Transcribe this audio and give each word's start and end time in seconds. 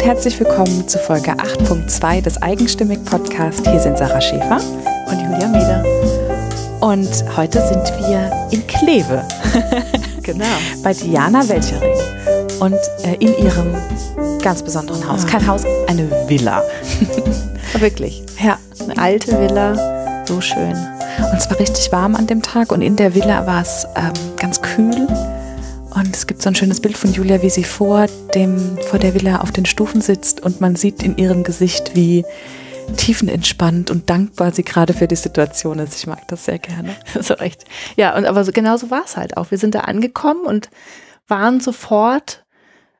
und 0.00 0.06
herzlich 0.06 0.40
willkommen 0.40 0.88
zu 0.88 0.98
Folge 0.98 1.32
8.2 1.32 2.22
des 2.22 2.40
Eigenstimmig 2.40 3.04
Podcast. 3.04 3.66
Hier 3.68 3.78
sind 3.78 3.98
Sarah 3.98 4.20
Schäfer 4.20 4.58
und 5.06 5.20
Julia 5.20 5.46
Meder. 5.48 5.84
Und 6.80 7.10
heute 7.36 7.60
sind 7.60 7.84
wir 7.98 8.48
in 8.50 8.66
Kleve. 8.66 9.22
genau. 10.22 10.46
Bei 10.82 10.94
Diana 10.94 11.46
Welchering. 11.46 11.98
Und 12.60 12.78
äh, 13.04 13.16
in 13.18 13.36
ihrem 13.44 13.74
ganz 14.42 14.62
besonderen 14.62 15.06
Haus. 15.06 15.26
Kein 15.26 15.46
Haus, 15.46 15.64
eine 15.86 16.10
Villa. 16.28 16.62
Wirklich. 17.78 18.22
Ja. 18.42 18.58
Eine 18.82 18.96
alte 18.96 19.38
Villa. 19.38 20.24
So 20.26 20.40
schön. 20.40 20.72
Und 21.30 21.36
es 21.36 21.50
war 21.50 21.58
richtig 21.58 21.92
warm 21.92 22.14
an 22.16 22.26
dem 22.26 22.40
Tag 22.40 22.72
und 22.72 22.80
in 22.80 22.96
der 22.96 23.14
Villa 23.14 23.46
war 23.46 23.60
es 23.60 23.86
ähm, 23.96 24.12
ganz 24.38 24.62
kühl. 24.62 25.06
Es 26.20 26.26
gibt 26.26 26.42
so 26.42 26.50
ein 26.50 26.54
schönes 26.54 26.80
Bild 26.80 26.98
von 26.98 27.14
Julia, 27.14 27.40
wie 27.40 27.48
sie 27.48 27.64
vor, 27.64 28.06
dem, 28.34 28.76
vor 28.90 28.98
der 28.98 29.14
Villa 29.14 29.40
auf 29.40 29.52
den 29.52 29.64
Stufen 29.64 30.02
sitzt 30.02 30.42
und 30.42 30.60
man 30.60 30.76
sieht 30.76 31.02
in 31.02 31.16
ihrem 31.16 31.44
Gesicht, 31.44 31.96
wie 31.96 32.26
tiefenentspannt 32.98 33.90
und 33.90 34.10
dankbar 34.10 34.52
sie 34.52 34.62
gerade 34.62 34.92
für 34.92 35.08
die 35.08 35.16
Situation 35.16 35.78
ist. 35.78 35.96
Ich 35.96 36.06
mag 36.06 36.28
das 36.28 36.44
sehr 36.44 36.58
gerne. 36.58 36.94
So 37.22 37.36
echt. 37.36 37.64
Ja, 37.96 38.14
und 38.18 38.26
aber 38.26 38.44
so, 38.44 38.52
genau 38.52 38.76
so 38.76 38.90
war 38.90 39.04
es 39.06 39.16
halt 39.16 39.38
auch. 39.38 39.50
Wir 39.50 39.56
sind 39.56 39.74
da 39.74 39.80
angekommen 39.80 40.44
und 40.44 40.68
waren 41.26 41.58
sofort, 41.58 42.44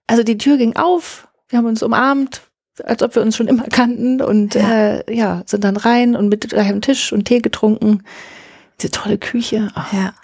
also 0.06 0.22
die 0.22 0.38
Tür 0.38 0.56
ging 0.56 0.76
auf, 0.76 1.28
wir 1.50 1.58
haben 1.58 1.66
uns 1.66 1.82
umarmt, 1.82 2.40
als 2.84 3.02
ob 3.02 3.14
wir 3.14 3.20
uns 3.20 3.36
schon 3.36 3.48
immer 3.48 3.64
kannten 3.64 4.22
und 4.22 4.54
ja, 4.54 4.94
äh, 4.94 5.14
ja 5.14 5.42
sind 5.44 5.62
dann 5.64 5.76
rein 5.76 6.16
und 6.16 6.30
mit 6.30 6.54
einem 6.54 6.80
Tisch 6.80 7.12
und 7.12 7.26
Tee 7.26 7.40
getrunken. 7.40 8.02
Diese 8.80 8.92
tolle 8.92 9.18
Küche. 9.18 9.68
Oh, 9.76 9.94
ja. 9.94 10.14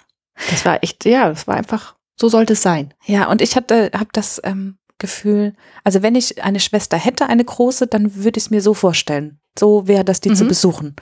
Das 0.49 0.65
war 0.65 0.83
echt, 0.83 1.05
ja, 1.05 1.29
das 1.29 1.45
war 1.45 1.57
einfach 1.57 1.96
so 2.19 2.29
sollte 2.29 2.53
es 2.53 2.61
sein. 2.61 2.93
Ja, 3.05 3.29
und 3.29 3.41
ich 3.41 3.55
hatte, 3.55 3.91
habe 3.93 4.09
das 4.11 4.41
ähm, 4.43 4.77
Gefühl, 4.97 5.53
also 5.83 6.01
wenn 6.01 6.15
ich 6.15 6.43
eine 6.43 6.59
Schwester 6.59 6.97
hätte, 6.97 7.27
eine 7.27 7.45
große, 7.45 7.87
dann 7.87 8.15
würde 8.15 8.37
ich 8.37 8.45
es 8.45 8.49
mir 8.49 8.61
so 8.61 8.73
vorstellen. 8.73 9.39
So 9.57 9.87
wäre 9.87 10.03
das, 10.03 10.21
die 10.21 10.29
mhm. 10.29 10.35
zu 10.35 10.45
besuchen. 10.45 10.95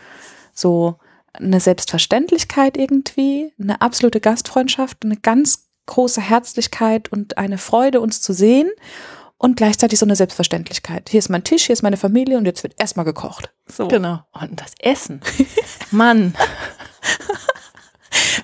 So 0.53 0.99
eine 1.33 1.59
Selbstverständlichkeit 1.59 2.77
irgendwie, 2.77 3.53
eine 3.59 3.81
absolute 3.81 4.19
Gastfreundschaft, 4.19 5.03
eine 5.03 5.17
ganz 5.17 5.69
große 5.85 6.21
Herzlichkeit 6.21 7.11
und 7.11 7.37
eine 7.37 7.57
Freude, 7.57 8.01
uns 8.01 8.21
zu 8.21 8.33
sehen 8.33 8.69
und 9.37 9.57
gleichzeitig 9.57 9.99
so 9.99 10.05
eine 10.05 10.15
Selbstverständlichkeit. 10.15 11.09
Hier 11.09 11.19
ist 11.19 11.29
mein 11.29 11.43
Tisch, 11.43 11.65
hier 11.65 11.73
ist 11.73 11.83
meine 11.83 11.97
Familie 11.97 12.37
und 12.37 12.45
jetzt 12.45 12.63
wird 12.63 12.73
erstmal 12.77 13.05
gekocht. 13.05 13.53
So. 13.67 13.87
Genau. 13.87 14.19
Und 14.31 14.59
das 14.59 14.73
Essen. 14.79 15.21
Mann. 15.91 16.33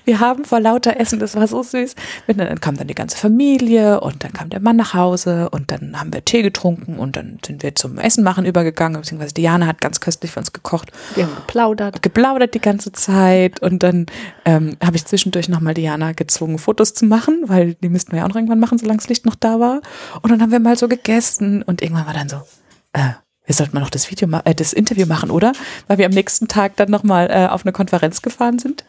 Wir 0.04 0.20
haben 0.20 0.44
vor 0.44 0.60
lauter 0.60 0.98
Essen, 0.98 1.18
das 1.18 1.36
war 1.36 1.46
so 1.46 1.62
süß. 1.62 1.94
Dann 2.26 2.60
kam 2.60 2.76
dann 2.76 2.88
die 2.88 2.94
ganze 2.94 3.16
Familie 3.16 4.00
und 4.00 4.24
dann 4.24 4.32
kam 4.32 4.50
der 4.50 4.60
Mann 4.60 4.76
nach 4.76 4.94
Hause 4.94 5.48
und 5.50 5.70
dann 5.70 5.98
haben 5.98 6.12
wir 6.12 6.24
Tee 6.24 6.42
getrunken 6.42 6.98
und 6.98 7.16
dann 7.16 7.38
sind 7.44 7.62
wir 7.62 7.74
zum 7.74 7.98
Essen 7.98 8.24
machen 8.24 8.44
übergegangen, 8.44 9.00
beziehungsweise 9.00 9.34
Diana 9.34 9.66
hat 9.66 9.80
ganz 9.80 10.00
köstlich 10.00 10.32
für 10.32 10.40
uns 10.40 10.52
gekocht. 10.52 10.90
Wir 11.14 11.24
haben 11.24 11.34
geplaudert. 11.34 12.02
Geplaudert 12.02 12.54
die 12.54 12.60
ganze 12.60 12.92
Zeit 12.92 13.60
und 13.62 13.82
dann 13.82 14.06
ähm, 14.44 14.76
habe 14.82 14.96
ich 14.96 15.04
zwischendurch 15.04 15.48
nochmal 15.48 15.74
Diana 15.74 16.12
gezwungen, 16.12 16.58
Fotos 16.58 16.94
zu 16.94 17.06
machen, 17.06 17.44
weil 17.46 17.74
die 17.74 17.88
müssten 17.88 18.12
wir 18.12 18.18
ja 18.18 18.24
auch 18.24 18.28
noch 18.28 18.36
irgendwann 18.36 18.60
machen, 18.60 18.78
solange 18.78 18.98
das 18.98 19.08
Licht 19.08 19.26
noch 19.26 19.34
da 19.34 19.60
war. 19.60 19.80
Und 20.22 20.30
dann 20.30 20.42
haben 20.42 20.52
wir 20.52 20.60
mal 20.60 20.76
so 20.76 20.88
gegessen 20.88 21.62
und 21.62 21.82
irgendwann 21.82 22.06
war 22.06 22.14
dann 22.14 22.28
so, 22.28 22.36
äh, 22.92 23.10
wir 23.44 23.54
sollten 23.54 23.74
mal 23.74 23.80
noch 23.80 23.90
das 23.90 24.10
Video, 24.10 24.28
äh, 24.44 24.54
das 24.54 24.72
Interview 24.72 25.06
machen, 25.06 25.30
oder? 25.30 25.52
Weil 25.86 25.98
wir 25.98 26.06
am 26.06 26.12
nächsten 26.12 26.48
Tag 26.48 26.76
dann 26.76 26.90
nochmal 26.90 27.28
äh, 27.30 27.48
auf 27.48 27.64
eine 27.64 27.72
Konferenz 27.72 28.22
gefahren 28.22 28.58
sind. 28.58 28.84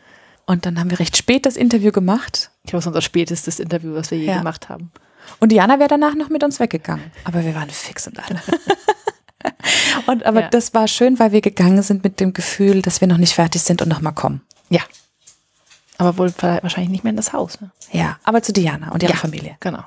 Und 0.45 0.65
dann 0.65 0.79
haben 0.79 0.89
wir 0.89 0.99
recht 0.99 1.15
spät 1.15 1.45
das 1.45 1.55
Interview 1.55 1.91
gemacht. 1.91 2.51
Ich 2.63 2.71
glaube, 2.71 2.79
es 2.79 2.83
ist 2.83 2.87
unser 2.87 3.01
spätestes 3.01 3.59
Interview, 3.59 3.93
was 3.93 4.11
wir 4.11 4.17
je 4.17 4.27
ja. 4.27 4.37
gemacht 4.37 4.69
haben. 4.69 4.91
Und 5.39 5.51
Diana 5.51 5.79
wäre 5.79 5.87
danach 5.87 6.15
noch 6.15 6.29
mit 6.29 6.43
uns 6.43 6.59
weggegangen. 6.59 7.11
Aber 7.23 7.43
wir 7.45 7.55
waren 7.55 7.69
fix 7.69 8.07
und 8.07 8.19
alle. 8.19 8.41
und 10.07 10.25
aber 10.25 10.41
ja. 10.41 10.49
das 10.49 10.73
war 10.73 10.87
schön, 10.87 11.17
weil 11.19 11.31
wir 11.31 11.41
gegangen 11.41 11.81
sind 11.81 12.03
mit 12.03 12.19
dem 12.19 12.33
Gefühl, 12.33 12.81
dass 12.81 12.99
wir 12.99 13.07
noch 13.07 13.17
nicht 13.17 13.33
fertig 13.33 13.61
sind 13.61 13.81
und 13.81 13.87
nochmal 13.87 14.13
kommen. 14.13 14.41
Ja. 14.69 14.81
Aber 15.97 16.17
wohl 16.17 16.33
wahrscheinlich 16.41 16.89
nicht 16.89 17.03
mehr 17.03 17.11
in 17.11 17.17
das 17.17 17.31
Haus. 17.31 17.61
Ne? 17.61 17.71
Ja, 17.91 18.17
aber 18.23 18.41
zu 18.41 18.51
Diana 18.51 18.91
und 18.91 19.03
ihrer 19.03 19.13
ja, 19.13 19.17
Familie. 19.17 19.55
Genau. 19.59 19.83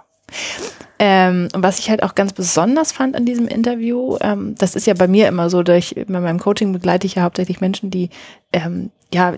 Ähm, 0.99 1.49
und 1.53 1.63
was 1.63 1.79
ich 1.79 1.91
halt 1.91 2.03
auch 2.03 2.15
ganz 2.15 2.33
besonders 2.33 2.93
fand 2.93 3.17
an 3.17 3.27
diesem 3.27 3.49
Interview, 3.49 4.17
ähm, 4.21 4.55
das 4.57 4.75
ist 4.75 4.87
ja 4.87 4.95
bei 4.95 5.09
mir 5.09 5.29
immer 5.29 5.51
so, 5.51 5.63
dass 5.63 5.77
ich, 5.77 5.95
bei 6.07 6.21
meinem 6.21 6.41
Coaching 6.41 6.73
begleite 6.73 7.07
ich 7.07 7.17
ja 7.17 7.23
hauptsächlich 7.23 7.61
Menschen, 7.61 7.91
die 7.91 8.09
ähm, 8.53 8.91
ja 9.13 9.35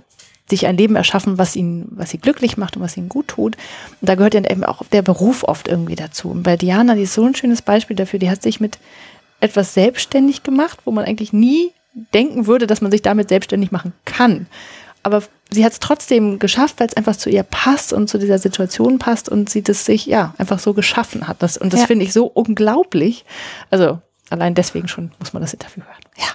sich 0.49 0.67
ein 0.67 0.77
Leben 0.77 0.97
erschaffen, 0.97 1.39
was 1.39 1.57
ihn, 1.57 1.87
was 1.91 2.11
sie 2.11 2.19
glücklich 2.19 2.57
macht 2.57 2.77
und 2.77 2.83
was 2.83 2.97
ihnen 2.97 3.09
gut 3.09 3.29
tut. 3.29 3.57
Und 4.01 4.09
da 4.09 4.15
gehört 4.15 4.35
ja 4.35 4.43
eben 4.49 4.65
auch 4.65 4.83
der 4.93 5.03
Beruf 5.03 5.45
oft 5.45 5.69
irgendwie 5.69 5.97
dazu. 5.97 6.31
Und 6.31 6.43
bei 6.43 6.57
Diana, 6.57 6.95
die 6.95 7.03
ist 7.03 7.15
so 7.15 7.25
ein 7.25 7.35
schönes 7.35 7.63
Beispiel 7.63 7.97
dafür, 7.97 8.19
die 8.19 8.31
hat 8.31 8.43
sich 8.43 8.61
mit 8.61 8.79
etwas 9.41 9.75
selbstständig 9.75 10.43
gemacht, 10.43 10.81
wo 10.85 10.91
man 10.91 11.05
eigentlich 11.05 11.33
nie 11.33 11.73
denken 12.15 12.47
würde, 12.47 12.67
dass 12.67 12.81
man 12.81 12.91
sich 12.91 13.03
damit 13.03 13.29
selbstständig 13.29 13.73
machen 13.73 13.93
kann. 14.05 14.47
Aber 15.03 15.23
sie 15.51 15.65
hat 15.65 15.73
es 15.73 15.81
trotzdem 15.81 16.39
geschafft, 16.39 16.81
weil 16.81 16.89
es 16.89 16.97
einfach 16.97 17.17
zu 17.17 17.31
ihr 17.31 17.43
passt 17.43 17.93
und 17.93 18.09
zu 18.09 18.19
dieser 18.19 18.39
Situation 18.39 18.99
passt 18.99 19.29
und 19.29 19.49
sie 19.49 19.63
das 19.63 19.85
sich 19.85 20.07
ja 20.07 20.35
einfach 20.39 20.59
so 20.59 20.75
geschaffen 20.75 21.29
hat. 21.29 21.43
Das, 21.43 21.57
und 21.57 21.73
das 21.73 21.81
ja. 21.81 21.87
finde 21.87 22.05
ich 22.05 22.13
so 22.13 22.27
unglaublich. 22.27 23.25
Also 23.71 24.01
allein 24.31 24.55
deswegen 24.55 24.89
schon 24.89 25.13
muss 25.19 25.33
man 25.33 25.43
das 25.43 25.55
Interview 25.55 25.85
hören. 25.85 26.03
Ja. 26.17 26.27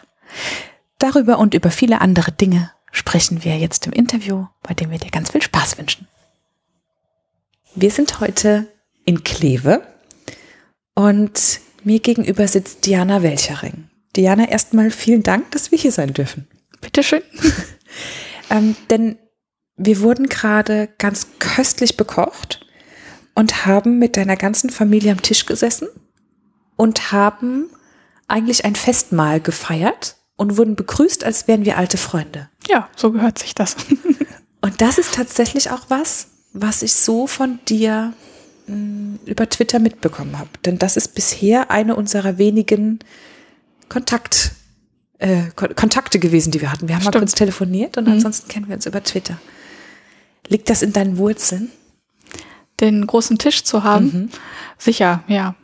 Darüber 0.98 1.38
und 1.38 1.54
über 1.54 1.70
viele 1.70 2.02
andere 2.02 2.32
Dinge 2.32 2.72
sprechen 2.94 3.44
wir 3.44 3.58
jetzt 3.58 3.86
im 3.88 3.92
Interview, 3.92 4.46
bei 4.62 4.74
dem 4.74 4.92
wir 4.92 5.00
dir 5.00 5.12
ganz 5.12 5.32
viel 5.32 5.42
Spaß 5.42 5.78
wünschen. 5.78 6.08
Wir 7.76 7.92
sind 7.92 8.22
heute 8.22 8.68
in 9.04 9.24
Kleve 9.24 9.82
und 10.94 11.60
mir 11.84 12.00
gegenüber 12.00 12.48
sitzt 12.48 12.86
Diana 12.86 13.24
Welchering. 13.24 13.90
Diana, 14.16 14.48
erstmal 14.48 14.92
vielen 14.92 15.24
Dank, 15.24 15.52
dass 15.52 15.72
wir 15.72 15.78
hier 15.78 15.92
sein 15.92 16.14
dürfen. 16.14 16.48
Bitteschön. 16.82 17.24
ähm, 18.52 18.76
denn 18.92 19.18
wir 19.76 20.02
wurden 20.02 20.28
gerade 20.28 20.88
ganz 21.00 21.28
köstlich 21.40 21.98
bekocht 21.98 22.64
und 23.34 23.66
haben 23.66 23.98
mit 23.98 24.18
deiner 24.18 24.38
ganzen 24.38 24.70
Familie 24.70 25.12
am 25.12 25.22
Tisch 25.24 25.48
gesessen 25.48 25.88
und 26.76 27.12
haben 27.12 27.72
eigentlich 28.28 28.66
ein 28.66 28.76
Festmahl 28.76 29.40
gefeiert 29.40 30.18
und 30.36 30.58
wurden 30.58 30.76
begrüßt, 30.76 31.24
als 31.24 31.48
wären 31.48 31.66
wir 31.66 31.78
alte 31.78 31.98
Freunde. 31.98 32.50
Ja, 32.68 32.90
so 32.96 33.12
gehört 33.12 33.40
sich 33.40 33.56
das. 33.56 33.76
und 34.62 34.82
das 34.82 34.98
ist 34.98 35.14
tatsächlich 35.14 35.72
auch 35.72 35.86
was, 35.90 36.28
was 36.54 36.82
ich 36.82 36.94
so 36.94 37.28
von 37.28 37.60
dir 37.68 38.14
mh, 38.68 38.76
mm, 38.76 39.20
über 39.26 39.50
Twitter 39.50 39.80
mitbekommen 39.80 40.40
habe. 40.40 40.50
Denn 40.66 40.80
das 40.80 40.98
ist 40.98 41.16
bisher 41.16 41.72
eine 41.72 41.96
unserer 41.96 42.38
wenigen 42.38 43.00
Kontakt, 43.90 44.52
äh, 45.20 45.50
Kontakte 45.56 46.20
gewesen, 46.20 46.52
die 46.52 46.62
wir 46.62 46.72
hatten. 46.72 46.88
Wir 46.88 46.96
haben 46.96 47.02
Stimmt. 47.02 47.16
mal 47.16 47.22
kurz 47.22 47.36
telefoniert 47.36 47.98
und 47.98 48.08
mhm. 48.08 48.14
ansonsten 48.14 48.48
kennen 48.48 48.68
wir 48.68 48.76
uns 48.76 48.86
über 48.86 49.04
Twitter. 49.04 49.38
Liegt 50.48 50.70
das 50.70 50.82
in 50.82 50.94
deinen 50.94 51.18
Wurzeln? 51.18 51.72
Den 52.80 53.06
großen 53.06 53.38
Tisch 53.38 53.64
zu 53.64 53.84
haben? 53.84 54.06
Mhm. 54.06 54.30
Sicher, 54.78 55.24
ja. 55.28 55.56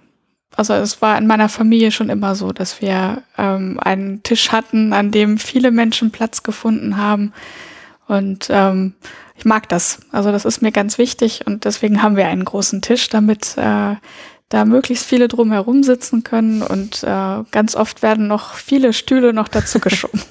Also 0.60 0.74
es 0.74 1.02
war 1.02 1.18
in 1.18 1.26
meiner 1.26 1.48
Familie 1.48 1.90
schon 1.90 2.10
immer 2.10 2.36
so, 2.36 2.52
dass 2.52 2.82
wir 2.82 3.24
ähm, 3.38 3.80
einen 3.82 4.24
Tisch 4.24 4.52
hatten, 4.52 4.92
an 4.92 5.10
dem 5.10 5.38
viele 5.38 5.72
Menschen 5.72 6.12
Platz 6.12 6.44
gefunden 6.44 6.98
haben. 6.98 7.32
Und 8.08 8.48
ähm, 8.50 8.94
ich 9.38 9.46
mag 9.46 9.70
das. 9.70 10.00
Also 10.12 10.34
das 10.34 10.44
ist 10.44 10.62
mir 10.62 10.74
ganz 10.74 10.98
wichtig 10.98 11.48
und 11.48 11.64
deswegen 11.64 12.04
haben 12.04 12.18
wir 12.18 12.28
einen 12.28 12.44
großen 12.44 12.82
Tisch, 12.82 13.08
damit 13.08 13.58
äh, 13.58 13.96
da 14.50 14.66
möglichst 14.66 15.06
viele 15.06 15.30
drumherum 15.30 15.82
sitzen 15.82 16.24
können 16.24 16.62
und 16.62 17.04
äh, 17.04 17.44
ganz 17.52 17.78
oft 17.78 18.02
werden 18.02 18.28
noch 18.28 18.56
viele 18.56 18.92
Stühle 18.92 19.32
noch 19.32 19.48
dazu 19.48 19.80
geschoben. 19.80 20.22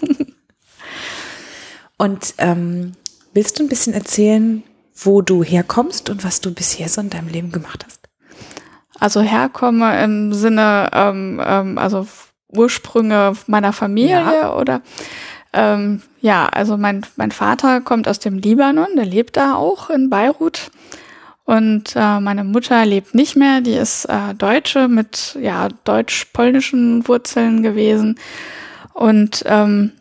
und 1.96 2.34
ähm, 2.36 2.92
willst 3.32 3.58
du 3.58 3.62
ein 3.62 3.70
bisschen 3.70 3.94
erzählen, 3.94 4.62
wo 4.94 5.22
du 5.22 5.42
herkommst 5.42 6.10
und 6.10 6.22
was 6.22 6.42
du 6.42 6.52
bisher 6.52 6.90
so 6.90 7.00
in 7.00 7.08
deinem 7.08 7.28
Leben 7.28 7.50
gemacht 7.50 7.86
hast? 7.86 7.97
Also 9.00 9.20
herkomme 9.20 10.02
im 10.02 10.32
Sinne, 10.32 10.90
ähm, 10.92 11.40
ähm, 11.44 11.78
also 11.78 12.06
Ursprünge 12.48 13.34
meiner 13.46 13.72
Familie 13.72 14.22
ja. 14.40 14.54
oder 14.54 14.80
ähm, 15.52 16.02
ja, 16.20 16.46
also 16.46 16.76
mein, 16.76 17.06
mein 17.16 17.30
Vater 17.30 17.80
kommt 17.80 18.08
aus 18.08 18.18
dem 18.18 18.38
Libanon, 18.38 18.96
der 18.96 19.06
lebt 19.06 19.36
da 19.36 19.54
auch 19.54 19.90
in 19.90 20.10
Beirut. 20.10 20.70
Und 21.44 21.96
äh, 21.96 22.20
meine 22.20 22.44
Mutter 22.44 22.84
lebt 22.84 23.14
nicht 23.14 23.34
mehr, 23.34 23.62
die 23.62 23.72
ist 23.72 24.04
äh, 24.04 24.34
Deutsche 24.36 24.86
mit 24.88 25.38
ja 25.40 25.68
deutsch-polnischen 25.84 27.08
Wurzeln 27.08 27.62
gewesen. 27.62 28.18
Und 28.92 29.44
ähm, 29.46 29.92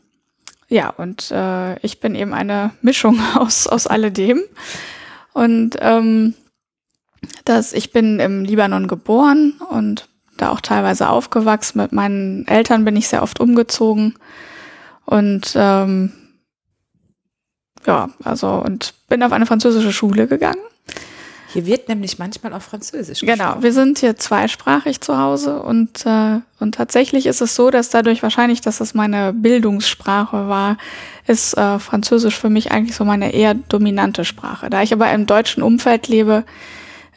ja, 0.67 0.89
und 0.89 1.31
äh, 1.31 1.79
ich 1.79 2.01
bin 2.01 2.15
eben 2.15 2.33
eine 2.33 2.71
Mischung 2.81 3.19
aus, 3.35 3.67
aus 3.67 3.87
alledem. 3.87 4.41
Und 5.31 5.77
ähm, 5.79 6.33
dass 7.45 7.73
ich 7.73 7.91
bin 7.91 8.19
im 8.19 8.43
Libanon 8.43 8.87
geboren 8.87 9.53
und 9.69 10.07
da 10.37 10.49
auch 10.51 10.61
teilweise 10.61 11.09
aufgewachsen. 11.09 11.81
Mit 11.81 11.91
meinen 11.91 12.47
Eltern 12.47 12.85
bin 12.85 12.95
ich 12.95 13.07
sehr 13.07 13.23
oft 13.23 13.39
umgezogen 13.39 14.15
und 15.05 15.53
ähm, 15.55 16.11
ja, 17.85 18.09
also 18.23 18.49
und 18.49 18.93
bin 19.07 19.23
auf 19.23 19.31
eine 19.31 19.45
französische 19.45 19.93
Schule 19.93 20.27
gegangen. 20.27 20.59
Hier 21.53 21.65
wird 21.65 21.87
nämlich 21.87 22.19
manchmal 22.19 22.53
auch 22.53 22.61
Französisch 22.61 23.21
Genau, 23.21 23.35
gesprochen. 23.35 23.63
wir 23.63 23.73
sind 23.73 23.99
hier 23.99 24.17
zweisprachig 24.17 24.99
zu 24.99 25.17
Hause 25.17 25.61
und, 25.61 26.05
äh, 26.05 26.41
und 26.59 26.75
tatsächlich 26.75 27.25
ist 27.25 27.41
es 27.41 27.55
so, 27.55 27.71
dass 27.71 27.89
dadurch 27.89 28.21
wahrscheinlich, 28.21 28.59
dass 28.59 28.81
es 28.81 28.93
meine 28.93 29.31
Bildungssprache 29.31 30.49
war, 30.49 30.77
ist 31.25 31.57
äh, 31.57 31.79
Französisch 31.79 32.37
für 32.37 32.49
mich 32.49 32.71
eigentlich 32.73 32.97
so 32.97 33.05
meine 33.05 33.33
eher 33.33 33.53
dominante 33.53 34.25
Sprache. 34.25 34.69
Da 34.69 34.83
ich 34.83 34.91
aber 34.91 35.09
im 35.13 35.25
deutschen 35.25 35.63
Umfeld 35.63 36.09
lebe, 36.09 36.43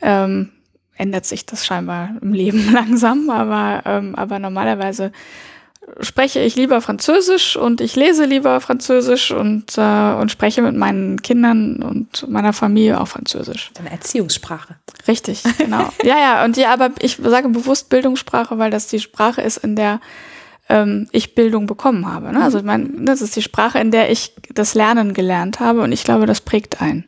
ähm, 0.02 0.50
ändert 0.97 1.25
sich 1.25 1.47
das 1.47 1.67
scheinbar 1.67 2.11
im 2.20 2.32
Leben 2.32 2.70
langsam, 2.73 3.31
aber, 3.31 3.82
ähm, 3.87 4.14
aber 4.14 4.38
normalerweise 4.38 5.12
spreche 6.00 6.41
ich 6.41 6.56
lieber 6.56 6.81
Französisch 6.81 7.56
und 7.56 7.81
ich 7.81 7.97
lese 7.97 8.25
lieber 8.25 8.61
Französisch 8.61 9.32
und, 9.32 9.76
äh, 9.76 10.12
und 10.14 10.31
spreche 10.31 10.62
mit 10.62 10.76
meinen 10.76 11.20
Kindern 11.23 11.82
und 11.82 12.29
meiner 12.29 12.52
Familie 12.52 13.00
auch 13.00 13.08
Französisch. 13.08 13.70
Deine 13.75 13.91
Erziehungssprache. 13.91 14.76
Richtig, 15.08 15.43
genau. 15.58 15.88
ja, 16.05 16.19
ja, 16.19 16.44
und 16.44 16.56
ja, 16.56 16.73
aber 16.73 16.91
ich 17.00 17.17
sage 17.17 17.49
bewusst 17.49 17.88
Bildungssprache, 17.88 18.58
weil 18.58 18.70
das 18.70 18.87
die 18.87 19.00
Sprache 19.00 19.43
ist, 19.43 19.58
in 19.58 19.75
der 19.75 20.00
ähm, 20.69 21.08
ich 21.12 21.35
Bildung 21.35 21.67
bekommen 21.67 22.06
habe. 22.11 22.32
Ne? 22.32 22.43
Also 22.43 22.58
ich 22.58 22.64
meine, 22.64 22.88
das 23.00 23.23
ist 23.23 23.35
die 23.37 23.43
Sprache, 23.43 23.79
in 23.79 23.91
der 23.91 24.11
ich 24.11 24.32
das 24.53 24.75
Lernen 24.75 25.14
gelernt 25.14 25.61
habe 25.61 25.81
und 25.82 25.93
ich 25.93 26.05
glaube, 26.05 26.26
das 26.26 26.41
prägt 26.41 26.81
ein. 26.81 27.05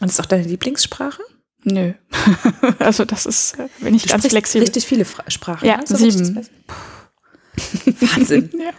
Und 0.00 0.08
ist 0.08 0.20
auch 0.20 0.26
deine 0.26 0.44
Lieblingssprache? 0.44 1.22
Nö. 1.64 1.92
also 2.78 3.04
das 3.04 3.26
ist, 3.26 3.58
äh, 3.58 3.68
bin 3.80 3.94
ich 3.94 4.02
Du 4.04 4.08
ganz 4.10 4.26
flexibel. 4.26 4.62
richtig 4.62 4.86
viele 4.86 5.04
Fra 5.04 5.24
Sprachen. 5.28 5.66
Ja? 5.66 5.80
So 5.84 5.96
richtig 5.96 6.26
sieben. 6.26 6.34
das- 6.36 6.50
Wahnsinn. 8.16 8.50
Ja. 8.58 8.70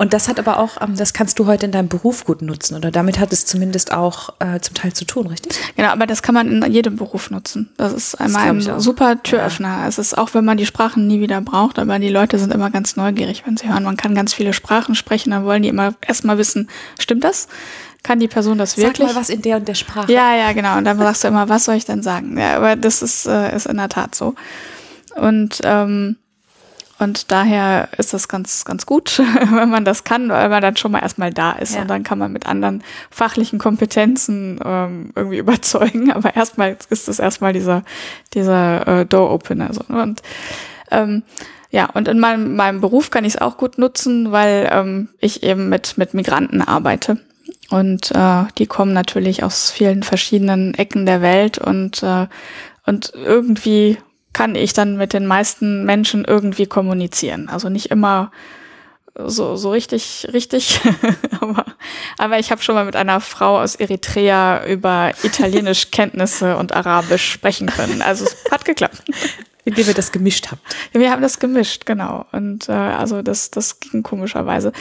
Und 0.00 0.12
das 0.12 0.28
hat 0.28 0.38
aber 0.38 0.60
auch, 0.60 0.80
ähm, 0.80 0.94
das 0.96 1.12
kannst 1.12 1.40
du 1.40 1.46
heute 1.46 1.66
in 1.66 1.72
deinem 1.72 1.88
Beruf 1.88 2.24
gut 2.24 2.40
nutzen 2.40 2.76
oder 2.76 2.92
damit 2.92 3.18
hat 3.18 3.32
es 3.32 3.46
zumindest 3.46 3.92
auch 3.92 4.28
äh, 4.38 4.60
zum 4.60 4.74
Teil 4.76 4.92
zu 4.92 5.04
tun, 5.04 5.26
richtig? 5.26 5.58
Genau, 5.74 5.88
aber 5.88 6.06
das 6.06 6.22
kann 6.22 6.36
man 6.36 6.62
in 6.62 6.72
jedem 6.72 6.94
Beruf 6.94 7.30
nutzen. 7.32 7.72
Das 7.76 7.92
ist 7.92 8.14
einmal 8.14 8.56
glaub 8.56 8.76
ein 8.76 8.80
super 8.80 9.20
Türöffner. 9.24 9.86
Es 9.88 9.98
ist 9.98 10.16
auch, 10.16 10.34
wenn 10.34 10.44
man 10.44 10.56
die 10.56 10.66
Sprachen 10.66 11.08
nie 11.08 11.20
wieder 11.20 11.40
braucht, 11.40 11.80
aber 11.80 11.98
die 11.98 12.10
Leute 12.10 12.38
sind 12.38 12.54
immer 12.54 12.70
ganz 12.70 12.94
neugierig, 12.94 13.42
wenn 13.44 13.56
sie 13.56 13.68
hören, 13.68 13.82
man 13.82 13.96
kann 13.96 14.14
ganz 14.14 14.32
viele 14.32 14.52
Sprachen 14.52 14.94
sprechen, 14.94 15.32
dann 15.32 15.44
wollen 15.44 15.64
die 15.64 15.68
immer 15.68 15.94
erstmal 16.00 16.38
wissen, 16.38 16.70
stimmt 17.00 17.24
das? 17.24 17.48
Kann 18.02 18.20
die 18.20 18.28
Person 18.28 18.58
das 18.58 18.76
wirklich? 18.76 19.08
Sag 19.08 19.14
mal 19.14 19.20
was 19.20 19.28
in 19.28 19.42
der 19.42 19.56
und 19.56 19.68
der 19.68 19.74
Sprache. 19.74 20.12
Ja, 20.12 20.34
ja, 20.34 20.52
genau. 20.52 20.78
Und 20.78 20.84
dann 20.84 20.98
sagst 20.98 21.24
du 21.24 21.28
immer, 21.28 21.48
was 21.48 21.64
soll 21.64 21.74
ich 21.74 21.84
denn 21.84 22.02
sagen? 22.02 22.38
Ja, 22.38 22.56
aber 22.56 22.76
das 22.76 23.02
ist, 23.02 23.26
äh, 23.26 23.54
ist 23.54 23.66
in 23.66 23.76
der 23.76 23.88
Tat 23.88 24.14
so. 24.14 24.34
Und, 25.16 25.60
ähm, 25.64 26.16
und 27.00 27.30
daher 27.30 27.88
ist 27.96 28.14
das 28.14 28.28
ganz, 28.28 28.64
ganz 28.64 28.86
gut, 28.86 29.18
wenn 29.52 29.68
man 29.68 29.84
das 29.84 30.04
kann, 30.04 30.28
weil 30.30 30.48
man 30.48 30.62
dann 30.62 30.76
schon 30.76 30.92
mal 30.92 31.00
erstmal 31.00 31.32
da 31.32 31.52
ist. 31.52 31.74
Ja. 31.74 31.82
Und 31.82 31.88
dann 31.88 32.02
kann 32.02 32.18
man 32.18 32.32
mit 32.32 32.46
anderen 32.46 32.82
fachlichen 33.10 33.58
Kompetenzen 33.58 34.60
ähm, 34.64 35.12
irgendwie 35.14 35.38
überzeugen. 35.38 36.12
Aber 36.12 36.34
erstmal 36.34 36.76
ist 36.90 37.08
das 37.08 37.18
erstmal 37.18 37.52
dieser, 37.52 37.82
dieser 38.32 39.00
äh, 39.00 39.06
Door-Opener. 39.06 39.74
So. 39.74 39.82
ne? 39.88 40.02
Und 40.02 40.22
ähm, 40.90 41.22
ja, 41.70 41.86
und 41.92 42.08
in 42.08 42.18
meinem, 42.18 42.56
meinem 42.56 42.80
Beruf 42.80 43.10
kann 43.10 43.24
ich 43.24 43.34
es 43.34 43.40
auch 43.40 43.58
gut 43.58 43.76
nutzen, 43.76 44.32
weil 44.32 44.68
ähm, 44.72 45.08
ich 45.20 45.42
eben 45.42 45.68
mit, 45.68 45.98
mit 45.98 46.14
Migranten 46.14 46.62
arbeite. 46.62 47.18
Und 47.70 48.12
äh, 48.14 48.44
die 48.56 48.66
kommen 48.66 48.92
natürlich 48.92 49.42
aus 49.42 49.70
vielen 49.70 50.02
verschiedenen 50.02 50.74
Ecken 50.74 51.04
der 51.04 51.20
Welt 51.20 51.58
und, 51.58 52.02
äh, 52.02 52.26
und 52.86 53.12
irgendwie 53.14 53.98
kann 54.32 54.54
ich 54.54 54.72
dann 54.72 54.96
mit 54.96 55.12
den 55.12 55.26
meisten 55.26 55.84
Menschen 55.84 56.24
irgendwie 56.24 56.66
kommunizieren. 56.66 57.48
Also 57.48 57.68
nicht 57.68 57.90
immer 57.90 58.30
so, 59.26 59.56
so 59.56 59.70
richtig, 59.70 60.28
richtig, 60.32 60.80
aber, 61.40 61.64
aber 62.18 62.38
ich 62.38 62.50
habe 62.50 62.62
schon 62.62 62.74
mal 62.74 62.84
mit 62.84 62.96
einer 62.96 63.20
Frau 63.20 63.60
aus 63.60 63.74
Eritrea 63.74 64.64
über 64.66 65.12
Italienisch 65.22 65.90
Kenntnisse 65.90 66.56
und 66.56 66.72
Arabisch 66.72 67.30
sprechen 67.30 67.66
können. 67.66 68.00
Also 68.00 68.24
es 68.24 68.36
hat 68.50 68.64
geklappt. 68.64 69.02
Indem 69.64 69.88
ihr 69.88 69.94
das 69.94 70.12
gemischt 70.12 70.50
habt. 70.50 70.62
Wir 70.92 71.10
haben 71.10 71.20
das 71.20 71.40
gemischt, 71.40 71.84
genau. 71.84 72.24
Und 72.32 72.70
äh, 72.70 72.72
also 72.72 73.20
das, 73.20 73.50
das 73.50 73.80
ging 73.80 74.02
komischerweise. 74.02 74.72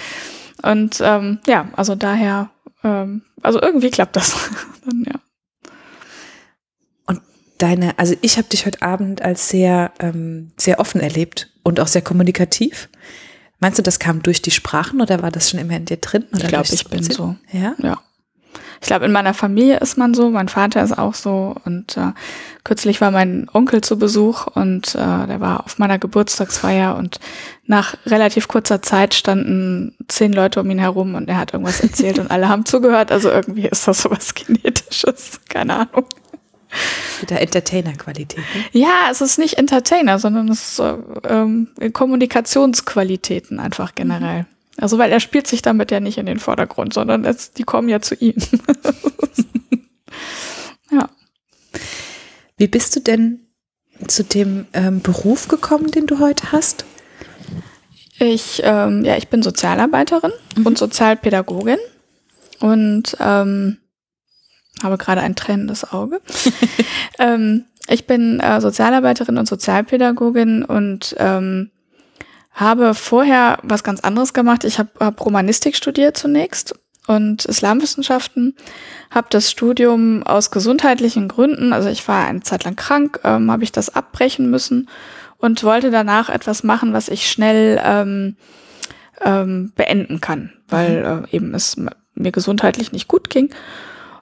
Und 0.61 1.01
ähm, 1.03 1.39
ja, 1.45 1.67
also 1.75 1.95
daher, 1.95 2.49
ähm, 2.83 3.23
also 3.41 3.61
irgendwie 3.61 3.89
klappt 3.89 4.15
das. 4.15 4.35
Dann, 4.85 5.03
ja. 5.07 5.19
Und 7.05 7.21
deine, 7.57 7.97
also 7.99 8.15
ich 8.21 8.37
habe 8.37 8.47
dich 8.49 8.65
heute 8.65 8.81
Abend 8.81 9.21
als 9.21 9.49
sehr, 9.49 9.91
ähm, 9.99 10.51
sehr 10.57 10.79
offen 10.79 11.01
erlebt 11.01 11.51
und 11.63 11.79
auch 11.79 11.87
sehr 11.87 12.01
kommunikativ. 12.01 12.89
Meinst 13.59 13.79
du, 13.79 13.83
das 13.83 13.99
kam 13.99 14.21
durch 14.21 14.41
die 14.41 14.51
Sprachen 14.51 15.01
oder 15.01 15.21
war 15.21 15.31
das 15.31 15.49
schon 15.49 15.59
immer 15.59 15.75
in 15.75 15.85
dir 15.85 15.97
drin? 15.97 16.25
Oder 16.31 16.43
Ich 16.43 16.47
glaube, 16.49 16.67
ich 16.71 16.87
bin 16.87 17.03
so. 17.03 17.35
Ja? 17.51 17.75
Ja. 17.79 17.99
Ich 18.81 18.87
glaube, 18.87 19.05
in 19.05 19.11
meiner 19.11 19.33
Familie 19.33 19.77
ist 19.77 19.97
man 19.97 20.13
so, 20.13 20.29
mein 20.29 20.49
Vater 20.49 20.83
ist 20.83 20.97
auch 20.97 21.13
so 21.13 21.55
und 21.65 21.97
äh, 21.97 22.11
kürzlich 22.63 23.01
war 23.01 23.11
mein 23.11 23.47
Onkel 23.53 23.81
zu 23.81 23.97
Besuch 23.97 24.47
und 24.47 24.95
äh, 24.95 25.27
der 25.27 25.39
war 25.39 25.65
auf 25.65 25.79
meiner 25.79 25.99
Geburtstagsfeier 25.99 26.95
und 26.95 27.19
nach 27.65 27.95
relativ 28.05 28.47
kurzer 28.47 28.81
Zeit 28.81 29.13
standen 29.13 29.95
zehn 30.07 30.33
Leute 30.33 30.61
um 30.61 30.69
ihn 30.69 30.79
herum 30.79 31.15
und 31.15 31.29
er 31.29 31.37
hat 31.37 31.53
irgendwas 31.53 31.81
erzählt 31.81 32.19
und 32.19 32.31
alle 32.31 32.49
haben 32.49 32.65
zugehört. 32.65 33.11
Also 33.11 33.29
irgendwie 33.29 33.67
ist 33.67 33.87
das 33.87 34.01
sowas 34.01 34.35
Genetisches, 34.35 35.39
keine 35.49 35.75
Ahnung. 35.75 36.05
Wieder 37.21 37.41
Entertainer-Qualität. 37.41 38.39
Ne? 38.39 38.81
Ja, 38.81 39.07
es 39.09 39.21
ist 39.21 39.39
nicht 39.39 39.57
Entertainer, 39.57 40.19
sondern 40.19 40.49
es 40.49 40.61
ist 40.61 40.75
so, 40.75 41.03
ähm, 41.27 41.69
Kommunikationsqualitäten 41.93 43.59
einfach 43.59 43.95
generell. 43.95 44.45
Also 44.77 44.97
weil 44.97 45.11
er 45.11 45.19
spielt 45.19 45.47
sich 45.47 45.61
damit 45.61 45.91
ja 45.91 45.99
nicht 45.99 46.17
in 46.17 46.27
den 46.27 46.39
Vordergrund, 46.39 46.93
sondern 46.93 47.25
es, 47.25 47.51
die 47.51 47.63
kommen 47.63 47.89
ja 47.89 47.99
zu 47.99 48.15
ihm. 48.15 48.35
ja. 50.91 51.09
Wie 52.57 52.67
bist 52.67 52.95
du 52.95 52.99
denn 52.99 53.47
zu 54.07 54.23
dem 54.23 54.67
ähm, 54.73 55.01
Beruf 55.01 55.47
gekommen, 55.47 55.89
den 55.89 56.05
du 56.05 56.19
heute 56.19 56.51
hast? 56.51 56.85
Ich, 58.19 58.61
ähm, 58.63 59.03
ja, 59.03 59.17
ich 59.17 59.27
bin 59.27 59.43
Sozialarbeiterin 59.43 60.31
und 60.63 60.77
Sozialpädagogin 60.77 61.77
und 62.59 63.15
ähm, 63.19 63.77
habe 64.83 64.97
gerade 64.97 65.21
ein 65.21 65.35
tränendes 65.35 65.91
Auge. 65.91 66.21
ähm, 67.19 67.65
ich 67.87 68.05
bin 68.05 68.39
äh, 68.39 68.59
Sozialarbeiterin 68.59 69.37
und 69.37 69.47
Sozialpädagogin 69.47 70.63
und 70.63 71.15
ähm, 71.19 71.71
habe 72.57 72.93
vorher 72.95 73.59
was 73.63 73.83
ganz 73.83 74.01
anderes 74.01 74.33
gemacht. 74.33 74.63
Ich 74.63 74.79
habe 74.79 74.89
hab 74.99 75.23
Romanistik 75.23 75.75
studiert 75.75 76.17
zunächst 76.17 76.75
und 77.05 77.45
Islamwissenschaften, 77.45 78.55
habe 79.11 79.27
das 79.29 79.49
Studium 79.49 80.23
aus 80.23 80.51
gesundheitlichen 80.51 81.29
Gründen, 81.29 81.71
also 81.71 81.87
ich 81.87 82.05
war 82.07 82.27
eine 82.27 82.41
Zeit 82.41 82.65
lang 82.65 82.75
krank, 82.75 83.21
ähm, 83.23 83.49
habe 83.49 83.63
ich 83.63 83.71
das 83.71 83.95
abbrechen 83.95 84.49
müssen 84.49 84.89
und 85.37 85.63
wollte 85.63 85.91
danach 85.91 86.29
etwas 86.29 86.63
machen, 86.63 86.93
was 86.93 87.07
ich 87.07 87.29
schnell 87.29 87.79
ähm, 87.83 88.35
ähm, 89.21 89.71
beenden 89.75 90.19
kann, 90.19 90.51
weil 90.67 91.25
äh, 91.31 91.35
eben 91.35 91.53
es 91.53 91.77
mir 92.15 92.31
gesundheitlich 92.31 92.91
nicht 92.91 93.07
gut 93.07 93.29
ging. 93.29 93.53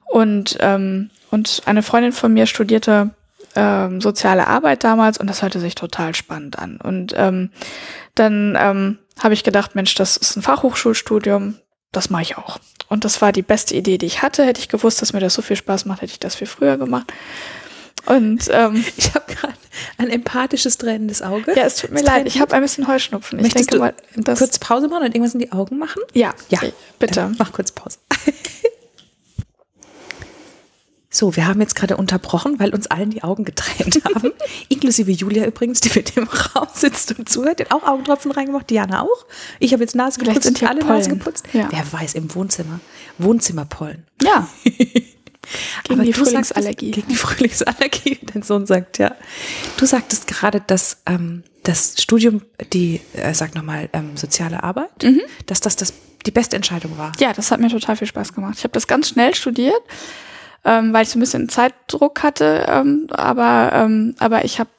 Und, 0.05 0.57
ähm, 0.59 1.09
und 1.31 1.63
eine 1.65 1.81
Freundin 1.81 2.11
von 2.11 2.33
mir 2.33 2.45
studierte 2.45 3.11
ähm, 3.55 4.01
soziale 4.01 4.47
Arbeit 4.47 4.83
damals 4.83 5.17
und 5.17 5.27
das 5.27 5.41
hörte 5.41 5.59
sich 5.59 5.75
total 5.75 6.13
spannend 6.13 6.59
an. 6.59 6.77
Und 6.81 7.13
ähm, 7.17 7.49
dann 8.15 8.57
ähm, 8.59 8.97
habe 9.19 9.33
ich 9.33 9.43
gedacht, 9.43 9.75
Mensch, 9.75 9.95
das 9.95 10.17
ist 10.17 10.35
ein 10.35 10.41
Fachhochschulstudium, 10.41 11.55
das 11.91 12.09
mache 12.09 12.23
ich 12.23 12.37
auch. 12.37 12.59
Und 12.89 13.05
das 13.05 13.21
war 13.21 13.31
die 13.31 13.41
beste 13.41 13.75
Idee, 13.75 13.97
die 13.97 14.05
ich 14.05 14.21
hatte. 14.21 14.45
Hätte 14.45 14.59
ich 14.59 14.69
gewusst, 14.69 15.01
dass 15.01 15.13
mir 15.13 15.19
das 15.19 15.33
so 15.33 15.41
viel 15.41 15.55
Spaß 15.55 15.85
macht, 15.85 16.01
hätte 16.01 16.11
ich 16.13 16.19
das 16.19 16.35
viel 16.35 16.47
früher 16.47 16.77
gemacht. 16.77 17.11
Und 18.05 18.47
ähm, 18.51 18.85
Ich 18.97 19.15
habe 19.15 19.25
gerade 19.33 19.53
ein 19.97 20.09
empathisches 20.09 20.77
tränendes 20.77 21.21
Auge. 21.23 21.53
ja, 21.55 21.63
es 21.63 21.77
tut 21.77 21.89
mir 21.91 22.01
Es 22.01 22.05
leid, 22.05 22.27
ich 22.27 22.39
habe 22.39 22.53
ein 22.53 22.61
bisschen 22.61 22.87
Heuschnupfen. 22.87 23.39
Ich 23.39 23.43
Möchtest 23.43 23.71
denke 23.71 23.77
du 23.77 23.79
mal, 23.79 24.23
das, 24.23 24.39
kurz 24.39 24.59
Pause 24.59 24.87
machen 24.87 25.05
und 25.05 25.15
irgendwas 25.15 25.33
in 25.33 25.39
die 25.39 25.51
Augen 25.51 25.79
machen? 25.79 26.01
ja, 26.13 26.33
Ja. 26.49 26.59
bitte. 26.99 27.15
Dann 27.15 27.35
mach 27.39 27.51
kurz 27.51 27.71
Pause. 27.71 27.97
So, 31.17 31.35
wir 31.37 31.47
haben 31.47 31.61
jetzt 31.61 31.75
gerade 31.75 31.95
unterbrochen, 31.95 32.59
weil 32.59 32.73
uns 32.73 32.87
allen 32.87 33.09
die 33.09 33.23
Augen 33.23 33.45
getränt 33.45 34.01
haben. 34.15 34.33
Inklusive 34.67 35.09
Julia 35.11 35.45
übrigens, 35.45 35.79
die 35.79 35.89
mit 35.97 36.13
dem 36.17 36.25
Raum 36.27 36.67
sitzt 36.73 37.17
und 37.17 37.29
zuhört. 37.29 37.59
Die 37.59 37.63
hat 37.63 37.71
auch 37.71 37.83
Augentropfen 37.87 38.31
reingemacht. 38.31 38.69
Diana 38.69 39.01
auch. 39.01 39.25
Ich 39.59 39.71
habe 39.71 39.81
jetzt 39.81 39.95
Nase 39.95 40.19
geputzt 40.19 40.45
und 40.47 40.57
hier 40.59 40.69
alle 40.69 40.81
Pollen. 40.81 40.97
Nase 40.97 41.09
geputzt. 41.11 41.45
Ja. 41.53 41.69
Wer 41.71 41.85
weiß, 41.93 42.15
im 42.15 42.35
Wohnzimmer. 42.35 42.81
Wohnzimmerpollen. 43.17 44.03
Ja. 44.23 44.49
Gegen 45.83 46.01
die 46.01 46.11
du 46.11 46.25
sagtest- 46.25 46.25
Frühlingsallergie. 46.29 46.91
Gegen 46.91 47.07
die 47.07 47.15
Frühlingsallergie, 47.15 48.19
dein 48.33 48.41
Sohn 48.43 48.65
sagt, 48.65 48.97
ja. 48.97 49.15
Du 49.77 49.85
sagtest 49.85 50.27
gerade, 50.27 50.59
dass 50.65 50.97
ähm, 51.05 51.43
das 51.63 51.95
Studium, 51.99 52.41
die, 52.73 52.99
äh, 53.13 53.33
sag 53.33 53.55
nochmal, 53.55 53.87
ähm, 53.93 54.17
soziale 54.17 54.63
Arbeit, 54.63 55.03
Mhm. 55.03 55.21
dass 55.45 55.59
das, 55.61 55.75
das 55.75 55.93
die 56.25 56.31
beste 56.31 56.55
Entscheidung 56.55 56.97
war. 56.97 57.11
Ja, 57.19 57.31
das 57.33 57.51
hat 57.51 57.59
mir 57.59 57.69
total 57.69 57.95
viel 57.95 58.07
Spaß 58.07 58.33
gemacht. 58.33 58.55
Ich 58.57 58.63
habe 58.63 58.73
das 58.73 58.87
ganz 58.87 59.07
schnell 59.09 59.35
studiert, 59.35 59.79
ähm, 60.65 60.91
weil 60.93 61.03
ich 61.03 61.09
so 61.09 61.17
ein 61.17 61.21
bisschen 61.21 61.47
Zeitdruck 61.47 62.23
hatte, 62.23 62.65
ähm, 62.67 63.07
aber, 63.11 63.71
ähm, 63.73 64.15
aber 64.19 64.43
ich 64.43 64.59
habe 64.59 64.69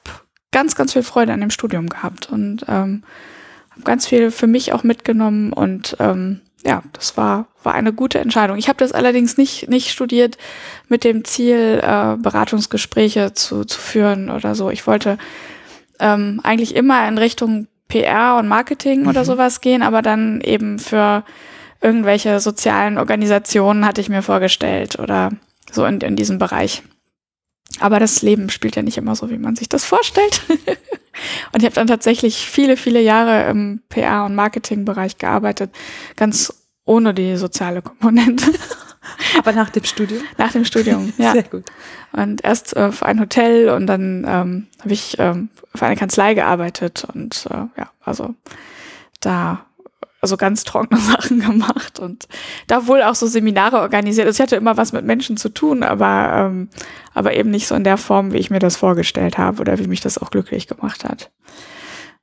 ganz, 0.52 0.74
ganz 0.74 0.92
viel 0.92 1.02
Freude 1.02 1.32
an 1.32 1.40
dem 1.40 1.50
Studium 1.50 1.88
gehabt 1.88 2.30
und 2.30 2.64
ähm, 2.68 3.04
habe 3.70 3.82
ganz 3.84 4.06
viel 4.06 4.30
für 4.30 4.46
mich 4.46 4.72
auch 4.72 4.82
mitgenommen 4.82 5.52
und 5.52 5.96
ähm, 6.00 6.40
ja, 6.64 6.82
das 6.92 7.16
war, 7.16 7.46
war 7.62 7.74
eine 7.74 7.92
gute 7.92 8.18
Entscheidung. 8.18 8.56
Ich 8.56 8.68
habe 8.68 8.78
das 8.78 8.90
allerdings 8.90 9.36
nicht, 9.36 9.68
nicht 9.68 9.90
studiert 9.90 10.36
mit 10.88 11.04
dem 11.04 11.24
Ziel, 11.24 11.80
äh, 11.80 12.16
Beratungsgespräche 12.16 13.34
zu, 13.34 13.64
zu 13.64 13.78
führen 13.78 14.30
oder 14.30 14.56
so. 14.56 14.70
Ich 14.70 14.86
wollte 14.86 15.16
ähm, 16.00 16.40
eigentlich 16.42 16.74
immer 16.74 17.06
in 17.06 17.18
Richtung 17.18 17.68
PR 17.88 18.36
und 18.38 18.48
Marketing 18.48 19.02
mhm. 19.02 19.08
oder 19.08 19.24
sowas 19.24 19.60
gehen, 19.60 19.82
aber 19.82 20.02
dann 20.02 20.40
eben 20.40 20.80
für 20.80 21.22
irgendwelche 21.80 22.40
sozialen 22.40 22.98
Organisationen 22.98 23.86
hatte 23.86 24.00
ich 24.00 24.08
mir 24.08 24.22
vorgestellt 24.22 24.98
oder 24.98 25.30
so 25.70 25.84
in, 25.84 26.00
in 26.00 26.16
diesem 26.16 26.38
Bereich. 26.38 26.82
Aber 27.80 28.00
das 28.00 28.22
Leben 28.22 28.48
spielt 28.50 28.76
ja 28.76 28.82
nicht 28.82 28.96
immer 28.96 29.16
so, 29.16 29.30
wie 29.30 29.38
man 29.38 29.56
sich 29.56 29.68
das 29.68 29.84
vorstellt. 29.84 30.42
und 31.52 31.58
ich 31.58 31.64
habe 31.64 31.74
dann 31.74 31.86
tatsächlich 31.86 32.36
viele, 32.36 32.76
viele 32.76 33.00
Jahre 33.00 33.50
im 33.50 33.82
PR- 33.90 34.24
und 34.24 34.34
Marketingbereich 34.34 35.18
gearbeitet, 35.18 35.70
ganz 36.16 36.52
ohne 36.84 37.12
die 37.12 37.36
soziale 37.36 37.82
Komponente. 37.82 38.46
Aber 39.38 39.52
nach 39.52 39.70
dem 39.70 39.84
Studium? 39.84 40.22
Nach 40.38 40.52
dem 40.52 40.64
Studium, 40.64 41.12
ja. 41.18 41.32
Sehr 41.32 41.42
gut. 41.42 41.64
Und 42.12 42.44
erst 42.44 42.74
äh, 42.76 42.92
für 42.92 43.06
ein 43.06 43.20
Hotel 43.20 43.68
und 43.68 43.86
dann 43.86 44.24
ähm, 44.26 44.66
habe 44.80 44.92
ich 44.92 45.16
ähm, 45.18 45.50
für 45.74 45.86
eine 45.86 45.96
Kanzlei 45.96 46.34
gearbeitet 46.34 47.06
und 47.12 47.46
äh, 47.50 47.66
ja, 47.78 47.90
also 48.02 48.34
da 49.20 49.65
also 50.20 50.36
ganz 50.36 50.64
trockene 50.64 51.00
Sachen 51.12 51.40
gemacht 51.40 51.98
und 51.98 52.26
da 52.66 52.86
wohl 52.86 53.02
auch 53.02 53.14
so 53.14 53.26
Seminare 53.26 53.80
organisiert. 53.80 54.26
Also 54.26 54.38
ich 54.38 54.42
hatte 54.42 54.56
immer 54.56 54.76
was 54.76 54.92
mit 54.92 55.04
Menschen 55.04 55.36
zu 55.36 55.48
tun, 55.48 55.82
aber, 55.82 56.48
ähm, 56.50 56.68
aber 57.14 57.34
eben 57.34 57.50
nicht 57.50 57.66
so 57.66 57.74
in 57.74 57.84
der 57.84 57.98
Form, 57.98 58.32
wie 58.32 58.38
ich 58.38 58.50
mir 58.50 58.58
das 58.58 58.76
vorgestellt 58.76 59.38
habe 59.38 59.60
oder 59.60 59.78
wie 59.78 59.86
mich 59.86 60.00
das 60.00 60.18
auch 60.18 60.30
glücklich 60.30 60.66
gemacht 60.66 61.04
hat. 61.04 61.30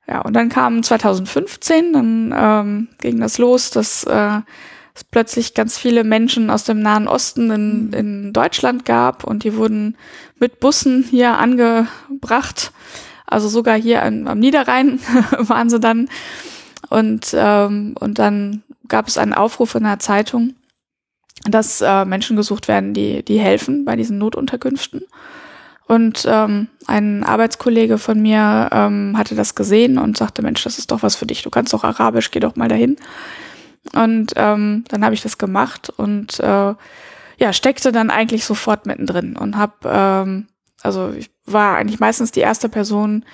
Ja, 0.06 0.20
und 0.20 0.34
dann 0.34 0.50
kam 0.50 0.82
2015, 0.82 1.92
dann 1.94 2.34
ähm, 2.36 2.88
ging 3.00 3.20
das 3.20 3.38
los, 3.38 3.70
dass 3.70 4.04
äh, 4.04 4.40
es 4.94 5.02
plötzlich 5.02 5.54
ganz 5.54 5.78
viele 5.78 6.04
Menschen 6.04 6.50
aus 6.50 6.64
dem 6.64 6.80
Nahen 6.80 7.08
Osten 7.08 7.50
in, 7.50 7.92
in 7.92 8.32
Deutschland 8.32 8.84
gab 8.84 9.24
und 9.24 9.44
die 9.44 9.56
wurden 9.56 9.96
mit 10.38 10.60
Bussen 10.60 11.04
hier 11.08 11.38
angebracht. 11.38 12.72
Also 13.26 13.48
sogar 13.48 13.76
hier 13.76 14.02
am, 14.02 14.26
am 14.28 14.38
Niederrhein 14.38 15.00
waren 15.38 15.70
sie 15.70 15.80
dann 15.80 16.08
und, 16.90 17.34
ähm, 17.36 17.94
und 17.98 18.18
dann 18.18 18.62
gab 18.88 19.08
es 19.08 19.18
einen 19.18 19.32
Aufruf 19.34 19.74
in 19.74 19.84
der 19.84 19.98
Zeitung, 19.98 20.54
dass 21.44 21.80
äh, 21.80 22.04
Menschen 22.04 22.36
gesucht 22.36 22.68
werden, 22.68 22.94
die, 22.94 23.24
die 23.24 23.38
helfen 23.38 23.84
bei 23.84 23.96
diesen 23.96 24.18
Notunterkünften. 24.18 25.02
Und 25.86 26.24
ähm, 26.26 26.68
ein 26.86 27.24
Arbeitskollege 27.24 27.98
von 27.98 28.20
mir 28.20 28.70
ähm, 28.72 29.14
hatte 29.18 29.34
das 29.34 29.54
gesehen 29.54 29.98
und 29.98 30.16
sagte, 30.16 30.40
Mensch, 30.40 30.62
das 30.64 30.78
ist 30.78 30.90
doch 30.90 31.02
was 31.02 31.14
für 31.14 31.26
dich, 31.26 31.42
du 31.42 31.50
kannst 31.50 31.74
doch 31.74 31.84
Arabisch, 31.84 32.30
geh 32.30 32.40
doch 32.40 32.56
mal 32.56 32.68
dahin. 32.68 32.96
Und 33.92 34.32
ähm, 34.36 34.84
dann 34.88 35.04
habe 35.04 35.14
ich 35.14 35.22
das 35.22 35.36
gemacht 35.36 35.90
und 35.94 36.40
äh, 36.40 36.74
ja, 37.36 37.52
steckte 37.52 37.92
dann 37.92 38.08
eigentlich 38.08 38.46
sofort 38.46 38.86
mittendrin 38.86 39.36
und 39.36 39.58
habe, 39.58 39.74
ähm, 39.84 40.46
also 40.82 41.12
ich 41.12 41.30
war 41.44 41.76
eigentlich 41.76 42.00
meistens 42.00 42.32
die 42.32 42.40
erste 42.40 42.70
Person, 42.70 43.26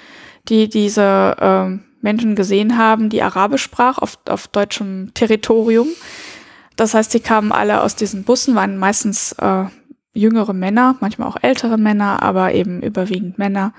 die 0.48 0.68
diese 0.68 1.36
ähm, 1.38 1.84
Menschen 2.00 2.34
gesehen 2.34 2.78
haben, 2.78 3.10
die 3.10 3.22
Arabisch 3.22 3.62
sprach 3.62 3.98
auf, 3.98 4.18
auf 4.28 4.48
deutschem 4.48 5.12
Territorium. 5.14 5.88
Das 6.76 6.94
heißt, 6.94 7.12
die 7.12 7.20
kamen 7.20 7.52
alle 7.52 7.82
aus 7.82 7.96
diesen 7.96 8.24
Bussen, 8.24 8.54
waren 8.54 8.78
meistens 8.78 9.32
äh, 9.32 9.64
jüngere 10.14 10.52
Männer, 10.52 10.96
manchmal 11.00 11.28
auch 11.28 11.36
ältere 11.42 11.78
Männer, 11.78 12.22
aber 12.22 12.54
eben 12.54 12.82
überwiegend 12.82 13.38
Männer. 13.38 13.72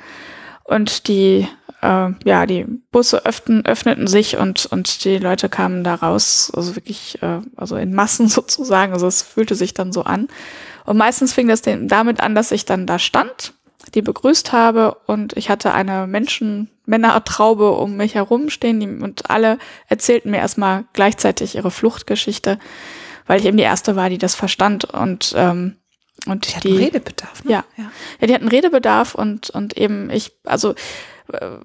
Und 0.64 1.08
die, 1.08 1.48
äh, 1.82 2.10
ja, 2.24 2.46
die 2.46 2.66
Busse 2.92 3.26
öffnen, 3.26 3.66
öffneten 3.66 4.08
sich 4.08 4.38
und, 4.38 4.66
und 4.68 5.04
die 5.04 5.18
Leute 5.18 5.50
kamen 5.50 5.84
da 5.84 5.96
raus, 5.96 6.52
also 6.56 6.76
wirklich, 6.76 7.22
äh, 7.22 7.40
also 7.56 7.76
in 7.76 7.94
Massen 7.94 8.28
sozusagen. 8.30 8.94
Also 8.94 9.08
es 9.08 9.22
fühlte 9.22 9.56
sich 9.56 9.74
dann 9.74 9.92
so 9.92 10.04
an. 10.04 10.28
Und 10.86 10.98
meistens 10.98 11.34
fing 11.34 11.48
das 11.48 11.62
damit 11.64 12.22
an, 12.22 12.36
dass 12.36 12.52
ich 12.52 12.66
dann 12.66 12.86
da 12.86 13.00
stand 13.00 13.54
die 13.94 14.02
begrüßt 14.02 14.52
habe 14.52 14.96
und 15.06 15.36
ich 15.38 15.50
hatte 15.50 15.74
eine 15.74 16.08
Menschen, 16.08 16.70
Männertraube 16.86 17.72
um 17.72 17.98
mich 17.98 18.16
herum 18.16 18.50
stehen 18.50 18.80
die, 18.80 18.88
und 18.88 19.30
alle 19.30 19.58
erzählten 19.88 20.32
mir 20.32 20.38
erstmal 20.38 20.86
gleichzeitig 20.94 21.56
ihre 21.56 21.72
Fluchtgeschichte, 21.72 22.60
weil 23.28 23.40
ich 23.40 23.46
eben 23.46 23.58
die 23.58 23.64
erste 23.64 23.96
war, 23.96 24.10
die 24.10 24.18
das 24.18 24.36
verstand 24.36 24.86
und 24.86 25.34
ähm, 25.36 25.78
und 26.28 26.46
die, 26.46 26.50
die 26.50 26.56
hatten 26.56 26.78
Redebedarf. 26.78 27.44
Ne? 27.44 27.52
Ja. 27.52 27.64
ja, 27.78 27.92
ja, 28.20 28.28
die 28.28 28.34
hatten 28.34 28.48
Redebedarf 28.48 29.16
und 29.16 29.50
und 29.50 29.78
eben 29.78 30.10
ich, 30.10 30.32
also 30.44 30.76
äh, 31.32 31.58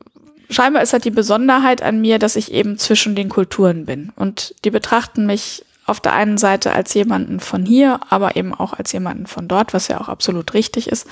scheinbar 0.48 0.82
ist 0.82 0.92
halt 0.92 1.04
die 1.04 1.10
Besonderheit 1.10 1.82
an 1.82 2.00
mir, 2.00 2.18
dass 2.18 2.36
ich 2.36 2.52
eben 2.52 2.78
zwischen 2.78 3.14
den 3.14 3.28
Kulturen 3.28 3.84
bin 3.84 4.12
und 4.16 4.54
die 4.64 4.70
betrachten 4.70 5.26
mich 5.26 5.64
auf 5.84 6.00
der 6.00 6.14
einen 6.14 6.36
Seite 6.36 6.72
als 6.72 6.94
jemanden 6.94 7.38
von 7.38 7.64
hier, 7.64 8.00
aber 8.08 8.36
eben 8.36 8.52
auch 8.54 8.72
als 8.72 8.92
jemanden 8.92 9.26
von 9.26 9.46
dort, 9.46 9.72
was 9.72 9.88
ja 9.88 10.00
auch 10.00 10.08
absolut 10.08 10.52
richtig 10.52 10.88
ist. 10.88 11.06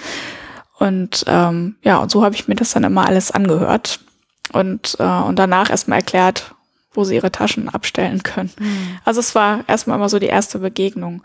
Und 0.84 1.24
ähm, 1.28 1.76
ja, 1.82 1.96
und 1.96 2.10
so 2.10 2.22
habe 2.22 2.34
ich 2.34 2.46
mir 2.46 2.56
das 2.56 2.72
dann 2.72 2.84
immer 2.84 3.06
alles 3.06 3.30
angehört 3.30 4.00
und, 4.52 4.96
äh, 4.98 5.02
und 5.02 5.38
danach 5.38 5.70
erstmal 5.70 6.00
erklärt, 6.00 6.54
wo 6.92 7.04
sie 7.04 7.14
ihre 7.14 7.32
Taschen 7.32 7.70
abstellen 7.70 8.22
können. 8.22 8.52
Mhm. 8.58 8.98
Also 9.02 9.20
es 9.20 9.34
war 9.34 9.64
erstmal 9.66 9.96
immer 9.96 10.10
so 10.10 10.18
die 10.18 10.26
erste 10.26 10.58
Begegnung. 10.58 11.22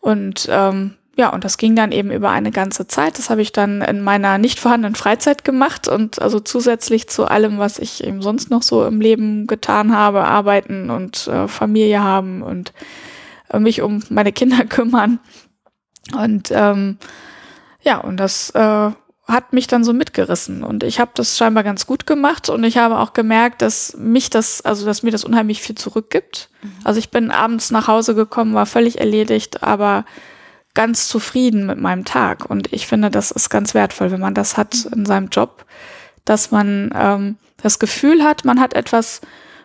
Und 0.00 0.48
ähm, 0.50 0.94
ja, 1.18 1.28
und 1.34 1.44
das 1.44 1.58
ging 1.58 1.76
dann 1.76 1.92
eben 1.92 2.10
über 2.10 2.30
eine 2.30 2.50
ganze 2.50 2.86
Zeit. 2.86 3.18
Das 3.18 3.28
habe 3.28 3.42
ich 3.42 3.52
dann 3.52 3.82
in 3.82 4.02
meiner 4.02 4.38
nicht 4.38 4.58
vorhandenen 4.58 4.94
Freizeit 4.94 5.44
gemacht 5.44 5.86
und 5.86 6.22
also 6.22 6.40
zusätzlich 6.40 7.08
zu 7.08 7.26
allem, 7.26 7.58
was 7.58 7.78
ich 7.78 8.04
eben 8.04 8.22
sonst 8.22 8.50
noch 8.50 8.62
so 8.62 8.86
im 8.86 9.02
Leben 9.02 9.46
getan 9.46 9.94
habe, 9.94 10.24
arbeiten 10.24 10.88
und 10.88 11.26
äh, 11.26 11.46
Familie 11.46 12.02
haben 12.02 12.40
und 12.40 12.72
äh, 13.50 13.58
mich 13.58 13.82
um 13.82 14.02
meine 14.08 14.32
Kinder 14.32 14.64
kümmern. 14.68 15.18
Und 16.14 16.50
ähm, 16.52 16.96
ja, 17.86 17.98
und 17.98 18.16
das 18.18 18.50
äh, 18.50 18.90
hat 19.28 19.52
mich 19.52 19.68
dann 19.68 19.84
so 19.84 19.92
mitgerissen 19.92 20.64
und 20.64 20.82
ich 20.82 20.98
habe 20.98 21.12
das 21.14 21.36
scheinbar 21.38 21.62
ganz 21.62 21.86
gut 21.86 22.04
gemacht 22.04 22.48
und 22.48 22.64
ich 22.64 22.78
habe 22.78 22.98
auch 22.98 23.12
gemerkt, 23.12 23.62
dass 23.62 23.96
mich 23.96 24.28
das, 24.28 24.60
also 24.60 24.84
dass 24.84 25.04
mir 25.04 25.12
das 25.12 25.24
unheimlich 25.24 25.62
viel 25.62 25.76
zurückgibt. 25.76 26.50
Mhm. 26.62 26.72
Also 26.82 26.98
ich 26.98 27.10
bin 27.10 27.30
abends 27.30 27.70
nach 27.70 27.86
Hause 27.86 28.16
gekommen, 28.16 28.54
war 28.54 28.66
völlig 28.66 28.98
erledigt, 28.98 29.62
aber 29.62 30.04
ganz 30.74 31.08
zufrieden 31.08 31.64
mit 31.66 31.80
meinem 31.80 32.04
Tag 32.04 32.50
und 32.50 32.72
ich 32.72 32.88
finde, 32.88 33.08
das 33.08 33.30
ist 33.30 33.50
ganz 33.50 33.72
wertvoll, 33.72 34.10
wenn 34.10 34.20
man 34.20 34.34
das 34.34 34.56
hat 34.56 34.74
mhm. 34.84 34.98
in 34.98 35.06
seinem 35.06 35.28
Job, 35.28 35.64
dass 36.24 36.50
man 36.50 36.92
ähm, 36.92 37.36
das 37.62 37.78
Gefühl 37.78 38.24
hat, 38.24 38.44
man 38.44 38.60
hat 38.60 38.74
etwas 38.74 39.20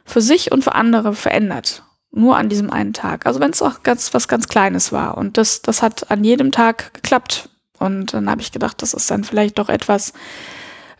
für 0.06 0.22
sich 0.22 0.51
und 0.51 0.63
für 0.63 0.75
andere 0.75 1.16
verändert. 1.16 1.84
Nur 2.12 2.38
an 2.38 2.50
diesem 2.50 2.70
einen 2.70 2.94
Tag. 2.94 3.25
Also 3.25 3.40
wenn 3.40 3.51
es 3.51 3.62
auch 3.62 3.84
ganz 3.84 4.13
was 4.13 4.28
ganz 4.28 4.50
Kleines 4.50 4.92
war. 4.92 5.18
Und 5.18 5.38
das, 5.38 5.62
das 5.62 5.82
hat 5.82 6.12
an 6.12 6.25
jedem 6.25 6.51
Tag 6.51 6.94
geklappt 6.94 7.50
und 7.82 8.14
dann 8.14 8.30
habe 8.30 8.42
ich 8.42 8.52
gedacht, 8.52 8.82
das 8.82 8.94
ist 8.94 9.10
dann 9.10 9.24
vielleicht 9.24 9.58
doch 9.60 9.70
etwas, 9.70 10.14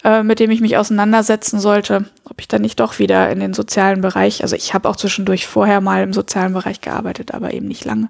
äh, 0.04 0.24
mit 0.24 0.40
dem 0.40 0.50
ich 0.50 0.62
mich 0.62 0.78
auseinandersetzen 0.78 1.60
sollte, 1.60 2.06
ob 2.26 2.42
ich 2.42 2.48
dann 2.48 2.64
nicht 2.64 2.80
doch 2.80 2.98
wieder 2.98 3.30
in 3.30 3.40
den 3.40 3.54
sozialen 3.54 4.02
Bereich, 4.02 4.42
also 4.42 4.56
ich 4.56 4.74
habe 4.74 4.90
auch 4.90 4.96
zwischendurch 4.96 5.46
vorher 5.46 5.80
mal 5.80 6.02
im 6.02 6.12
sozialen 6.12 6.54
Bereich 6.54 6.82
gearbeitet, 6.82 7.34
aber 7.34 7.54
eben 7.54 7.68
nicht 7.68 7.86
lange. 7.86 8.10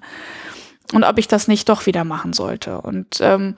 Und 0.94 1.04
ob 1.04 1.18
ich 1.18 1.28
das 1.28 1.48
nicht 1.48 1.68
doch 1.68 1.86
wieder 1.86 2.04
machen 2.04 2.32
sollte. 2.32 2.80
Und 2.80 3.18
ähm, 3.20 3.56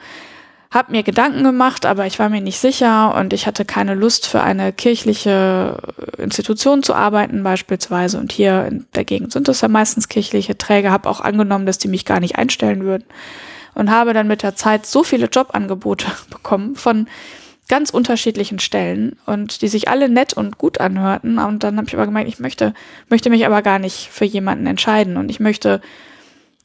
habe 0.70 0.90
mir 0.90 1.04
Gedanken 1.04 1.44
gemacht, 1.44 1.86
aber 1.86 2.06
ich 2.06 2.18
war 2.18 2.28
mir 2.28 2.40
nicht 2.40 2.58
sicher 2.58 3.14
und 3.14 3.32
ich 3.32 3.46
hatte 3.46 3.64
keine 3.64 3.94
Lust 3.94 4.26
für 4.26 4.42
eine 4.42 4.72
kirchliche 4.72 5.78
Institution 6.18 6.82
zu 6.82 6.94
arbeiten 6.94 7.44
beispielsweise. 7.44 8.18
Und 8.18 8.32
hier 8.32 8.66
in 8.66 8.86
der 8.94 9.04
Gegend 9.04 9.32
sind 9.32 9.48
es 9.48 9.60
ja 9.60 9.68
meistens 9.68 10.08
kirchliche 10.08 10.58
Träger. 10.58 10.90
Habe 10.90 11.08
auch 11.08 11.20
angenommen, 11.20 11.66
dass 11.66 11.78
die 11.78 11.88
mich 11.88 12.04
gar 12.04 12.18
nicht 12.18 12.36
einstellen 12.36 12.84
würden 12.84 13.04
und 13.74 13.90
habe 13.90 14.12
dann 14.12 14.28
mit 14.28 14.42
der 14.42 14.56
Zeit 14.56 14.86
so 14.86 15.04
viele 15.04 15.26
Jobangebote 15.26 16.06
bekommen 16.30 16.76
von 16.76 17.08
ganz 17.68 17.90
unterschiedlichen 17.90 18.58
Stellen 18.58 19.18
und 19.26 19.62
die 19.62 19.68
sich 19.68 19.88
alle 19.88 20.08
nett 20.08 20.34
und 20.34 20.58
gut 20.58 20.80
anhörten. 20.80 21.38
Und 21.38 21.64
dann 21.64 21.76
habe 21.78 21.88
ich 21.88 21.94
aber 21.94 22.06
gemeint, 22.06 22.28
ich 22.28 22.38
möchte, 22.38 22.74
möchte 23.08 23.30
mich 23.30 23.46
aber 23.46 23.62
gar 23.62 23.78
nicht 23.78 24.10
für 24.10 24.26
jemanden 24.26 24.66
entscheiden 24.66 25.16
und 25.16 25.30
ich 25.30 25.40
möchte 25.40 25.80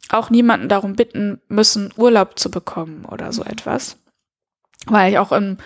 auch 0.09 0.29
niemanden 0.29 0.67
darum 0.67 0.95
bitten 0.95 1.39
müssen, 1.47 1.93
Urlaub 1.95 2.37
zu 2.37 2.51
bekommen 2.51 3.05
oder 3.05 3.31
so 3.31 3.43
etwas. 3.43 3.97
Weil 4.87 5.11
ich 5.11 5.19
auch 5.19 5.31
im, 5.31 5.57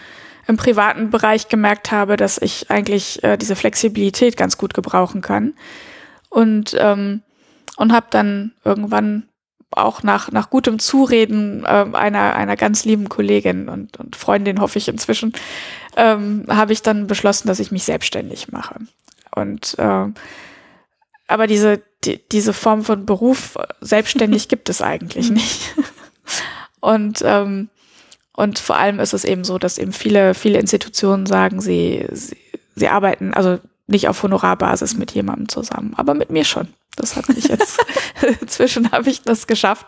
im 0.47 0.57
privaten 0.57 1.09
Bereich 1.09 1.47
gemerkt 1.47 1.91
habe, 1.91 2.17
dass 2.17 2.37
ich 2.37 2.69
eigentlich 2.69 3.23
äh, 3.23 3.37
diese 3.37 3.55
Flexibilität 3.55 4.37
ganz 4.37 4.57
gut 4.57 4.73
gebrauchen 4.73 5.21
kann. 5.21 5.53
Und, 6.29 6.75
ähm, 6.79 7.21
und 7.77 7.93
habe 7.93 8.07
dann 8.09 8.53
irgendwann 8.63 9.27
auch 9.77 10.03
nach, 10.03 10.31
nach 10.31 10.49
gutem 10.49 10.79
Zureden 10.79 11.63
äh, 11.65 11.85
einer, 11.93 12.35
einer 12.35 12.55
ganz 12.55 12.85
lieben 12.85 13.09
Kollegin 13.09 13.69
und, 13.69 13.97
und 13.97 14.15
Freundin, 14.15 14.61
hoffe 14.61 14.77
ich 14.77 14.87
inzwischen, 14.87 15.33
ähm, 15.97 16.45
habe 16.49 16.73
ich 16.73 16.81
dann 16.81 17.07
beschlossen, 17.07 17.47
dass 17.47 17.59
ich 17.59 17.71
mich 17.71 17.83
selbstständig 17.83 18.51
mache. 18.51 18.75
Und 19.35 19.77
äh, 19.79 20.05
aber 21.27 21.47
diese, 21.47 21.81
die, 22.03 22.21
diese 22.31 22.53
Form 22.53 22.83
von 22.83 23.05
Beruf 23.05 23.55
äh, 23.55 23.65
selbstständig 23.81 24.47
gibt 24.47 24.69
es 24.69 24.81
eigentlich 24.81 25.29
mhm. 25.29 25.35
nicht. 25.35 25.75
und 26.79 27.21
ähm, 27.25 27.69
und 28.35 28.57
vor 28.57 28.77
allem 28.77 28.99
ist 28.99 29.13
es 29.13 29.25
eben 29.25 29.43
so, 29.43 29.59
dass 29.59 29.77
eben 29.77 29.93
viele, 29.93 30.33
viele 30.33 30.59
Institutionen 30.59 31.27
sagen, 31.27 31.61
sie, 31.61 32.05
sie, 32.11 32.37
sie 32.75 32.87
arbeiten 32.87 33.33
also 33.33 33.59
nicht 33.85 34.07
auf 34.07 34.23
Honorarbasis 34.23 34.97
mit 34.97 35.11
jemandem 35.11 35.49
zusammen, 35.49 35.93
aber 35.97 36.13
mit 36.13 36.31
mir 36.31 36.43
schon. 36.43 36.67
Das 36.95 37.15
hat 37.15 37.29
mich 37.29 37.47
jetzt, 37.47 37.79
inzwischen 38.41 38.91
habe 38.91 39.09
ich 39.09 39.21
das 39.21 39.47
geschafft, 39.47 39.87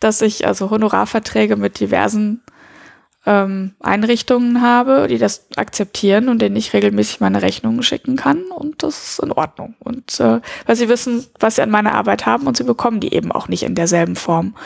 dass 0.00 0.20
ich 0.20 0.46
also 0.46 0.70
Honorarverträge 0.70 1.56
mit 1.56 1.80
diversen 1.80 2.42
ähm, 3.24 3.74
Einrichtungen 3.80 4.60
habe, 4.60 5.06
die 5.08 5.18
das 5.18 5.46
akzeptieren 5.56 6.28
und 6.28 6.42
denen 6.42 6.56
ich 6.56 6.72
regelmäßig 6.72 7.20
meine 7.20 7.42
Rechnungen 7.42 7.82
schicken 7.82 8.16
kann 8.16 8.42
und 8.46 8.82
das 8.82 9.10
ist 9.10 9.20
in 9.20 9.32
Ordnung. 9.32 9.74
Und 9.78 10.18
äh, 10.20 10.40
weil 10.66 10.76
sie 10.76 10.88
wissen, 10.88 11.26
was 11.38 11.56
sie 11.56 11.62
an 11.62 11.70
meiner 11.70 11.94
Arbeit 11.94 12.26
haben 12.26 12.46
und 12.46 12.56
sie 12.56 12.64
bekommen 12.64 13.00
die 13.00 13.14
eben 13.14 13.30
auch 13.30 13.48
nicht 13.48 13.62
in 13.62 13.74
derselben 13.74 14.16
Form 14.16 14.56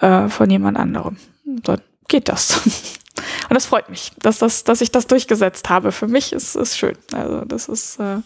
äh, 0.00 0.28
von 0.28 0.50
jemand 0.50 0.76
anderem. 0.76 1.16
Und 1.46 1.66
dann 1.68 1.80
geht 2.08 2.28
das. 2.28 2.60
Und 3.48 3.54
das 3.54 3.64
freut 3.64 3.88
mich, 3.88 4.12
dass, 4.18 4.38
das, 4.38 4.64
dass 4.64 4.82
ich 4.82 4.92
das 4.92 5.06
durchgesetzt 5.06 5.70
habe. 5.70 5.90
Für 5.90 6.06
mich 6.06 6.34
ist 6.34 6.54
es 6.54 6.76
schön. 6.76 6.98
Also 7.12 7.46
das 7.46 7.66
ist 7.68 7.98
äh, 7.98 8.18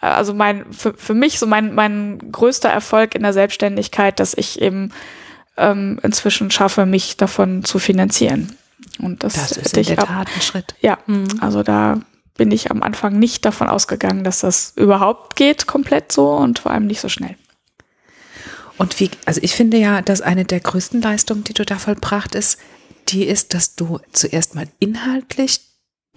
also 0.00 0.34
mein 0.34 0.72
für, 0.72 0.94
für 0.94 1.14
mich 1.14 1.38
so 1.38 1.46
mein 1.46 1.74
mein 1.74 2.18
größter 2.30 2.68
Erfolg 2.68 3.14
in 3.14 3.22
der 3.22 3.32
Selbstständigkeit, 3.32 4.20
dass 4.20 4.34
ich 4.34 4.60
eben 4.60 4.92
ähm, 5.56 5.98
inzwischen 6.02 6.50
schaffe, 6.50 6.86
mich 6.86 7.16
davon 7.16 7.64
zu 7.64 7.78
finanzieren. 7.78 8.56
Und 8.98 9.24
das, 9.24 9.34
das 9.34 9.52
ist 9.52 9.76
in 9.76 9.84
der 9.84 9.96
Tat 9.96 10.28
ein 10.34 10.42
Schritt. 10.42 10.74
Ja, 10.80 10.98
mhm. 11.06 11.28
also 11.40 11.62
da 11.62 12.00
bin 12.36 12.50
ich 12.50 12.70
am 12.70 12.82
Anfang 12.82 13.18
nicht 13.18 13.44
davon 13.44 13.68
ausgegangen, 13.68 14.24
dass 14.24 14.40
das 14.40 14.74
überhaupt 14.76 15.36
geht, 15.36 15.66
komplett 15.66 16.12
so 16.12 16.32
und 16.32 16.58
vor 16.58 16.72
allem 16.72 16.86
nicht 16.86 17.00
so 17.00 17.08
schnell. 17.08 17.36
Und 18.78 19.00
wie, 19.00 19.10
also 19.24 19.40
ich 19.42 19.54
finde 19.54 19.78
ja, 19.78 20.02
dass 20.02 20.20
eine 20.20 20.44
der 20.44 20.60
größten 20.60 21.00
Leistungen, 21.00 21.44
die 21.44 21.54
du 21.54 21.64
da 21.64 21.76
vollbracht 21.76 22.34
ist, 22.34 22.58
die 23.08 23.24
ist, 23.24 23.54
dass 23.54 23.74
du 23.74 24.00
zuerst 24.12 24.54
mal 24.54 24.68
inhaltlich 24.78 25.60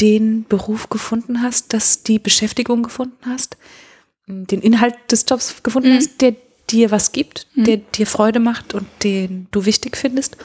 den 0.01 0.45
Beruf 0.45 0.89
gefunden 0.89 1.41
hast, 1.41 1.73
dass 1.73 2.03
die 2.03 2.19
Beschäftigung 2.19 2.83
gefunden 2.83 3.25
hast, 3.25 3.57
den 4.27 4.61
Inhalt 4.61 4.95
des 5.11 5.25
Jobs 5.27 5.63
gefunden 5.63 5.91
mhm. 5.91 5.97
hast, 5.97 6.21
der 6.21 6.35
dir 6.69 6.91
was 6.91 7.11
gibt, 7.11 7.47
mhm. 7.55 7.63
der 7.63 7.77
dir 7.77 8.05
Freude 8.05 8.39
macht 8.39 8.73
und 8.73 8.87
den 9.03 9.47
du 9.51 9.65
wichtig 9.65 9.97
findest 9.97 10.37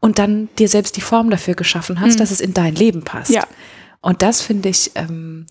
und 0.00 0.18
dann 0.18 0.48
dir 0.58 0.68
selbst 0.68 0.96
die 0.96 1.00
Form 1.00 1.30
dafür 1.30 1.54
geschaffen 1.54 2.00
hast, 2.00 2.14
mhm. 2.14 2.18
dass 2.18 2.30
es 2.30 2.40
in 2.40 2.52
dein 2.52 2.74
Leben 2.74 3.02
passt. 3.02 3.30
Ja. 3.30 3.46
Und 4.00 4.20
das 4.20 4.42
finde 4.42 4.68
ich, 4.68 4.90
ähm, 4.96 5.46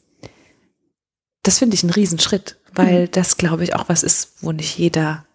das 1.41 1.57
finde 1.59 1.75
ich 1.75 1.83
einen 1.83 1.93
Riesenschritt, 1.93 2.57
weil 2.73 3.03
mhm. 3.03 3.11
das, 3.11 3.37
glaube 3.37 3.63
ich, 3.63 3.75
auch 3.75 3.89
was 3.89 4.03
ist, 4.03 4.33
wo 4.41 4.51
nicht 4.51 4.77
jeder 4.77 5.25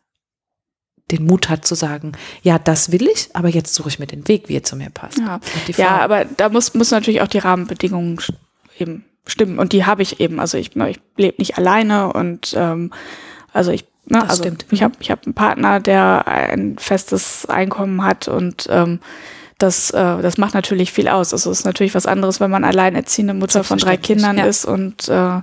den 1.10 1.24
Mut 1.24 1.48
hat 1.48 1.66
zu 1.66 1.74
sagen, 1.74 2.12
ja, 2.42 2.58
das 2.58 2.92
will 2.92 3.06
ich, 3.06 3.30
aber 3.34 3.48
jetzt 3.48 3.74
suche 3.74 3.88
ich 3.88 3.98
mir 3.98 4.06
den 4.06 4.28
Weg, 4.28 4.48
wie 4.48 4.56
er 4.56 4.62
zu 4.62 4.76
mir 4.76 4.90
passt. 4.90 5.18
Ja, 5.18 5.40
ja 5.76 5.98
aber 5.98 6.24
da 6.24 6.48
muss, 6.48 6.74
muss 6.74 6.90
natürlich 6.90 7.22
auch 7.22 7.28
die 7.28 7.38
Rahmenbedingungen 7.38 8.20
eben 8.78 9.04
stimmen. 9.26 9.58
Und 9.58 9.72
die 9.72 9.84
habe 9.86 10.02
ich 10.02 10.20
eben. 10.20 10.40
Also 10.40 10.58
ich, 10.58 10.76
ich 10.76 11.00
lebe 11.16 11.36
nicht 11.38 11.58
alleine 11.58 12.12
und 12.12 12.54
ähm, 12.56 12.92
also 13.52 13.70
ich 13.70 13.84
Ne, 14.10 14.20
das 14.20 14.30
also 14.30 14.44
stimmt. 14.44 14.64
Ich 14.70 14.82
habe 14.82 14.94
ich 15.00 15.10
hab 15.10 15.26
einen 15.26 15.34
Partner, 15.34 15.80
der 15.80 16.26
ein 16.26 16.78
festes 16.78 17.44
Einkommen 17.46 18.02
hat 18.02 18.26
und 18.26 18.66
ähm, 18.70 19.00
das, 19.58 19.90
äh, 19.90 20.22
das 20.22 20.38
macht 20.38 20.54
natürlich 20.54 20.92
viel 20.92 21.08
aus. 21.08 21.32
Also 21.32 21.50
es 21.50 21.60
ist 21.60 21.64
natürlich 21.64 21.94
was 21.94 22.06
anderes, 22.06 22.40
wenn 22.40 22.50
man 22.50 22.64
alleinerziehende 22.64 23.34
Mutter 23.34 23.64
von 23.64 23.78
drei 23.78 23.96
Kindern 23.96 24.38
ja. 24.38 24.44
ist 24.44 24.64
und 24.64 25.08
äh, 25.08 25.40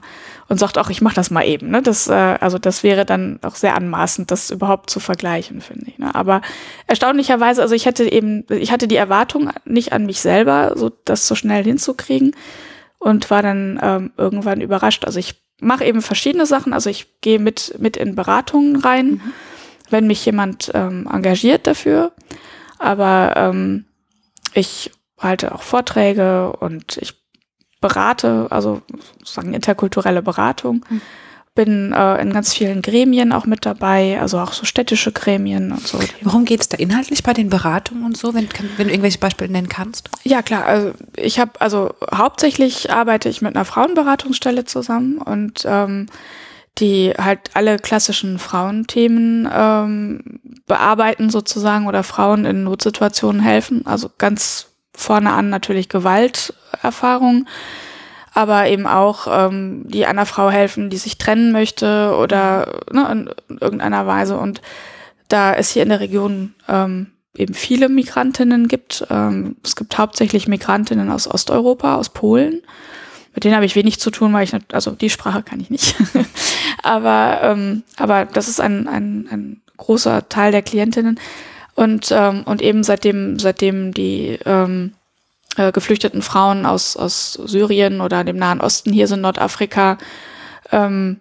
und 0.48 0.60
sagt 0.60 0.77
auch, 0.77 0.89
ich 0.89 1.01
mache 1.01 1.15
das 1.15 1.31
mal 1.31 1.43
eben. 1.43 1.72
Ne? 1.72 1.81
Das, 1.81 2.07
äh, 2.07 2.13
also 2.13 2.60
das 2.60 2.84
wäre 2.84 3.05
dann 3.05 3.39
auch 3.41 3.55
sehr 3.55 3.75
anmaßend, 3.75 4.29
das 4.29 4.51
überhaupt 4.51 4.89
zu 4.89 5.00
vergleichen, 5.00 5.60
finde 5.62 5.88
ich. 5.88 5.98
Ne? 5.98 6.13
Aber 6.13 6.41
erstaunlicherweise, 6.88 7.62
also 7.62 7.74
ich 7.74 7.86
hätte 7.86 8.10
eben, 8.10 8.45
ich 8.50 8.72
hatte 8.72 8.88
die 8.88 8.95
Erwartung 8.95 9.50
nicht 9.65 9.91
an 9.91 10.05
mich 10.05 10.19
selber, 10.19 10.74
so 10.75 10.91
das 11.05 11.27
so 11.27 11.34
schnell 11.34 11.63
hinzukriegen 11.63 12.36
und 13.00 13.31
war 13.31 13.41
dann 13.41 13.79
ähm, 13.81 14.12
irgendwann 14.17 14.62
überrascht. 14.62 15.05
Also 15.05 15.17
ich 15.17 15.36
mache 15.60 15.86
eben 15.86 16.01
verschiedene 16.01 16.45
Sachen. 16.45 16.74
Also 16.74 16.89
ich 16.91 17.19
gehe 17.22 17.39
mit 17.39 17.75
mit 17.79 17.98
in 17.98 18.13
Beratungen 18.13 18.75
rein, 18.75 19.05
mhm. 19.07 19.22
wenn 19.89 20.05
mich 20.05 20.24
jemand 20.25 20.72
ähm, 20.75 21.10
engagiert 21.12 21.65
dafür. 21.65 22.12
Aber 22.77 23.34
ähm, 23.36 23.86
ich 24.56 24.92
halte 25.20 25.54
auch 25.54 25.62
Vorträge 25.62 26.52
und 26.54 26.98
ich 26.98 27.14
berate, 27.82 28.48
also 28.50 28.82
sozusagen 29.20 29.54
interkulturelle 29.54 30.22
Beratung. 30.22 30.86
Mhm. 30.89 31.02
Bin 31.54 31.94
äh, 31.94 32.22
in 32.22 32.34
ganz 32.34 32.54
vielen 32.54 32.82
Gremien 32.82 33.32
auch 33.32 33.46
mit 33.46 33.65
dabei, 33.65 34.20
also 34.20 34.39
auch 34.39 34.52
so 34.52 34.65
städtische 34.65 35.13
Gremien 35.13 35.72
und 35.72 35.88
so. 35.88 36.00
Worum 36.22 36.44
geht 36.44 36.60
es 36.60 36.68
da 36.68 36.76
inhaltlich 36.78 37.24
bei 37.24 37.32
den 37.32 37.50
Beratungen 37.50 38.04
und 38.04 38.18
so, 38.18 38.34
wenn, 38.34 38.50
wenn 38.76 38.88
du 38.88 38.94
irgendwelche 38.94 39.20
Beispiele 39.20 39.50
nennen 39.50 39.70
kannst? 39.70 40.10
Ja, 40.24 40.41
klar. 40.41 40.65
Also 40.65 40.91
ich 41.15 41.39
habe, 41.39 41.52
also 41.62 41.94
hauptsächlich 42.13 42.91
arbeite 42.91 43.30
ich 43.30 43.41
mit 43.41 43.56
einer 43.56 43.63
Frauenberatungsstelle 43.63 44.65
zusammen 44.65 45.18
und 45.20 45.63
ähm, 45.65 46.08
die 46.78 47.14
halt 47.18 47.52
alle 47.54 47.78
klassischen 47.80 48.38
Frauenthemen 48.38 49.50
ähm, 49.52 50.40
bearbeiten 50.68 51.30
sozusagen 51.30 51.88
oder 51.88 52.04
Frauen 52.04 52.46
in 52.46 52.64
Notsituationen 52.64 53.42
helfen. 53.42 53.86
Also 53.86 54.10
ganz 54.18 54.68
vorne 54.94 55.32
an 55.32 55.50
natürlich 55.50 55.90
Gewalterfahrung, 55.90 57.48
aber 58.34 58.68
eben 58.68 58.88
auch 58.88 59.28
ähm, 59.30 59.84
die 59.88 60.06
einer 60.06 60.26
Frau 60.26 60.50
helfen, 60.50 60.90
die 60.90 60.98
sich 60.98 61.18
trennen 61.18 61.52
möchte 61.52 62.16
oder 62.18 62.82
ne, 62.92 63.08
in 63.50 63.58
irgendeiner 63.62 64.06
Weise. 64.06 64.38
Und 64.38 64.62
da 65.30 65.54
es 65.54 65.70
hier 65.70 65.84
in 65.84 65.90
der 65.90 66.02
Region 66.02 66.56
ähm, 66.68 67.12
eben 67.36 67.54
viele 67.54 67.88
Migrantinnen 67.88 68.68
gibt, 68.68 69.06
ähm, 69.10 69.56
es 69.64 69.76
gibt 69.76 69.98
hauptsächlich 69.98 70.48
Migrantinnen 70.48 71.10
aus 71.10 71.28
Osteuropa, 71.28 71.96
aus 71.96 72.10
Polen. 72.10 72.62
Mit 73.34 73.44
denen 73.44 73.56
habe 73.56 73.66
ich 73.66 73.76
wenig 73.76 74.00
zu 74.00 74.12
tun, 74.12 74.32
weil 74.32 74.46
ich, 74.46 74.54
also 74.72 74.92
die 74.92 75.10
Sprache 75.10 75.44
kann 75.44 75.60
ich 75.60 75.70
nicht. 75.70 75.96
aber, 76.86 77.39
ähm, 77.41 77.84
aber 77.98 78.26
das 78.26 78.48
ist 78.48 78.62
ein, 78.62 78.88
ein, 78.88 79.28
ein 79.32 79.62
großer 79.78 80.30
Teil 80.30 80.52
der 80.52 80.62
Klientinnen. 80.62 81.19
Und, 81.74 82.10
ähm, 82.12 82.43
und 82.45 82.62
eben 82.62 82.84
seitdem, 82.84 83.38
seitdem 83.38 83.93
die 83.93 84.39
ähm, 84.45 84.93
äh, 85.58 85.71
geflüchteten 85.71 86.21
Frauen 86.21 86.65
aus, 86.65 86.95
aus 86.95 87.34
Syrien 87.34 88.00
oder 88.02 88.24
dem 88.24 88.38
Nahen 88.38 88.62
Osten 88.62 88.93
hier 88.93 89.08
sind, 89.08 89.21
Nordafrika, 89.21 89.98
ähm, 90.71 91.19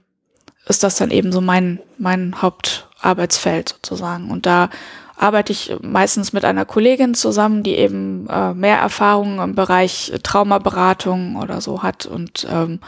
ist 0.67 0.83
das 0.83 0.97
dann 0.97 1.11
eben 1.11 1.33
so 1.33 1.41
mein, 1.41 1.81
mein 1.99 2.41
Hauptarbeitsfeld 2.41 3.71
sozusagen. 3.71 4.31
Und 4.31 4.47
da 4.47 4.71
arbeite 5.17 5.53
ich 5.53 5.75
meistens 5.83 6.33
mit 6.33 6.45
einer 6.45 6.65
Kollegin 6.65 7.15
zusammen, 7.15 7.63
die 7.63 7.77
eben 7.77 8.29
äh, 8.29 8.55
mehr 8.55 8.79
Erfahrung 8.79 9.41
im 9.41 9.55
Bereich 9.55 10.13
Traumaberatung 10.23 11.37
oder 11.37 11.61
so 11.61 11.83
hat 11.83 12.07
und 12.07 12.47
ähm, 12.51 12.81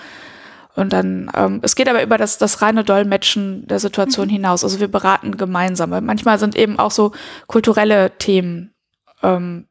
und 0.77 0.93
dann, 0.93 1.31
ähm, 1.35 1.61
es 1.63 1.75
geht 1.75 1.89
aber 1.89 2.03
über 2.03 2.19
das, 2.19 2.37
das 2.37 2.61
reine 2.61 2.85
Dolmetschen 2.85 3.67
der 3.67 3.81
Situation 3.81 4.29
mhm. 4.29 4.33
hinaus. 4.33 4.63
Also 4.63 4.79
wir 4.79 4.89
beraten 4.89 5.39
gemeinsam. 5.39 5.91
Weil 5.91 6.03
manchmal 6.03 6.39
sind 6.39 6.55
eben 6.55 6.79
auch 6.79 6.91
so 6.91 7.13
kulturelle 7.47 8.13
Themen, 8.19 8.75
ähm, 9.23 9.67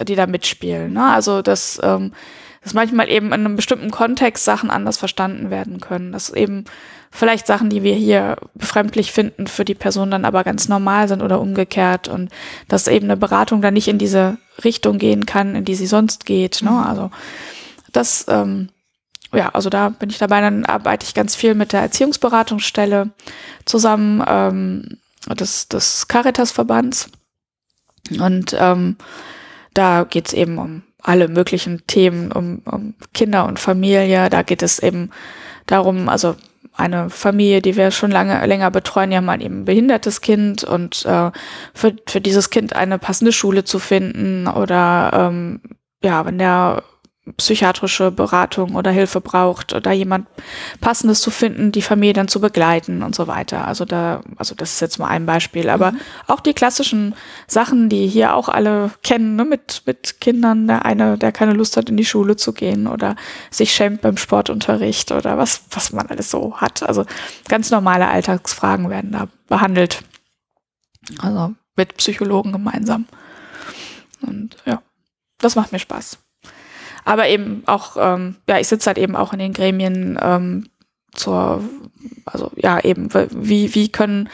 die 0.00 0.16
da 0.16 0.26
mitspielen. 0.26 0.94
Ne? 0.94 1.04
Also 1.04 1.42
dass, 1.42 1.78
ähm, 1.82 2.12
dass 2.62 2.72
manchmal 2.72 3.10
eben 3.10 3.26
in 3.26 3.34
einem 3.34 3.56
bestimmten 3.56 3.90
Kontext 3.90 4.46
Sachen 4.46 4.70
anders 4.70 4.96
verstanden 4.96 5.50
werden 5.50 5.80
können. 5.80 6.12
Dass 6.12 6.30
eben 6.30 6.64
vielleicht 7.10 7.46
Sachen, 7.46 7.68
die 7.68 7.82
wir 7.82 7.94
hier 7.94 8.38
befremdlich 8.54 9.12
finden, 9.12 9.48
für 9.48 9.66
die 9.66 9.74
Person 9.74 10.10
dann 10.10 10.24
aber 10.24 10.44
ganz 10.44 10.66
normal 10.66 11.08
sind 11.08 11.20
oder 11.20 11.42
umgekehrt. 11.42 12.08
Und 12.08 12.30
dass 12.68 12.88
eben 12.88 13.04
eine 13.04 13.18
Beratung 13.18 13.60
dann 13.60 13.74
nicht 13.74 13.88
in 13.88 13.98
diese 13.98 14.38
Richtung 14.64 14.96
gehen 14.96 15.26
kann, 15.26 15.54
in 15.54 15.66
die 15.66 15.74
sie 15.74 15.86
sonst 15.86 16.24
geht. 16.24 16.62
Ne? 16.62 16.70
Mhm. 16.70 16.78
Also 16.78 17.10
das 17.92 18.24
ähm, 18.28 18.70
ja, 19.32 19.50
also 19.50 19.68
da 19.70 19.90
bin 19.90 20.10
ich 20.10 20.18
dabei, 20.18 20.40
dann 20.40 20.64
arbeite 20.64 21.04
ich 21.04 21.14
ganz 21.14 21.36
viel 21.36 21.54
mit 21.54 21.72
der 21.72 21.80
Erziehungsberatungsstelle 21.80 23.10
zusammen 23.64 24.24
ähm, 24.26 24.98
des, 25.28 25.68
des 25.68 26.08
Caritas-Verbands. 26.08 27.10
Und 28.18 28.56
ähm, 28.58 28.96
da 29.74 30.04
geht's 30.04 30.32
eben 30.32 30.58
um 30.58 30.82
alle 31.02 31.28
möglichen 31.28 31.86
Themen, 31.86 32.32
um, 32.32 32.62
um 32.64 32.94
Kinder 33.12 33.46
und 33.46 33.58
Familie. 33.58 34.30
Da 34.30 34.42
geht 34.42 34.62
es 34.62 34.78
eben 34.78 35.10
darum, 35.66 36.08
also 36.08 36.36
eine 36.74 37.10
Familie, 37.10 37.60
die 37.60 37.76
wir 37.76 37.90
schon 37.90 38.10
lange 38.10 38.44
länger 38.46 38.70
betreuen, 38.70 39.10
die 39.10 39.16
haben 39.16 39.28
halt 39.28 39.42
eben 39.42 39.60
ein 39.60 39.64
behindertes 39.64 40.20
Kind 40.20 40.64
und 40.64 41.04
äh, 41.04 41.30
für, 41.74 41.96
für 42.06 42.20
dieses 42.20 42.50
Kind 42.50 42.74
eine 42.74 42.98
passende 42.98 43.32
Schule 43.32 43.64
zu 43.64 43.78
finden 43.78 44.46
oder 44.46 45.10
ähm, 45.12 45.60
ja, 46.02 46.24
wenn 46.24 46.38
der 46.38 46.84
psychiatrische 47.36 48.10
Beratung 48.10 48.74
oder 48.74 48.90
Hilfe 48.90 49.20
braucht 49.20 49.72
oder 49.72 49.92
jemand 49.92 50.26
passendes 50.80 51.20
zu 51.20 51.30
finden, 51.30 51.72
die 51.72 51.82
Familie 51.82 52.12
dann 52.12 52.28
zu 52.28 52.40
begleiten 52.40 53.02
und 53.02 53.14
so 53.14 53.26
weiter. 53.26 53.66
Also 53.66 53.84
da, 53.84 54.22
also 54.36 54.54
das 54.54 54.72
ist 54.72 54.80
jetzt 54.80 54.98
mal 54.98 55.08
ein 55.08 55.26
Beispiel, 55.26 55.68
aber 55.68 55.92
mhm. 55.92 56.00
auch 56.26 56.40
die 56.40 56.54
klassischen 56.54 57.14
Sachen, 57.46 57.88
die 57.88 58.06
hier 58.06 58.34
auch 58.34 58.48
alle 58.48 58.90
kennen, 59.02 59.36
ne, 59.36 59.44
mit, 59.44 59.82
mit 59.86 60.20
Kindern, 60.20 60.66
der 60.66 60.84
eine, 60.84 61.18
der 61.18 61.32
keine 61.32 61.52
Lust 61.52 61.76
hat, 61.76 61.90
in 61.90 61.96
die 61.96 62.04
Schule 62.04 62.36
zu 62.36 62.52
gehen 62.52 62.86
oder 62.86 63.16
sich 63.50 63.72
schämt 63.72 64.00
beim 64.00 64.16
Sportunterricht 64.16 65.12
oder 65.12 65.38
was, 65.38 65.62
was 65.70 65.92
man 65.92 66.06
alles 66.06 66.30
so 66.30 66.56
hat. 66.56 66.82
Also 66.82 67.04
ganz 67.48 67.70
normale 67.70 68.08
Alltagsfragen 68.08 68.90
werden 68.90 69.12
da 69.12 69.28
behandelt. 69.48 70.02
Also 71.20 71.54
mit 71.76 71.96
Psychologen 71.96 72.52
gemeinsam. 72.52 73.06
Und 74.20 74.56
ja, 74.64 74.82
das 75.38 75.54
macht 75.54 75.72
mir 75.72 75.78
Spaß 75.78 76.18
aber 77.08 77.26
eben 77.28 77.62
auch, 77.64 77.96
ähm, 77.98 78.36
ja, 78.46 78.58
ich 78.58 78.68
sitze 78.68 78.88
halt 78.88 78.98
eben 78.98 79.16
auch 79.16 79.32
in 79.32 79.38
den 79.38 79.54
Gremien, 79.54 80.18
ähm, 80.20 80.68
zur, 81.14 81.64
also 82.26 82.52
ja 82.54 82.78
eben, 82.80 83.08
wie, 83.30 83.74
wie 83.74 83.88
können 83.88 84.28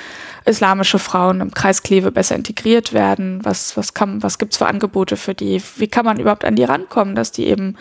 islamische 0.44 0.98
Frauen 0.98 1.40
im 1.40 1.52
Kreis 1.52 1.84
Kleve 1.84 2.10
besser 2.10 2.34
integriert 2.34 2.92
werden? 2.92 3.44
Was, 3.44 3.76
was 3.76 3.94
kann, 3.94 4.24
was 4.24 4.38
gibt's 4.38 4.56
für 4.56 4.66
Angebote 4.66 5.16
für 5.16 5.34
die? 5.34 5.62
Wie 5.76 5.86
kann 5.86 6.04
man 6.04 6.18
überhaupt 6.18 6.44
an 6.44 6.56
die 6.56 6.64
rankommen, 6.64 7.14
dass 7.14 7.30
die 7.30 7.46
eben 7.46 7.76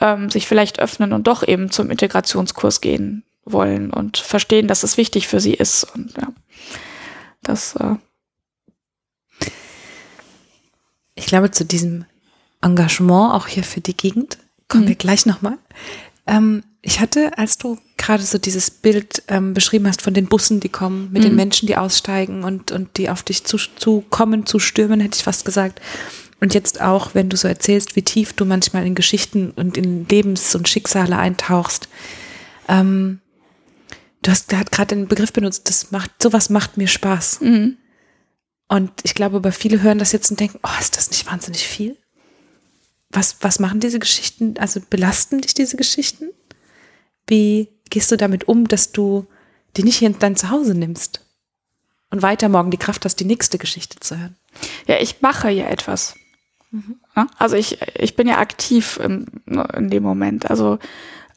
ähm, 0.00 0.30
sich 0.30 0.46
vielleicht 0.46 0.78
öffnen 0.78 1.12
und 1.12 1.26
doch 1.26 1.46
eben 1.46 1.72
zum 1.72 1.90
Integrationskurs 1.90 2.80
gehen 2.80 3.24
wollen 3.44 3.90
und 3.90 4.18
verstehen, 4.18 4.68
dass 4.68 4.84
es 4.84 4.96
wichtig 4.96 5.26
für 5.26 5.40
sie 5.40 5.54
ist 5.54 5.82
und 5.96 6.16
ja, 6.16 6.28
das. 7.42 7.74
Äh 7.74 7.96
ich 11.16 11.26
glaube, 11.26 11.50
zu 11.50 11.64
diesem 11.64 12.04
Engagement 12.60 13.34
auch 13.34 13.46
hier 13.46 13.64
für 13.64 13.80
die 13.80 13.96
Gegend 13.96 14.38
kommen 14.68 14.84
mhm. 14.84 14.88
wir 14.88 14.94
gleich 14.96 15.26
nochmal. 15.26 15.58
Ähm, 16.26 16.62
ich 16.82 17.00
hatte, 17.00 17.36
als 17.36 17.58
du 17.58 17.78
gerade 17.96 18.22
so 18.22 18.38
dieses 18.38 18.70
Bild 18.70 19.22
ähm, 19.28 19.52
beschrieben 19.52 19.88
hast 19.88 20.02
von 20.02 20.14
den 20.14 20.26
Bussen, 20.26 20.60
die 20.60 20.68
kommen, 20.68 21.10
mit 21.12 21.22
mhm. 21.22 21.28
den 21.28 21.36
Menschen, 21.36 21.66
die 21.66 21.76
aussteigen 21.76 22.44
und, 22.44 22.70
und 22.70 22.96
die 22.96 23.10
auf 23.10 23.22
dich 23.22 23.44
zu, 23.44 23.56
zu 23.56 24.04
kommen, 24.10 24.46
zu 24.46 24.58
stürmen, 24.58 25.00
hätte 25.00 25.16
ich 25.16 25.24
fast 25.24 25.44
gesagt. 25.44 25.80
Und 26.40 26.54
jetzt 26.54 26.80
auch, 26.80 27.14
wenn 27.14 27.28
du 27.28 27.36
so 27.36 27.48
erzählst, 27.48 27.96
wie 27.96 28.02
tief 28.02 28.32
du 28.32 28.44
manchmal 28.44 28.86
in 28.86 28.94
Geschichten 28.94 29.50
und 29.50 29.76
in 29.76 30.06
Lebens- 30.06 30.54
und 30.54 30.68
Schicksale 30.68 31.16
eintauchst. 31.16 31.88
Ähm, 32.68 33.20
du 34.22 34.30
hast 34.30 34.48
gerade 34.48 34.94
den 34.94 35.08
Begriff 35.08 35.32
benutzt, 35.32 35.68
das 35.68 35.90
macht, 35.90 36.22
sowas 36.22 36.48
macht 36.48 36.76
mir 36.76 36.86
Spaß. 36.86 37.40
Mhm. 37.40 37.76
Und 38.68 38.92
ich 39.02 39.14
glaube, 39.14 39.40
bei 39.40 39.50
viele 39.50 39.82
hören 39.82 39.98
das 39.98 40.12
jetzt 40.12 40.30
und 40.30 40.38
denken, 40.38 40.60
oh, 40.62 40.80
ist 40.80 40.96
das 40.96 41.10
nicht 41.10 41.26
wahnsinnig 41.26 41.66
viel? 41.66 41.96
Was, 43.10 43.36
was 43.40 43.58
machen 43.58 43.80
diese 43.80 43.98
Geschichten? 43.98 44.54
Also 44.58 44.80
belasten 44.80 45.40
dich 45.40 45.54
diese 45.54 45.76
Geschichten? 45.76 46.30
Wie 47.26 47.68
gehst 47.90 48.10
du 48.10 48.16
damit 48.16 48.48
um, 48.48 48.68
dass 48.68 48.92
du 48.92 49.26
die 49.76 49.82
nicht 49.82 49.96
hier 49.96 50.08
in 50.08 50.18
dein 50.18 50.36
Zuhause 50.36 50.74
nimmst 50.74 51.24
und 52.10 52.22
weiter 52.22 52.48
morgen 52.48 52.70
die 52.70 52.78
Kraft 52.78 53.04
hast, 53.04 53.16
die 53.16 53.24
nächste 53.24 53.58
Geschichte 53.58 54.00
zu 54.00 54.18
hören? 54.18 54.36
Ja, 54.86 54.96
ich 55.00 55.20
mache 55.20 55.50
ja 55.50 55.68
etwas. 55.68 56.14
Mhm. 56.70 57.00
Also 57.38 57.56
ich, 57.56 57.78
ich 57.94 58.16
bin 58.16 58.28
ja 58.28 58.38
aktiv 58.38 58.98
in, 59.02 59.26
in 59.74 59.90
dem 59.90 60.02
Moment. 60.02 60.50
Also 60.50 60.78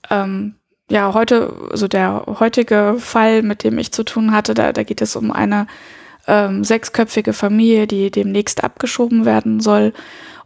ähm, 0.10 0.56
ja, 0.90 1.14
heute, 1.14 1.54
so 1.58 1.70
also 1.70 1.88
der 1.88 2.26
heutige 2.40 2.98
Fall, 3.00 3.44
mit 3.44 3.64
dem 3.64 3.78
ich 3.78 3.94
zu 3.94 4.04
tun 4.04 4.34
hatte, 4.34 4.54
da, 4.54 4.74
da 4.74 4.84
geht 4.84 5.02
es 5.02 5.16
um 5.16 5.32
eine 5.32 5.68
ähm, 6.32 6.64
sechsköpfige 6.64 7.34
Familie, 7.34 7.88
die 7.88 8.10
demnächst 8.10 8.64
abgeschoben 8.64 9.26
werden 9.26 9.60
soll. 9.60 9.92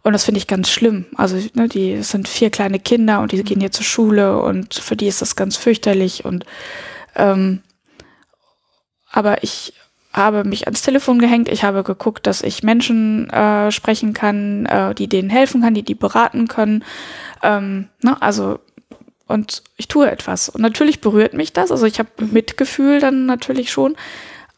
Und 0.02 0.12
das 0.12 0.24
finde 0.24 0.38
ich 0.38 0.48
ganz 0.48 0.68
schlimm. 0.68 1.06
Also, 1.14 1.36
ne, 1.54 1.68
die 1.68 2.02
sind 2.02 2.26
vier 2.26 2.50
kleine 2.50 2.80
Kinder 2.80 3.20
und 3.20 3.30
die 3.30 3.42
gehen 3.44 3.60
hier 3.60 3.70
zur 3.70 3.84
Schule 3.84 4.40
und 4.42 4.74
für 4.74 4.96
die 4.96 5.06
ist 5.06 5.22
das 5.22 5.36
ganz 5.36 5.56
fürchterlich. 5.56 6.24
Und 6.24 6.44
ähm, 7.14 7.62
aber 9.12 9.44
ich 9.44 9.74
habe 10.12 10.44
mich 10.44 10.66
ans 10.66 10.82
Telefon 10.82 11.20
gehängt. 11.20 11.48
Ich 11.48 11.62
habe 11.62 11.84
geguckt, 11.84 12.26
dass 12.26 12.42
ich 12.42 12.64
Menschen 12.64 13.30
äh, 13.30 13.70
sprechen 13.70 14.12
kann, 14.12 14.66
äh, 14.66 14.94
die 14.94 15.08
denen 15.08 15.30
helfen 15.30 15.62
kann, 15.62 15.74
die 15.74 15.84
die 15.84 15.94
beraten 15.94 16.48
können. 16.48 16.84
Ähm, 17.42 17.88
ne, 18.02 18.20
also 18.20 18.58
und 19.28 19.62
ich 19.76 19.88
tue 19.88 20.10
etwas. 20.10 20.48
Und 20.48 20.62
natürlich 20.62 21.00
berührt 21.00 21.34
mich 21.34 21.52
das. 21.52 21.70
Also 21.70 21.86
ich 21.86 21.98
habe 22.00 22.08
mhm. 22.18 22.32
Mitgefühl 22.32 22.98
dann 22.98 23.26
natürlich 23.26 23.70
schon 23.70 23.96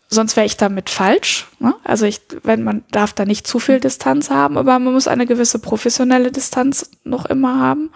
sonst 0.09 0.37
wäre 0.37 0.47
ich 0.47 0.57
damit 0.57 0.91
falsch. 0.91 1.47
Ne? 1.59 1.75
Also 1.85 2.07
ich, 2.07 2.21
wenn 2.43 2.65
man 2.65 2.85
darf 2.91 3.13
da 3.13 3.25
nicht 3.25 3.47
zu 3.47 3.59
viel 3.59 3.79
Distanz 3.79 4.31
haben, 4.31 4.57
aber 4.57 4.79
man 4.79 4.93
muss 4.93 5.09
eine 5.09 5.27
gewisse 5.27 5.59
professionelle 5.59 6.33
Distanz 6.33 6.91
noch 7.05 7.27
immer 7.27 7.61
haben. 7.61 7.91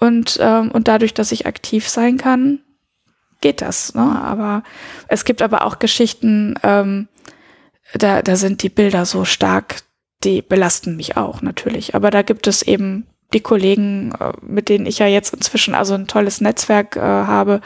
Und, 0.00 0.38
ähm, 0.40 0.70
und 0.72 0.88
dadurch, 0.88 1.14
dass 1.14 1.32
ich 1.32 1.46
aktiv 1.46 1.88
sein 1.88 2.18
kann, 2.18 2.60
geht 3.40 3.62
das. 3.62 3.94
Ne? 3.94 4.02
Aber 4.02 4.64
es 5.08 5.24
gibt 5.24 5.40
aber 5.40 5.64
auch 5.64 5.78
Geschichten, 5.78 6.56
ähm, 6.62 7.08
da, 7.94 8.22
da 8.22 8.36
sind 8.36 8.62
die 8.62 8.68
Bilder 8.68 9.06
so 9.06 9.24
stark, 9.24 9.82
die 10.24 10.42
belasten 10.42 10.96
mich 10.96 11.16
auch 11.16 11.42
natürlich. 11.42 11.94
Aber 11.94 12.10
da 12.10 12.22
gibt 12.22 12.46
es 12.48 12.62
eben 12.62 13.06
die 13.32 13.40
Kollegen, 13.40 14.12
äh, 14.18 14.32
mit 14.42 14.68
denen 14.68 14.86
ich 14.86 14.98
ja 14.98 15.06
jetzt 15.06 15.32
inzwischen 15.32 15.74
also 15.74 15.94
ein 15.94 16.08
tolles 16.08 16.40
Netzwerk 16.40 16.96
äh, 16.96 17.00
habe. 17.00 17.60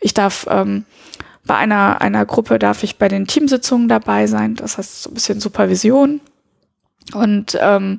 Ich 0.00 0.14
darf 0.14 0.46
ähm, 0.48 0.84
bei 1.48 1.56
einer, 1.56 2.00
einer 2.00 2.24
Gruppe 2.24 2.60
darf 2.60 2.84
ich 2.84 2.98
bei 2.98 3.08
den 3.08 3.26
Teamsitzungen 3.26 3.88
dabei 3.88 4.28
sein, 4.28 4.54
das 4.54 4.78
heißt 4.78 5.02
so 5.02 5.10
ein 5.10 5.14
bisschen 5.14 5.40
Supervision. 5.40 6.20
Und 7.12 7.58
ähm, 7.60 7.98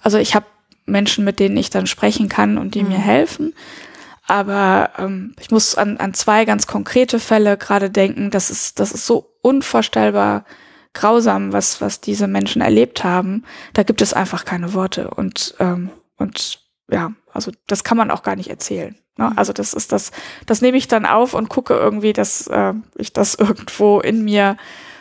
also 0.00 0.16
ich 0.16 0.34
habe 0.34 0.46
Menschen, 0.86 1.24
mit 1.24 1.40
denen 1.40 1.56
ich 1.58 1.68
dann 1.68 1.86
sprechen 1.86 2.30
kann 2.30 2.56
und 2.56 2.74
die 2.74 2.82
mhm. 2.82 2.90
mir 2.90 2.98
helfen. 2.98 3.52
Aber 4.26 4.90
ähm, 4.98 5.34
ich 5.40 5.50
muss 5.50 5.74
an, 5.74 5.96
an 5.98 6.14
zwei 6.14 6.44
ganz 6.44 6.66
konkrete 6.66 7.18
Fälle 7.18 7.56
gerade 7.56 7.90
denken. 7.90 8.30
Das 8.30 8.50
ist, 8.50 8.78
das 8.78 8.92
ist 8.92 9.06
so 9.06 9.34
unvorstellbar 9.42 10.44
grausam, 10.94 11.52
was, 11.52 11.80
was 11.80 12.00
diese 12.00 12.26
Menschen 12.26 12.62
erlebt 12.62 13.04
haben. 13.04 13.44
Da 13.72 13.82
gibt 13.82 14.02
es 14.02 14.14
einfach 14.14 14.44
keine 14.44 14.72
Worte. 14.74 15.10
Und, 15.10 15.54
ähm, 15.58 15.90
und 16.16 16.60
ja, 16.90 17.12
also 17.32 17.52
das 17.66 17.84
kann 17.84 17.96
man 17.96 18.10
auch 18.10 18.22
gar 18.22 18.36
nicht 18.36 18.50
erzählen. 18.50 18.96
Ne? 19.16 19.30
Mhm. 19.30 19.38
Also 19.38 19.52
das 19.52 19.74
ist 19.74 19.92
das, 19.92 20.10
das 20.46 20.62
nehme 20.62 20.78
ich 20.78 20.88
dann 20.88 21.06
auf 21.06 21.34
und 21.34 21.48
gucke 21.48 21.74
irgendwie, 21.74 22.12
dass 22.12 22.46
äh, 22.46 22.74
ich 22.96 23.12
das 23.12 23.34
irgendwo 23.38 24.00
in 24.00 24.24
mir 24.24 24.56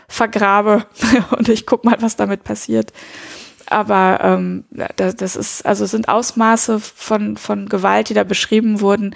vergrabe 0.07 0.85
und 1.37 1.49
ich 1.49 1.65
gucke 1.65 1.87
mal, 1.87 1.97
was 2.01 2.15
damit 2.15 2.43
passiert. 2.43 2.91
Aber 3.69 4.19
ähm, 4.21 4.63
das, 4.95 5.17
das 5.17 5.35
ist, 5.35 5.65
also 5.65 5.85
sind 5.85 6.07
Ausmaße 6.07 6.79
von, 6.79 7.35
von 7.35 7.67
Gewalt, 7.67 8.07
die 8.09 8.13
da 8.13 8.23
beschrieben 8.23 8.79
wurden, 8.79 9.13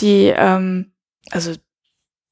die, 0.00 0.32
ähm, 0.34 0.92
also 1.30 1.52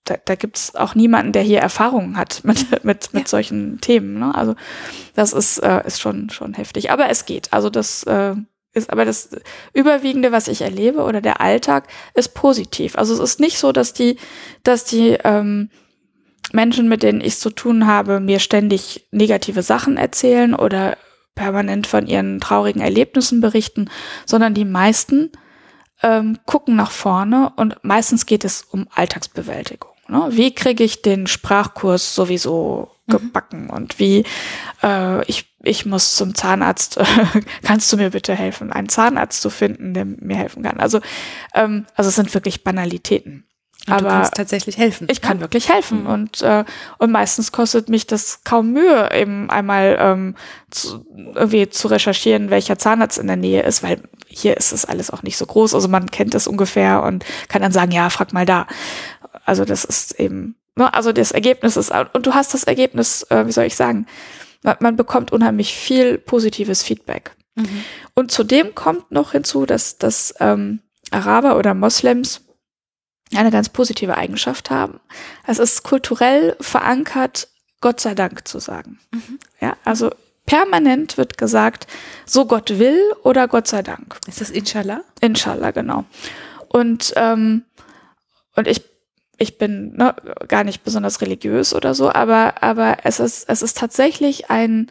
da, 0.04 0.16
da 0.24 0.34
gibt 0.34 0.56
es 0.56 0.74
auch 0.74 0.94
niemanden, 0.94 1.32
der 1.32 1.42
hier 1.42 1.60
Erfahrungen 1.60 2.16
hat 2.16 2.40
mit, 2.44 2.84
mit, 2.84 3.12
mit 3.12 3.24
ja. 3.24 3.28
solchen 3.28 3.80
Themen. 3.82 4.18
Ne? 4.18 4.34
Also 4.34 4.56
das 5.14 5.34
ist, 5.34 5.58
äh, 5.58 5.86
ist 5.86 6.00
schon, 6.00 6.30
schon 6.30 6.54
heftig. 6.54 6.90
Aber 6.90 7.10
es 7.10 7.26
geht. 7.26 7.52
Also 7.52 7.68
das 7.68 8.02
äh, 8.04 8.34
ist 8.78 8.90
aber 8.90 9.04
das 9.04 9.30
Überwiegende, 9.74 10.32
was 10.32 10.48
ich 10.48 10.62
erlebe 10.62 11.02
oder 11.02 11.20
der 11.20 11.40
Alltag 11.40 11.88
ist 12.14 12.34
positiv. 12.34 12.96
Also 12.96 13.14
es 13.14 13.20
ist 13.20 13.40
nicht 13.40 13.58
so, 13.58 13.72
dass 13.72 13.92
die, 13.92 14.16
dass 14.62 14.84
die 14.84 15.18
ähm, 15.24 15.70
Menschen, 16.52 16.88
mit 16.88 17.02
denen 17.02 17.20
ich 17.20 17.38
zu 17.38 17.50
tun 17.50 17.86
habe, 17.86 18.20
mir 18.20 18.38
ständig 18.38 19.06
negative 19.10 19.62
Sachen 19.62 19.96
erzählen 19.96 20.54
oder 20.54 20.96
permanent 21.34 21.86
von 21.86 22.06
ihren 22.06 22.40
traurigen 22.40 22.82
Erlebnissen 22.82 23.40
berichten, 23.40 23.90
sondern 24.26 24.54
die 24.54 24.64
meisten 24.64 25.30
ähm, 26.02 26.38
gucken 26.46 26.76
nach 26.76 26.90
vorne 26.90 27.52
und 27.56 27.76
meistens 27.82 28.26
geht 28.26 28.44
es 28.44 28.62
um 28.62 28.88
Alltagsbewältigung. 28.94 29.92
Ne? 30.08 30.28
Wie 30.30 30.54
kriege 30.54 30.84
ich 30.84 31.02
den 31.02 31.26
Sprachkurs 31.26 32.14
sowieso 32.14 32.90
mhm. 33.06 33.12
gebacken 33.12 33.70
und 33.70 33.98
wie 33.98 34.24
äh, 34.82 35.24
ich 35.26 35.47
ich 35.62 35.86
muss 35.86 36.16
zum 36.16 36.34
Zahnarzt, 36.34 36.98
kannst 37.62 37.92
du 37.92 37.96
mir 37.96 38.10
bitte 38.10 38.34
helfen, 38.34 38.72
einen 38.72 38.88
Zahnarzt 38.88 39.42
zu 39.42 39.50
finden, 39.50 39.94
der 39.94 40.04
mir 40.04 40.36
helfen 40.36 40.62
kann. 40.62 40.80
Also, 40.80 41.00
ähm, 41.54 41.86
also 41.94 42.08
es 42.08 42.16
sind 42.16 42.32
wirklich 42.34 42.64
Banalitäten. 42.64 43.44
Und 43.86 43.94
aber 43.94 44.02
du 44.02 44.08
kannst 44.08 44.34
tatsächlich 44.34 44.76
helfen. 44.76 45.08
Ich 45.10 45.22
kann 45.22 45.40
wirklich 45.40 45.72
helfen. 45.72 46.02
Mhm. 46.02 46.06
Und, 46.06 46.42
äh, 46.42 46.64
und 46.98 47.10
meistens 47.10 47.52
kostet 47.52 47.88
mich 47.88 48.06
das 48.06 48.44
kaum 48.44 48.72
Mühe, 48.72 49.10
eben 49.12 49.48
einmal 49.50 49.96
ähm, 49.98 50.34
zu, 50.70 51.06
irgendwie 51.34 51.68
zu 51.70 51.88
recherchieren, 51.88 52.50
welcher 52.50 52.78
Zahnarzt 52.78 53.18
in 53.18 53.26
der 53.26 53.36
Nähe 53.36 53.62
ist, 53.62 53.82
weil 53.82 54.02
hier 54.26 54.56
ist 54.56 54.72
es 54.72 54.84
alles 54.84 55.10
auch 55.10 55.22
nicht 55.22 55.38
so 55.38 55.46
groß. 55.46 55.74
Also 55.74 55.88
man 55.88 56.10
kennt 56.10 56.34
es 56.34 56.46
ungefähr 56.46 57.02
und 57.02 57.24
kann 57.48 57.62
dann 57.62 57.72
sagen, 57.72 57.92
ja, 57.92 58.10
frag 58.10 58.32
mal 58.32 58.46
da. 58.46 58.66
Also 59.46 59.64
das 59.64 59.84
ist 59.84 60.20
eben, 60.20 60.56
ne, 60.76 60.92
also 60.92 61.12
das 61.12 61.32
Ergebnis 61.32 61.78
ist, 61.78 61.90
und 62.12 62.26
du 62.26 62.34
hast 62.34 62.52
das 62.52 62.64
Ergebnis, 62.64 63.22
äh, 63.30 63.46
wie 63.46 63.52
soll 63.52 63.64
ich 63.64 63.76
sagen, 63.76 64.06
man, 64.62 64.76
man 64.80 64.96
bekommt 64.96 65.32
unheimlich 65.32 65.74
viel 65.74 66.18
positives 66.18 66.82
Feedback. 66.82 67.32
Mhm. 67.54 67.84
Und 68.14 68.30
zudem 68.30 68.74
kommt 68.74 69.10
noch 69.10 69.32
hinzu, 69.32 69.66
dass, 69.66 69.98
dass 69.98 70.34
ähm, 70.40 70.80
Araber 71.10 71.56
oder 71.56 71.74
Moslems 71.74 72.42
eine 73.34 73.50
ganz 73.50 73.68
positive 73.68 74.16
Eigenschaft 74.16 74.70
haben. 74.70 75.00
Es 75.46 75.58
ist 75.58 75.82
kulturell 75.82 76.56
verankert, 76.60 77.48
Gott 77.80 78.00
sei 78.00 78.14
Dank 78.14 78.48
zu 78.48 78.58
sagen. 78.58 78.98
Mhm. 79.12 79.38
Ja, 79.60 79.76
also 79.84 80.10
permanent 80.46 81.18
wird 81.18 81.36
gesagt, 81.36 81.86
so 82.24 82.46
Gott 82.46 82.78
will 82.78 83.00
oder 83.22 83.48
Gott 83.48 83.68
sei 83.68 83.82
Dank. 83.82 84.18
Ist 84.26 84.40
das 84.40 84.50
Inshallah? 84.50 85.02
Inshallah, 85.20 85.72
genau. 85.72 86.04
Und, 86.68 87.12
ähm, 87.16 87.64
und 88.56 88.66
ich 88.66 88.82
ich 89.38 89.56
bin 89.56 89.96
ne, 89.96 90.14
gar 90.48 90.64
nicht 90.64 90.82
besonders 90.82 91.20
religiös 91.20 91.74
oder 91.74 91.94
so, 91.94 92.10
aber, 92.12 92.62
aber 92.62 92.98
es 93.04 93.20
ist, 93.20 93.48
es 93.48 93.62
ist 93.62 93.78
tatsächlich 93.78 94.50
ein 94.50 94.90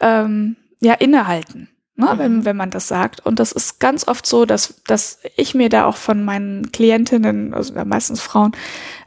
ähm, 0.00 0.56
ja, 0.80 0.94
Innehalten, 0.94 1.68
ne, 1.96 2.14
mhm. 2.14 2.18
wenn, 2.18 2.44
wenn 2.44 2.56
man 2.56 2.70
das 2.70 2.88
sagt. 2.88 3.26
Und 3.26 3.40
das 3.40 3.52
ist 3.52 3.80
ganz 3.80 4.06
oft 4.06 4.24
so, 4.24 4.46
dass, 4.46 4.82
dass 4.86 5.18
ich 5.36 5.54
mir 5.54 5.68
da 5.68 5.84
auch 5.84 5.96
von 5.96 6.24
meinen 6.24 6.70
Klientinnen, 6.70 7.52
also 7.52 7.74
meistens 7.84 8.20
Frauen, 8.20 8.52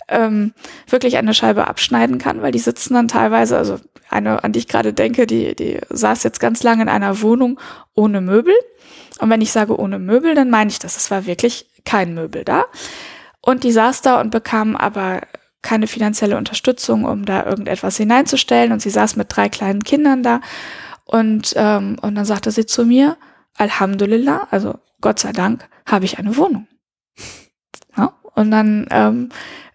ähm, 0.10 0.54
wirklich 0.88 1.18
eine 1.18 1.34
Scheibe 1.34 1.68
abschneiden 1.68 2.18
kann, 2.18 2.42
weil 2.42 2.52
die 2.52 2.60
sitzen 2.60 2.94
dann 2.94 3.08
teilweise, 3.08 3.58
also 3.58 3.80
eine, 4.10 4.44
an 4.44 4.52
die 4.52 4.60
ich 4.60 4.68
gerade 4.68 4.92
denke, 4.94 5.26
die, 5.26 5.56
die 5.56 5.80
saß 5.90 6.24
jetzt 6.24 6.42
ganz 6.42 6.64
lange 6.64 6.84
in 6.84 6.90
einer 6.90 7.22
Wohnung 7.22 7.60
ohne 7.94 8.20
Möbel. 8.20 8.54
Und 9.20 9.30
wenn 9.30 9.40
ich 9.40 9.54
sage 9.54 9.80
ohne 9.80 10.00
Möbel, 10.00 10.36
dann 10.36 10.50
meine 10.50 10.70
ich 10.70 10.80
das. 10.80 10.98
Es 10.98 11.10
war 11.12 11.26
wirklich 11.26 11.68
kein 11.86 12.14
Möbel 12.14 12.44
da. 12.44 12.66
Und 13.42 13.64
die 13.64 13.72
saß 13.72 14.02
da 14.02 14.22
und 14.22 14.30
bekam 14.30 14.76
aber 14.76 15.22
keine 15.62 15.88
finanzielle 15.88 16.38
Unterstützung, 16.38 17.06
um 17.06 17.26
da 17.26 17.46
irgendetwas 17.46 17.98
hineinzustellen. 17.98 18.72
Und 18.72 18.82
sie 18.82 18.90
saß 18.90 19.16
mit 19.16 19.36
drei 19.36 19.50
kleinen 19.50 19.84
Kindern 19.84 20.24
da. 20.24 20.42
Und, 21.06 21.54
ähm, 21.56 21.98
und 22.02 22.16
dann 22.16 22.26
sagte 22.26 22.52
sie 22.52 22.66
zu 22.66 22.86
mir, 22.86 23.18
Alhamdulillah, 23.58 24.48
also 24.50 24.80
Gott 25.02 25.20
sei 25.20 25.32
Dank, 25.32 25.68
habe 25.86 26.06
ich 26.06 26.20
eine 26.20 26.38
Wohnung. 26.38 26.68
Ja? 27.98 28.14
Und 28.36 28.52
dann, 28.52 28.88
ähm, 28.90 29.28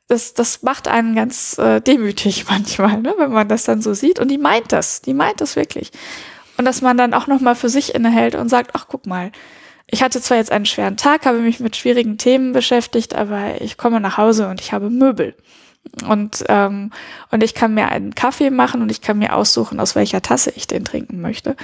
das, 0.08 0.32
das 0.32 0.62
macht 0.62 0.88
einen 0.88 1.14
ganz 1.14 1.58
äh, 1.58 1.82
demütig 1.82 2.46
manchmal, 2.50 3.02
ne, 3.02 3.14
wenn 3.18 3.30
man 3.30 3.46
das 3.46 3.64
dann 3.64 3.82
so 3.82 3.92
sieht. 3.92 4.18
Und 4.18 4.28
die 4.28 4.38
meint 4.38 4.72
das, 4.72 5.02
die 5.02 5.12
meint 5.12 5.42
das 5.42 5.54
wirklich. 5.54 5.92
Und 6.56 6.64
dass 6.64 6.80
man 6.80 6.96
dann 6.96 7.12
auch 7.12 7.26
nochmal 7.26 7.54
für 7.54 7.68
sich 7.68 7.94
innehält 7.94 8.34
und 8.34 8.48
sagt, 8.48 8.70
ach 8.72 8.86
guck 8.88 9.06
mal, 9.06 9.32
ich 9.88 10.02
hatte 10.02 10.20
zwar 10.20 10.36
jetzt 10.36 10.50
einen 10.50 10.66
schweren 10.66 10.96
Tag, 10.96 11.26
habe 11.26 11.38
mich 11.38 11.60
mit 11.60 11.76
schwierigen 11.76 12.18
Themen 12.18 12.52
beschäftigt, 12.52 13.14
aber 13.14 13.60
ich 13.60 13.76
komme 13.76 14.00
nach 14.00 14.16
Hause 14.18 14.48
und 14.48 14.60
ich 14.60 14.72
habe 14.72 14.90
Möbel. 14.90 15.34
Und, 16.08 16.44
ähm, 16.48 16.90
und 17.30 17.42
ich 17.44 17.54
kann 17.54 17.74
mir 17.74 17.88
einen 17.88 18.14
Kaffee 18.14 18.50
machen 18.50 18.82
und 18.82 18.90
ich 18.90 19.00
kann 19.00 19.18
mir 19.18 19.34
aussuchen, 19.34 19.78
aus 19.78 19.94
welcher 19.94 20.20
Tasse 20.20 20.52
ich 20.56 20.66
den 20.66 20.84
trinken 20.84 21.20
möchte. 21.20 21.54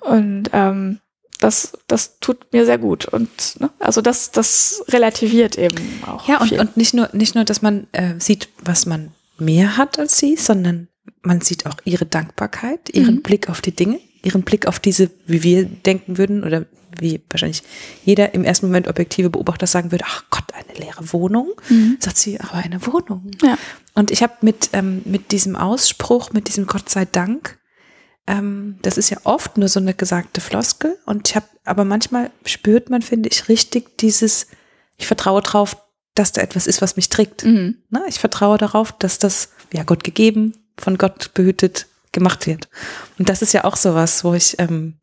Und 0.00 0.50
ähm, 0.52 1.00
das, 1.40 1.72
das 1.88 2.18
tut 2.20 2.52
mir 2.52 2.64
sehr 2.64 2.78
gut. 2.78 3.06
Und 3.06 3.60
ne, 3.60 3.70
also 3.80 4.00
das, 4.00 4.30
das 4.30 4.84
relativiert 4.88 5.58
eben 5.58 6.02
auch. 6.06 6.28
Ja, 6.28 6.40
und, 6.40 6.52
und 6.52 6.76
nicht 6.76 6.94
nur, 6.94 7.10
nicht 7.12 7.34
nur, 7.34 7.44
dass 7.44 7.60
man 7.60 7.88
äh, 7.92 8.14
sieht, 8.18 8.48
was 8.62 8.86
man 8.86 9.12
mehr 9.38 9.76
hat 9.76 9.98
als 9.98 10.16
sie, 10.18 10.36
sondern 10.36 10.88
man 11.22 11.40
sieht 11.40 11.66
auch 11.66 11.76
ihre 11.84 12.06
Dankbarkeit, 12.06 12.88
ihren 12.94 13.16
mhm. 13.16 13.22
Blick 13.22 13.50
auf 13.50 13.60
die 13.60 13.74
Dinge, 13.74 13.98
ihren 14.22 14.42
Blick 14.42 14.66
auf 14.66 14.78
diese, 14.80 15.10
wie 15.26 15.42
wir 15.42 15.64
denken 15.64 16.18
würden, 16.18 16.44
oder 16.44 16.66
wie 16.98 17.20
wahrscheinlich 17.30 17.62
jeder 18.04 18.34
im 18.34 18.44
ersten 18.44 18.66
Moment 18.66 18.88
objektive 18.88 19.30
Beobachter 19.30 19.66
sagen 19.66 19.92
würde, 19.92 20.04
ach 20.06 20.24
Gott, 20.30 20.44
eine 20.54 20.78
leere 20.78 21.12
Wohnung. 21.12 21.52
Mhm. 21.68 21.96
Sagt 22.00 22.16
sie, 22.16 22.40
aber 22.40 22.54
eine 22.54 22.84
Wohnung. 22.86 23.30
Ja. 23.42 23.58
Und 23.94 24.10
ich 24.10 24.22
habe 24.22 24.34
mit, 24.40 24.70
ähm, 24.72 25.02
mit 25.04 25.32
diesem 25.32 25.56
Ausspruch, 25.56 26.32
mit 26.32 26.48
diesem 26.48 26.66
Gott 26.66 26.88
sei 26.88 27.04
Dank, 27.04 27.58
ähm, 28.26 28.78
das 28.82 28.98
ist 28.98 29.10
ja 29.10 29.18
oft 29.24 29.56
nur 29.56 29.68
so 29.68 29.80
eine 29.80 29.94
gesagte 29.94 30.40
Floskel. 30.40 30.96
Und 31.06 31.28
ich 31.28 31.36
habe, 31.36 31.46
aber 31.64 31.84
manchmal 31.84 32.30
spürt 32.44 32.90
man, 32.90 33.02
finde 33.02 33.28
ich, 33.28 33.48
richtig 33.48 33.98
dieses, 33.98 34.48
ich 34.96 35.06
vertraue 35.06 35.42
drauf, 35.42 35.76
dass 36.14 36.32
da 36.32 36.40
etwas 36.40 36.66
ist, 36.66 36.82
was 36.82 36.96
mich 36.96 37.08
trägt. 37.08 37.44
Mhm. 37.44 37.76
Na, 37.90 38.04
ich 38.08 38.18
vertraue 38.18 38.58
darauf, 38.58 38.92
dass 38.92 39.18
das, 39.18 39.50
ja, 39.72 39.82
Gott 39.84 40.02
gegeben, 40.02 40.54
von 40.78 40.98
Gott 40.98 41.34
behütet, 41.34 41.86
gemacht 42.16 42.48
wird. 42.48 42.68
Und 43.18 43.28
das 43.28 43.42
ist 43.42 43.52
ja 43.52 43.62
auch 43.62 43.76
sowas, 43.76 44.24
wo 44.24 44.34
ich 44.34 44.58
ähm, 44.58 44.94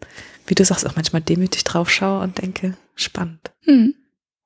wie 0.47 0.55
du 0.55 0.65
sagst, 0.65 0.87
auch 0.87 0.95
manchmal 0.95 1.21
demütig 1.21 1.63
drauf 1.63 1.89
schaue 1.89 2.21
und 2.21 2.41
denke, 2.41 2.75
spannend. 2.95 3.51
Hm. 3.61 3.95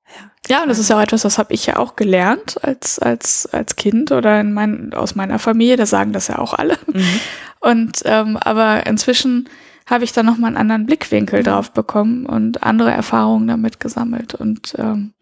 Ja, 0.06 0.56
ja, 0.56 0.62
und 0.62 0.68
das 0.68 0.78
ist 0.78 0.88
ja 0.88 0.96
auch 0.96 1.02
etwas, 1.02 1.22
das 1.22 1.38
habe 1.38 1.52
ich 1.52 1.66
ja 1.66 1.76
auch 1.76 1.96
gelernt 1.96 2.62
als, 2.62 2.98
als, 2.98 3.46
als 3.46 3.76
Kind 3.76 4.12
oder 4.12 4.40
in 4.40 4.52
mein, 4.52 4.94
aus 4.94 5.14
meiner 5.14 5.38
Familie, 5.38 5.76
da 5.76 5.86
sagen 5.86 6.12
das 6.12 6.28
ja 6.28 6.38
auch 6.38 6.54
alle. 6.54 6.78
Mhm. 6.86 7.20
Und 7.60 8.02
ähm, 8.04 8.36
aber 8.36 8.86
inzwischen 8.86 9.48
habe 9.86 10.04
ich 10.04 10.12
da 10.12 10.22
nochmal 10.22 10.48
einen 10.48 10.56
anderen 10.56 10.86
Blickwinkel 10.86 11.40
mhm. 11.40 11.44
drauf 11.44 11.72
bekommen 11.72 12.24
und 12.24 12.62
andere 12.62 12.92
Erfahrungen 12.92 13.48
damit 13.48 13.80
gesammelt. 13.80 14.34
Und 14.34 14.74
ähm, 14.78 15.12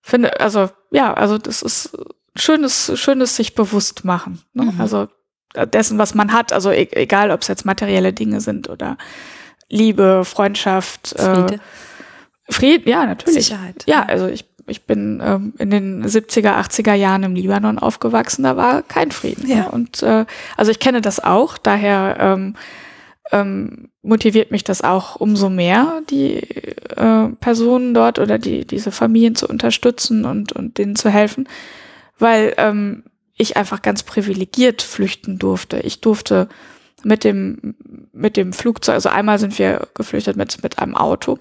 finde, 0.00 0.40
also 0.40 0.70
ja, 0.90 1.12
also 1.14 1.38
das 1.38 1.62
ist 1.62 1.96
schönes, 2.34 2.92
schönes 2.98 3.36
sich 3.36 3.54
bewusst 3.54 4.04
machen. 4.04 4.40
Ne? 4.54 4.64
Mhm. 4.64 4.80
Also 4.80 5.08
dessen, 5.72 5.98
was 5.98 6.14
man 6.14 6.32
hat, 6.32 6.52
also 6.52 6.70
e 6.70 6.88
egal, 6.92 7.30
ob 7.30 7.42
es 7.42 7.48
jetzt 7.48 7.64
materielle 7.64 8.12
Dinge 8.12 8.40
sind 8.40 8.68
oder 8.68 8.96
Liebe, 9.68 10.22
Freundschaft, 10.24 11.14
äh, 11.14 11.22
Friede. 11.22 11.54
Äh, 11.54 12.52
Frieden, 12.52 12.88
ja, 12.88 13.06
natürlich. 13.06 13.46
Sicherheit. 13.46 13.84
Ja, 13.86 14.04
also 14.04 14.26
ich, 14.26 14.46
ich 14.66 14.86
bin 14.86 15.22
ähm, 15.22 15.52
in 15.58 15.70
den 15.70 16.04
70er, 16.04 16.58
80er 16.58 16.94
Jahren 16.94 17.22
im 17.22 17.34
Libanon 17.34 17.78
aufgewachsen, 17.78 18.42
da 18.42 18.56
war 18.56 18.82
kein 18.82 19.10
Frieden. 19.10 19.48
Ja. 19.48 19.56
Ne? 19.56 19.70
Und 19.70 20.02
äh, 20.02 20.24
also 20.56 20.70
ich 20.70 20.78
kenne 20.78 21.00
das 21.02 21.22
auch, 21.22 21.58
daher 21.58 22.16
ähm, 22.18 22.54
ähm, 23.30 23.90
motiviert 24.02 24.50
mich 24.50 24.64
das 24.64 24.82
auch 24.82 25.16
umso 25.16 25.50
mehr, 25.50 26.00
die 26.08 26.36
äh, 26.36 27.28
Personen 27.40 27.92
dort 27.92 28.18
oder 28.18 28.38
die 28.38 28.66
diese 28.66 28.90
Familien 28.90 29.34
zu 29.34 29.46
unterstützen 29.46 30.24
und, 30.24 30.52
und 30.52 30.78
denen 30.78 30.96
zu 30.96 31.10
helfen, 31.10 31.46
weil 32.18 32.54
ähm, 32.56 33.04
ich 33.38 33.56
einfach 33.56 33.82
ganz 33.82 34.02
privilegiert 34.02 34.82
flüchten 34.82 35.38
durfte. 35.38 35.78
Ich 35.78 36.00
durfte 36.00 36.48
mit 37.04 37.24
dem, 37.24 37.76
mit 38.12 38.36
dem 38.36 38.52
Flugzeug, 38.52 38.94
also 38.94 39.08
einmal 39.08 39.38
sind 39.38 39.58
wir 39.58 39.88
geflüchtet 39.94 40.36
mit, 40.36 40.62
mit 40.62 40.78
einem 40.78 40.96
Auto 40.96 41.38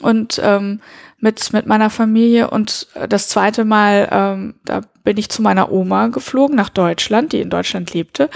und 0.00 0.40
ähm, 0.42 0.80
mit, 1.20 1.52
mit 1.52 1.66
meiner 1.66 1.90
Familie 1.90 2.50
und 2.50 2.88
das 3.08 3.28
zweite 3.28 3.64
Mal, 3.64 4.08
ähm, 4.10 4.54
da 4.64 4.82
bin 5.04 5.16
ich 5.16 5.30
zu 5.30 5.42
meiner 5.42 5.72
Oma 5.72 6.08
geflogen 6.08 6.56
nach 6.56 6.68
Deutschland, 6.68 7.32
die 7.32 7.40
in 7.40 7.50
Deutschland 7.50 7.94
lebte 7.94 8.28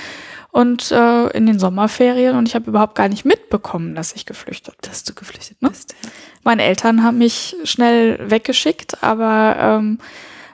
und 0.50 0.90
äh, 0.90 1.28
in 1.28 1.46
den 1.46 1.58
Sommerferien 1.58 2.36
und 2.36 2.48
ich 2.48 2.54
habe 2.54 2.70
überhaupt 2.70 2.94
gar 2.94 3.08
nicht 3.08 3.24
mitbekommen, 3.24 3.94
dass 3.94 4.12
ich 4.12 4.26
geflüchtet 4.26 4.80
bin. 4.80 4.90
Dass 4.90 5.04
du 5.04 5.14
geflüchtet 5.14 5.58
bist. 5.60 5.94
Ne? 6.02 6.10
Meine 6.44 6.62
Eltern 6.62 7.02
haben 7.02 7.18
mich 7.18 7.56
schnell 7.64 8.18
weggeschickt, 8.30 9.02
aber 9.02 9.56
ähm, 9.58 9.98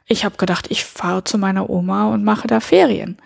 ich 0.09 0.25
habe 0.25 0.37
gedacht, 0.37 0.67
ich 0.71 0.85
fahre 0.85 1.23
zu 1.23 1.39
meiner 1.39 1.69
Oma 1.71 2.09
und 2.13 2.25
mache 2.25 2.49
da 2.49 2.61
Ferien. 2.61 3.19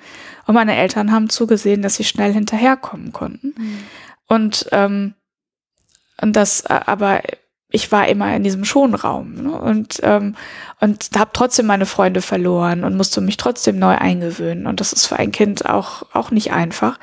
Und 0.47 0.55
meine 0.55 0.77
Eltern 0.77 1.13
haben 1.13 1.31
zugesehen, 1.31 1.83
dass 1.83 1.95
sie 1.95 2.05
schnell 2.05 2.33
hinterherkommen 2.33 3.13
konnten. 3.13 3.55
Mhm. 3.57 3.79
Und, 4.27 4.67
ähm, 4.73 5.15
und 6.21 6.35
das, 6.35 6.67
aber 6.67 7.23
ich 7.73 7.91
war 7.91 8.07
immer 8.09 8.35
in 8.37 8.45
diesem 8.45 8.65
Schonraum 8.65 9.35
ne? 9.35 9.53
und 9.53 9.99
ähm, 10.03 10.37
und 10.81 11.11
habe 11.17 11.31
trotzdem 11.33 11.67
meine 11.67 11.87
Freunde 11.87 12.21
verloren 12.21 12.85
und 12.85 12.97
musste 12.97 13.21
mich 13.21 13.39
trotzdem 13.39 13.79
neu 13.79 13.97
eingewöhnen 13.97 14.67
und 14.67 14.79
das 14.81 14.93
ist 14.93 15.07
für 15.07 15.19
ein 15.19 15.33
Kind 15.33 15.69
auch 15.69 16.05
auch 16.13 16.31
nicht 16.31 16.53
einfach, 16.53 16.99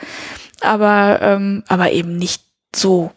aber 0.62 1.20
ähm, 1.22 1.64
aber 1.68 1.92
eben 1.92 2.18
nicht 2.18 2.44
so 2.76 3.12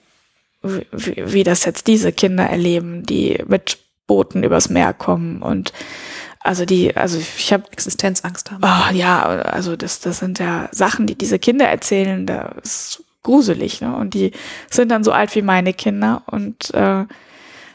wie, 0.62 0.86
wie 1.26 1.44
das 1.44 1.64
jetzt 1.64 1.86
diese 1.86 2.12
Kinder 2.12 2.44
erleben, 2.44 3.04
die 3.04 3.42
mit 3.46 3.78
Booten 4.06 4.42
übers 4.42 4.68
Meer 4.68 4.94
kommen 4.94 5.42
und 5.42 5.72
also 6.42 6.64
die, 6.64 6.96
also 6.96 7.18
ich 7.18 7.52
habe 7.52 7.64
Existenzangst 7.70 8.50
haben. 8.50 8.62
Oh, 8.64 8.94
ja, 8.94 9.22
also 9.24 9.76
das, 9.76 10.00
das 10.00 10.18
sind 10.18 10.38
ja 10.38 10.68
Sachen, 10.72 11.06
die 11.06 11.16
diese 11.16 11.38
Kinder 11.38 11.68
erzählen, 11.68 12.26
da 12.26 12.54
ist 12.62 13.04
gruselig, 13.22 13.80
ne? 13.80 13.94
Und 13.96 14.14
die 14.14 14.32
sind 14.68 14.90
dann 14.90 15.04
so 15.04 15.12
alt 15.12 15.34
wie 15.34 15.42
meine 15.42 15.72
Kinder 15.72 16.22
und 16.26 16.74
äh, 16.74 17.04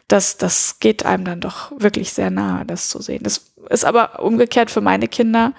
das, 0.08 0.38
das 0.38 0.80
geht 0.80 1.06
einem 1.06 1.26
dann 1.26 1.42
doch 1.42 1.72
wirklich 1.80 2.14
sehr 2.14 2.30
nahe, 2.30 2.66
das 2.66 2.90
zu 2.90 3.02
sehen. 3.02 3.24
Das 3.24 3.54
ist 3.70 3.86
aber 3.86 4.22
umgekehrt 4.22 4.72
für 4.72 4.82
meine 4.82 5.08
Kinder 5.08 5.54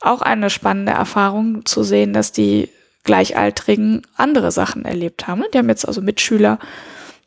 auch 0.00 0.22
eine 0.22 0.48
spannende 0.48 0.92
Erfahrung 0.92 1.66
zu 1.66 1.82
sehen, 1.82 2.12
dass 2.12 2.32
die 2.32 2.70
Gleichaltrigen 3.04 4.06
andere 4.16 4.52
Sachen 4.52 4.84
erlebt 4.84 5.26
haben. 5.26 5.44
Die 5.52 5.58
haben 5.58 5.68
jetzt 5.68 5.86
also 5.86 6.00
Mitschüler, 6.00 6.58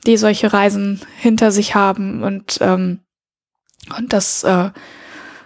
die 0.06 0.18
solche 0.18 0.54
Reisen 0.54 1.02
hinter 1.18 1.52
sich 1.52 1.76
haben 1.76 2.24
und 2.24 2.58
ähm, 2.62 3.00
und 3.98 4.14
das 4.14 4.44
äh, 4.44 4.70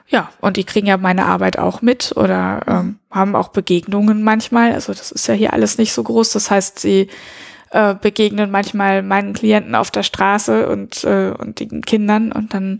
ja, 0.09 0.31
und 0.39 0.57
die 0.57 0.63
kriegen 0.63 0.87
ja 0.87 0.97
meine 0.97 1.25
Arbeit 1.25 1.59
auch 1.59 1.81
mit 1.81 2.13
oder 2.15 2.61
ähm, 2.67 2.99
haben 3.11 3.35
auch 3.35 3.49
Begegnungen 3.49 4.23
manchmal. 4.23 4.73
Also 4.73 4.93
das 4.93 5.11
ist 5.11 5.27
ja 5.27 5.33
hier 5.33 5.53
alles 5.53 5.77
nicht 5.77 5.91
so 5.91 6.03
groß. 6.03 6.31
Das 6.31 6.49
heißt, 6.49 6.79
sie 6.79 7.09
äh, 7.71 7.93
begegnen 7.95 8.49
manchmal 8.49 9.03
meinen 9.03 9.33
Klienten 9.33 9.75
auf 9.75 9.91
der 9.91 10.03
Straße 10.03 10.69
und, 10.69 11.03
äh, 11.03 11.33
und 11.37 11.59
den 11.59 11.81
Kindern 11.81 12.31
und 12.31 12.53
dann 12.53 12.79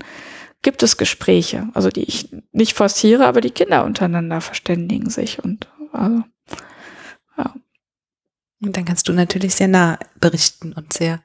gibt 0.62 0.84
es 0.84 0.98
Gespräche, 0.98 1.68
also 1.74 1.90
die 1.90 2.04
ich 2.04 2.30
nicht 2.52 2.74
forciere, 2.74 3.28
aber 3.28 3.42
die 3.42 3.52
Kinder 3.52 3.84
untereinander 3.84 4.42
verständigen 4.42 5.10
sich 5.10 5.44
und 5.44 5.68
also, 5.92 6.24
ja. 7.38 7.54
Und 8.62 8.76
dann 8.76 8.86
kannst 8.86 9.08
du 9.08 9.14
natürlich 9.14 9.56
sehr 9.56 9.68
nah 9.68 10.00
berichten 10.20 10.74
und 10.74 10.94
sehr 10.94 11.22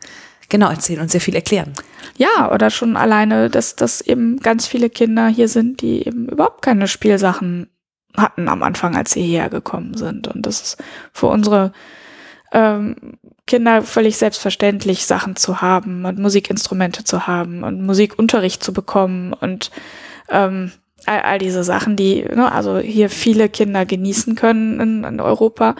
genau 0.52 0.68
erzählen 0.68 1.00
und 1.00 1.10
sehr 1.10 1.20
viel 1.20 1.34
erklären. 1.34 1.72
Ja, 2.16 2.52
oder 2.52 2.70
schon 2.70 2.96
alleine, 2.96 3.50
dass, 3.50 3.74
dass 3.74 4.02
eben 4.02 4.38
ganz 4.38 4.66
viele 4.66 4.90
Kinder 4.90 5.26
hier 5.26 5.48
sind, 5.48 5.80
die 5.80 6.06
eben 6.06 6.28
überhaupt 6.28 6.62
keine 6.62 6.86
Spielsachen 6.86 7.68
hatten 8.14 8.48
am 8.48 8.62
Anfang, 8.62 8.94
als 8.94 9.12
sie 9.12 9.22
hierher 9.22 9.48
gekommen 9.48 9.94
sind. 9.94 10.28
Und 10.28 10.46
das 10.46 10.60
ist 10.60 10.84
für 11.12 11.26
unsere 11.28 11.72
ähm, 12.52 12.96
Kinder 13.46 13.80
völlig 13.80 14.18
selbstverständlich, 14.18 15.06
Sachen 15.06 15.36
zu 15.36 15.62
haben 15.62 16.04
und 16.04 16.18
Musikinstrumente 16.18 17.02
zu 17.02 17.26
haben 17.26 17.64
und 17.64 17.82
Musikunterricht 17.82 18.62
zu 18.62 18.74
bekommen 18.74 19.32
und 19.32 19.70
ähm, 20.28 20.70
all, 21.06 21.22
all 21.22 21.38
diese 21.38 21.64
Sachen, 21.64 21.96
die 21.96 22.22
ne, 22.24 22.52
also 22.52 22.78
hier 22.78 23.08
viele 23.08 23.48
Kinder 23.48 23.86
genießen 23.86 24.34
können 24.34 24.80
in, 24.80 25.04
in 25.04 25.20
Europa. 25.20 25.76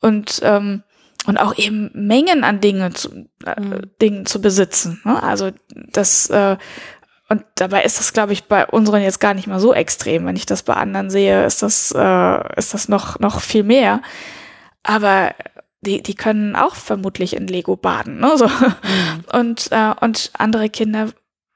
Und 0.00 0.40
ähm, 0.42 0.82
und 1.26 1.38
auch 1.38 1.56
eben 1.56 1.90
Mengen 1.94 2.44
an 2.44 2.60
Dingen 2.60 2.94
zu, 2.94 3.26
äh, 3.46 3.60
mhm. 3.60 3.90
Dingen 4.00 4.26
zu 4.26 4.40
besitzen. 4.40 5.00
Ne? 5.04 5.22
Also 5.22 5.50
das 5.72 6.28
äh, 6.30 6.56
und 7.28 7.42
dabei 7.54 7.84
ist 7.84 7.98
das, 7.98 8.12
glaube 8.12 8.34
ich, 8.34 8.44
bei 8.44 8.66
unseren 8.66 9.02
jetzt 9.02 9.20
gar 9.20 9.32
nicht 9.34 9.46
mal 9.46 9.58
so 9.58 9.72
extrem. 9.72 10.26
Wenn 10.26 10.36
ich 10.36 10.46
das 10.46 10.62
bei 10.62 10.74
anderen 10.74 11.10
sehe, 11.10 11.44
ist 11.46 11.62
das 11.62 11.92
äh, 11.96 12.58
ist 12.58 12.74
das 12.74 12.88
noch 12.88 13.18
noch 13.18 13.40
viel 13.40 13.62
mehr. 13.62 14.02
Aber 14.82 15.34
die 15.80 16.02
die 16.02 16.14
können 16.14 16.54
auch 16.54 16.74
vermutlich 16.74 17.34
in 17.34 17.46
Lego 17.46 17.76
baden, 17.76 18.20
ne? 18.20 18.32
So. 18.36 18.46
Mhm. 18.46 19.24
Und 19.32 19.68
äh, 19.72 19.94
und 20.00 20.30
andere 20.38 20.68
Kinder 20.68 21.08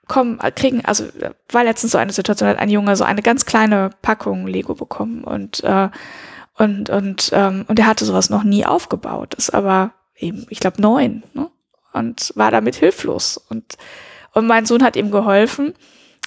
kommen, 0.09 0.39
kriegen, 0.55 0.85
also 0.87 1.05
war 1.51 1.65
letztens 1.65 1.93
so 1.93 1.99
eine 1.99 2.13
Situation, 2.13 2.49
hat 2.49 2.59
ein 2.59 2.71
Junge 2.71 2.97
so 2.97 3.05
eine 3.05 3.23
ganz 3.23 3.45
kleine 3.45 3.91
Packung 4.03 4.47
Lego 4.47 4.75
bekommen 4.75 5.23
und 5.23 5.63
äh, 5.63 5.91
und 6.59 6.91
und 6.91 7.31
ähm, 7.33 7.65
und 7.69 7.79
er 7.79 7.87
hatte 7.87 8.05
sowas 8.05 8.31
noch 8.31 8.45
nie 8.45 8.67
aufgebaut, 8.67 9.35
ist 9.35 9.55
aber 9.55 9.93
eben, 10.17 10.47
ich 10.51 10.61
glaube 10.61 10.83
neun, 10.83 11.23
ne? 11.35 11.49
und 11.93 12.33
war 12.35 12.51
damit 12.51 12.77
hilflos 12.77 13.39
und 13.49 13.77
und 14.35 14.47
mein 14.47 14.67
Sohn 14.67 14.83
hat 14.83 14.97
ihm 14.97 15.11
geholfen 15.11 15.75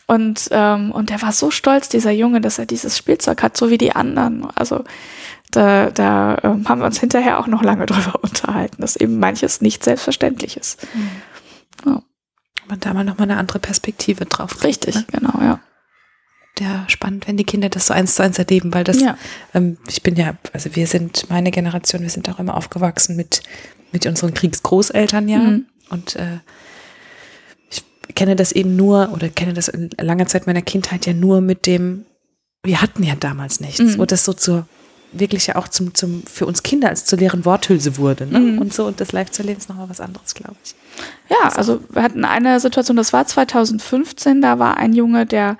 und 0.08 0.50
ähm, 0.52 0.91
und 0.91 1.12
er 1.12 1.22
war 1.22 1.32
so 1.32 1.52
stolz, 1.52 1.88
dieser 1.89 2.12
Junge, 2.12 2.41
dass 2.41 2.60
er 2.60 2.65
dieses 2.65 2.98
Spielzeug 2.98 3.41
hat, 3.44 3.56
so 3.56 3.70
wie 3.70 3.78
die 3.78 3.96
anderen. 3.96 4.46
Also 4.56 4.84
da, 5.52 5.89
da 5.89 6.38
ähm, 6.44 6.67
haben 6.67 6.82
wir 6.82 6.86
uns 6.86 7.00
hinterher 7.00 7.39
auch 7.39 7.48
noch 7.48 7.63
lange 7.63 7.86
drüber 7.88 8.20
unterhalten, 8.22 8.82
dass 8.82 8.96
eben 8.96 9.20
manches 9.20 9.62
nicht 9.62 9.84
selbstverständlich 9.84 10.58
ist. 10.58 10.86
Mhm. 10.94 11.12
Ja. 11.86 12.04
Man 12.67 12.80
da 12.80 12.94
mal 12.94 13.04
nochmal 13.04 13.30
eine 13.30 13.39
andere 13.39 13.60
Perspektive 13.60 14.26
drauf. 14.26 14.63
Richtig, 14.63 14.96
ne? 14.96 15.06
genau, 15.12 15.41
ja. 15.41 15.60
Ja, 16.62 16.86
spannend, 16.88 17.28
wenn 17.28 17.38
die 17.38 17.43
Kinder 17.43 17.69
das 17.69 17.88
so 17.88 17.93
eins 17.93 18.13
zu 18.13 18.21
eins 18.21 18.38
erleben, 18.38 18.71
weil 18.71 18.84
das, 18.84 19.02
ja. 19.02 19.17
ähm, 19.56 19.78
ich 19.88 20.04
bin 20.04 20.15
ja, 20.15 20.36
also 20.54 20.76
wir 20.76 20.86
sind, 20.86 21.28
meine 21.30 21.50
Generation, 21.50 22.04
wir 22.04 22.10
sind 22.10 22.30
auch 22.30 22.38
immer 22.38 22.56
aufgewachsen 22.56 23.15
mit, 23.15 23.41
mit 23.91 24.06
unseren 24.06 24.36
Kriegsgroßeltern 24.36 25.28
ja. 25.28 25.39
Mhm. 25.39 25.65
Und 25.89 26.15
äh, 26.17 26.38
ich 27.71 27.84
kenne 28.13 28.36
das 28.36 28.52
eben 28.52 28.76
nur 28.76 29.12
oder 29.12 29.30
kenne 29.30 29.54
das 29.54 29.69
in 29.69 29.89
langer 30.00 30.28
Zeit 30.28 30.45
meiner 30.45 30.62
Kindheit 30.62 31.08
ja 31.08 31.13
nur 31.13 31.41
mit 31.41 31.65
dem, 31.65 32.06
wir 32.63 32.80
hatten 32.80 33.02
ja 33.02 33.15
damals 33.15 33.60
nichts, 33.60 33.80
mhm. 33.80 33.97
wo 33.97 34.06
das 34.06 34.24
so 34.24 34.34
zur 34.34 34.67
wirklich 35.13 35.47
ja 35.47 35.56
auch 35.56 35.67
zum, 35.67 35.93
zum, 35.93 36.24
für 36.26 36.45
uns 36.45 36.63
Kinder 36.63 36.89
als 36.89 37.06
zur 37.06 37.19
leeren 37.19 37.43
Worthülse 37.43 37.97
wurde. 37.97 38.28
Ne? 38.28 38.39
Mhm. 38.39 38.60
Und 38.60 38.74
so, 38.74 38.86
und 38.86 39.02
das 39.02 39.12
live 39.12 39.32
zu 39.32 39.41
erleben 39.41 39.60
ist 39.60 39.67
nochmal 39.67 39.89
was 39.89 40.00
anderes, 40.00 40.36
glaube 40.36 40.56
ich. 40.63 40.76
Ja, 41.30 41.50
also 41.50 41.82
wir 41.89 42.04
hatten 42.04 42.24
eine 42.24 42.60
Situation, 42.60 42.97
das 42.97 43.12
war 43.13 43.26
2015, 43.26 44.41
da 44.41 44.60
war 44.60 44.78
ein 44.78 44.93
Junge, 44.93 45.26
der, 45.26 45.58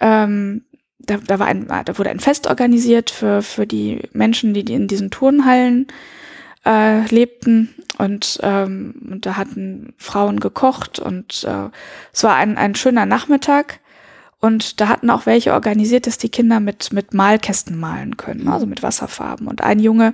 ähm, 0.00 0.64
da, 0.98 1.18
da, 1.18 1.38
war 1.38 1.46
ein, 1.46 1.68
da 1.68 1.98
wurde 1.98 2.10
ein 2.10 2.20
Fest 2.20 2.46
organisiert 2.46 3.10
für, 3.10 3.42
für 3.42 3.66
die 3.66 4.02
Menschen, 4.12 4.54
die 4.54 4.72
in 4.72 4.88
diesen 4.88 5.10
Turnhallen 5.10 5.86
äh, 6.64 7.06
lebten. 7.06 7.74
Und, 7.98 8.40
ähm, 8.42 8.94
und 9.10 9.26
da 9.26 9.36
hatten 9.36 9.94
Frauen 9.98 10.40
gekocht 10.40 10.98
und 10.98 11.44
äh, 11.44 11.68
es 12.12 12.24
war 12.24 12.34
ein, 12.36 12.56
ein 12.56 12.74
schöner 12.74 13.06
Nachmittag. 13.06 13.80
Und 14.40 14.80
da 14.80 14.88
hatten 14.88 15.08
auch 15.08 15.24
welche 15.24 15.54
organisiert, 15.54 16.06
dass 16.06 16.18
die 16.18 16.28
Kinder 16.28 16.60
mit, 16.60 16.92
mit 16.92 17.14
Malkästen 17.14 17.78
malen 17.78 18.16
können, 18.16 18.48
also 18.48 18.66
mit 18.66 18.82
Wasserfarben. 18.82 19.46
Und 19.46 19.62
ein 19.62 19.78
Junge 19.78 20.12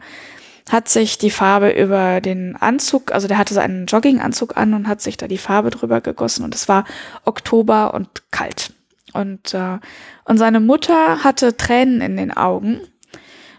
hat 0.70 0.88
sich 0.88 1.18
die 1.18 1.32
Farbe 1.32 1.70
über 1.70 2.20
den 2.20 2.54
Anzug, 2.54 3.12
also 3.12 3.26
der 3.26 3.38
hatte 3.38 3.54
so 3.54 3.60
einen 3.60 3.86
Jogginganzug 3.86 4.56
an 4.56 4.74
und 4.74 4.86
hat 4.86 5.00
sich 5.00 5.16
da 5.16 5.26
die 5.26 5.38
Farbe 5.38 5.70
drüber 5.70 6.00
gegossen. 6.00 6.44
Und 6.44 6.54
es 6.54 6.68
war 6.68 6.84
Oktober 7.24 7.92
und 7.92 8.30
kalt. 8.30 8.72
Und, 9.12 9.54
äh, 9.54 9.78
und 10.24 10.38
seine 10.38 10.60
Mutter 10.60 11.24
hatte 11.24 11.56
Tränen 11.56 12.00
in 12.00 12.16
den 12.16 12.36
Augen, 12.36 12.80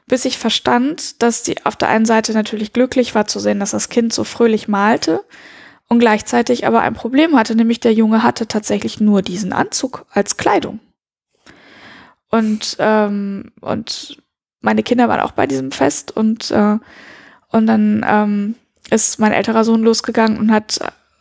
bis 0.08 0.26
ich 0.26 0.38
verstand, 0.38 1.22
dass 1.22 1.46
sie 1.46 1.56
auf 1.64 1.76
der 1.76 1.90
einen 1.90 2.06
Seite 2.06 2.34
natürlich 2.34 2.74
glücklich 2.74 3.16
war 3.16 3.28
zu 3.28 3.40
sehen, 3.40 3.60
dass 3.60 3.72
das 3.72 3.90
Kind 3.90 4.14
so 4.14 4.24
fröhlich 4.24 4.68
malte 4.68 5.24
und 5.88 6.00
gleichzeitig 6.00 6.68
aber 6.68 6.82
ein 6.82 6.94
Problem 6.94 7.38
hatte, 7.38 7.56
nämlich 7.56 7.80
der 7.80 7.94
Junge 7.94 8.24
hatte 8.24 8.48
tatsächlich 8.48 9.00
nur 9.00 9.22
diesen 9.22 9.54
Anzug 9.54 10.06
als 10.12 10.38
Kleidung. 10.38 10.80
Und, 12.30 12.78
ähm, 12.80 13.52
und 13.60 14.18
meine 14.62 14.84
Kinder 14.84 15.10
waren 15.10 15.20
auch 15.20 15.34
bei 15.34 15.48
diesem 15.48 15.72
Fest 15.72 16.16
und, 16.16 16.50
äh, 16.52 16.78
und 17.50 17.68
dann 17.68 18.06
ähm, 18.08 18.56
ist 18.90 19.20
mein 19.20 19.34
älterer 19.34 19.66
Sohn 19.66 19.84
losgegangen 19.84 20.38
und 20.38 20.52
hat 20.52 20.80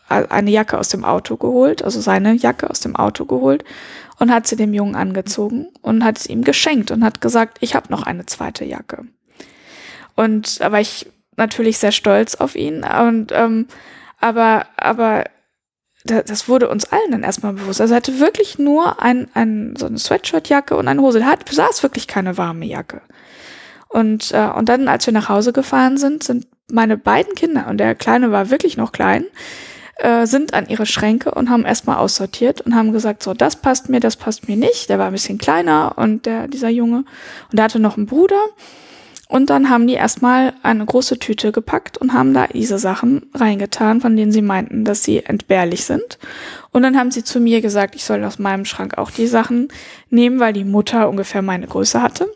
eine 0.09 0.51
Jacke 0.51 0.79
aus 0.79 0.89
dem 0.89 1.05
Auto 1.05 1.37
geholt, 1.37 1.85
also 1.85 2.01
seine 2.01 2.35
Jacke 2.35 2.69
aus 2.69 2.81
dem 2.81 2.97
Auto 2.97 3.25
geholt 3.25 3.65
und 4.21 4.31
hat 4.31 4.47
sie 4.47 4.55
dem 4.55 4.73
Jungen 4.73 4.95
angezogen 4.95 5.67
und 5.83 6.05
hat 6.05 6.19
es 6.19 6.27
ihm 6.27 6.45
geschenkt 6.45 6.93
und 6.93 7.03
hat 7.03 7.21
gesagt, 7.21 7.59
ich 7.61 7.75
habe 7.75 7.91
noch 7.91 8.05
eine 8.05 8.27
zweite 8.27 8.65
Jacke. 8.65 9.07
Und 10.15 10.61
da 10.61 10.71
war 10.71 10.81
ich 10.81 11.11
natürlich 11.37 11.79
sehr 11.79 11.91
stolz 11.91 12.37
auf 12.37 12.55
ihn 12.55 12.85
und 12.85 13.33
ähm, 13.33 13.67
aber, 14.21 14.67
aber 14.77 15.25
das 16.05 16.49
wurde 16.49 16.69
uns 16.69 16.85
allen 16.85 17.11
dann 17.11 17.23
erstmal 17.23 17.55
bewusst. 17.55 17.81
Also 17.81 17.95
er 17.95 17.99
hatte 17.99 18.21
wirklich 18.21 18.59
nur 18.59 19.03
ein, 19.03 19.29
ein, 19.35 19.75
so 19.77 19.87
eine 19.87 19.99
Sweatshirtjacke 19.99 20.77
und 20.77 20.89
eine 20.89 21.03
Hose. 21.03 21.21
Er 21.21 21.27
hat, 21.27 21.45
besaß 21.45 21.83
wirklich 21.83 22.07
keine 22.07 22.39
warme 22.39 22.65
Jacke. 22.65 23.03
Und, 23.89 24.33
äh, 24.33 24.49
und 24.49 24.69
dann, 24.69 24.89
als 24.89 25.07
wir 25.07 25.13
nach 25.13 25.29
Hause 25.29 25.53
gefahren 25.53 25.99
sind, 25.99 26.23
sind 26.23 26.47
meine 26.71 26.97
beiden 26.97 27.35
Kinder, 27.35 27.67
und 27.69 27.79
der 27.79 27.95
Kleine 27.95 28.31
war 28.31 28.51
wirklich 28.51 28.77
noch 28.77 28.93
klein, 28.93 29.25
äh, 30.03 30.27
sind 30.27 30.55
an 30.55 30.69
ihre 30.69 30.87
Schränke 30.87 31.33
und 31.33 31.51
haben 31.51 31.65
erstmal 31.65 31.97
aussortiert 31.97 32.61
und 32.61 32.75
haben 32.75 32.93
gesagt, 32.93 33.23
so, 33.23 33.35
das 33.35 33.57
passt 33.57 33.89
mir, 33.89 34.01
das 34.01 34.17
passt 34.17 34.49
mir 34.49 34.57
nicht. 34.57 34.89
Der 34.89 34.99
war 34.99 35.07
ein 35.07 35.13
bisschen 35.13 35.39
kleiner 35.39 35.95
und 35.97 36.27
der, 36.27 36.49
dieser 36.49 36.71
Junge. 36.71 37.05
Und 37.51 37.59
der 37.59 37.65
hatte 37.65 37.79
noch 37.79 37.97
einen 37.97 38.07
Bruder. 38.07 38.41
Und 39.29 39.49
dann 39.49 39.71
haben 39.71 39.87
die 39.87 39.95
erstmal 39.95 40.55
eine 40.65 40.85
große 40.85 41.21
Tüte 41.21 41.53
gepackt 41.53 41.99
und 41.99 42.13
haben 42.13 42.35
da 42.35 42.49
diese 42.49 42.81
Sachen 42.81 43.31
reingetan, 43.33 44.01
von 44.01 44.17
denen 44.17 44.33
sie 44.33 44.43
meinten, 44.43 44.85
dass 44.85 45.05
sie 45.05 45.25
entbehrlich 45.25 45.85
sind. 45.85 46.19
Und 46.73 46.83
dann 46.83 46.99
haben 46.99 47.13
sie 47.13 47.23
zu 47.23 47.39
mir 47.39 47.61
gesagt, 47.61 47.95
ich 47.95 48.03
soll 48.03 48.25
aus 48.25 48.41
meinem 48.41 48.65
Schrank 48.65 48.99
auch 48.99 49.13
die 49.13 49.29
Sachen 49.29 49.69
nehmen, 50.09 50.41
weil 50.41 50.53
die 50.53 50.65
Mutter 50.65 51.09
ungefähr 51.09 51.43
meine 51.43 51.69
Größe 51.69 52.03
hatte. 52.03 52.27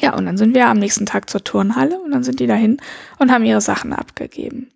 Ja, 0.00 0.16
und 0.16 0.24
dann 0.24 0.38
sind 0.38 0.54
wir 0.54 0.68
am 0.68 0.78
nächsten 0.78 1.04
Tag 1.06 1.28
zur 1.28 1.44
Turnhalle 1.44 1.98
und 1.98 2.12
dann 2.12 2.22
sind 2.22 2.40
die 2.40 2.46
dahin 2.46 2.78
und 3.18 3.30
haben 3.30 3.44
ihre 3.44 3.60
Sachen 3.60 3.92
abgegeben. 3.92 4.70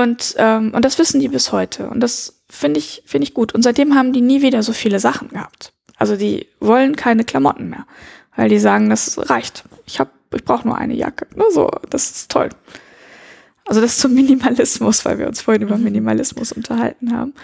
Und, 0.00 0.36
ähm, 0.38 0.72
und 0.74 0.84
das 0.84 0.98
wissen 0.98 1.20
die 1.20 1.28
bis 1.28 1.52
heute. 1.52 1.90
Und 1.90 2.00
das 2.00 2.40
finde 2.48 2.78
ich, 2.78 3.02
finde 3.04 3.24
ich 3.24 3.34
gut. 3.34 3.52
Und 3.52 3.62
seitdem 3.62 3.94
haben 3.94 4.12
die 4.12 4.20
nie 4.20 4.42
wieder 4.42 4.62
so 4.62 4.72
viele 4.72 5.00
Sachen 5.00 5.28
gehabt. 5.28 5.72
Also 5.96 6.16
die 6.16 6.46
wollen 6.60 6.94
keine 6.94 7.24
Klamotten 7.24 7.68
mehr, 7.68 7.84
weil 8.36 8.48
die 8.48 8.60
sagen, 8.60 8.88
das 8.88 9.28
reicht. 9.28 9.64
Ich 9.84 9.98
habe 9.98 10.10
ich 10.34 10.44
brauche 10.44 10.68
nur 10.68 10.76
eine 10.76 10.94
Jacke. 10.94 11.26
Ne, 11.34 11.44
so, 11.50 11.70
das 11.90 12.10
ist 12.10 12.30
toll. 12.30 12.50
Also 13.66 13.80
das 13.80 13.98
zum 13.98 14.14
Minimalismus, 14.14 15.04
weil 15.04 15.18
wir 15.18 15.26
uns 15.26 15.40
vorhin 15.40 15.62
über 15.62 15.76
mhm. 15.76 15.84
Minimalismus 15.84 16.52
unterhalten 16.52 17.12
haben. 17.12 17.34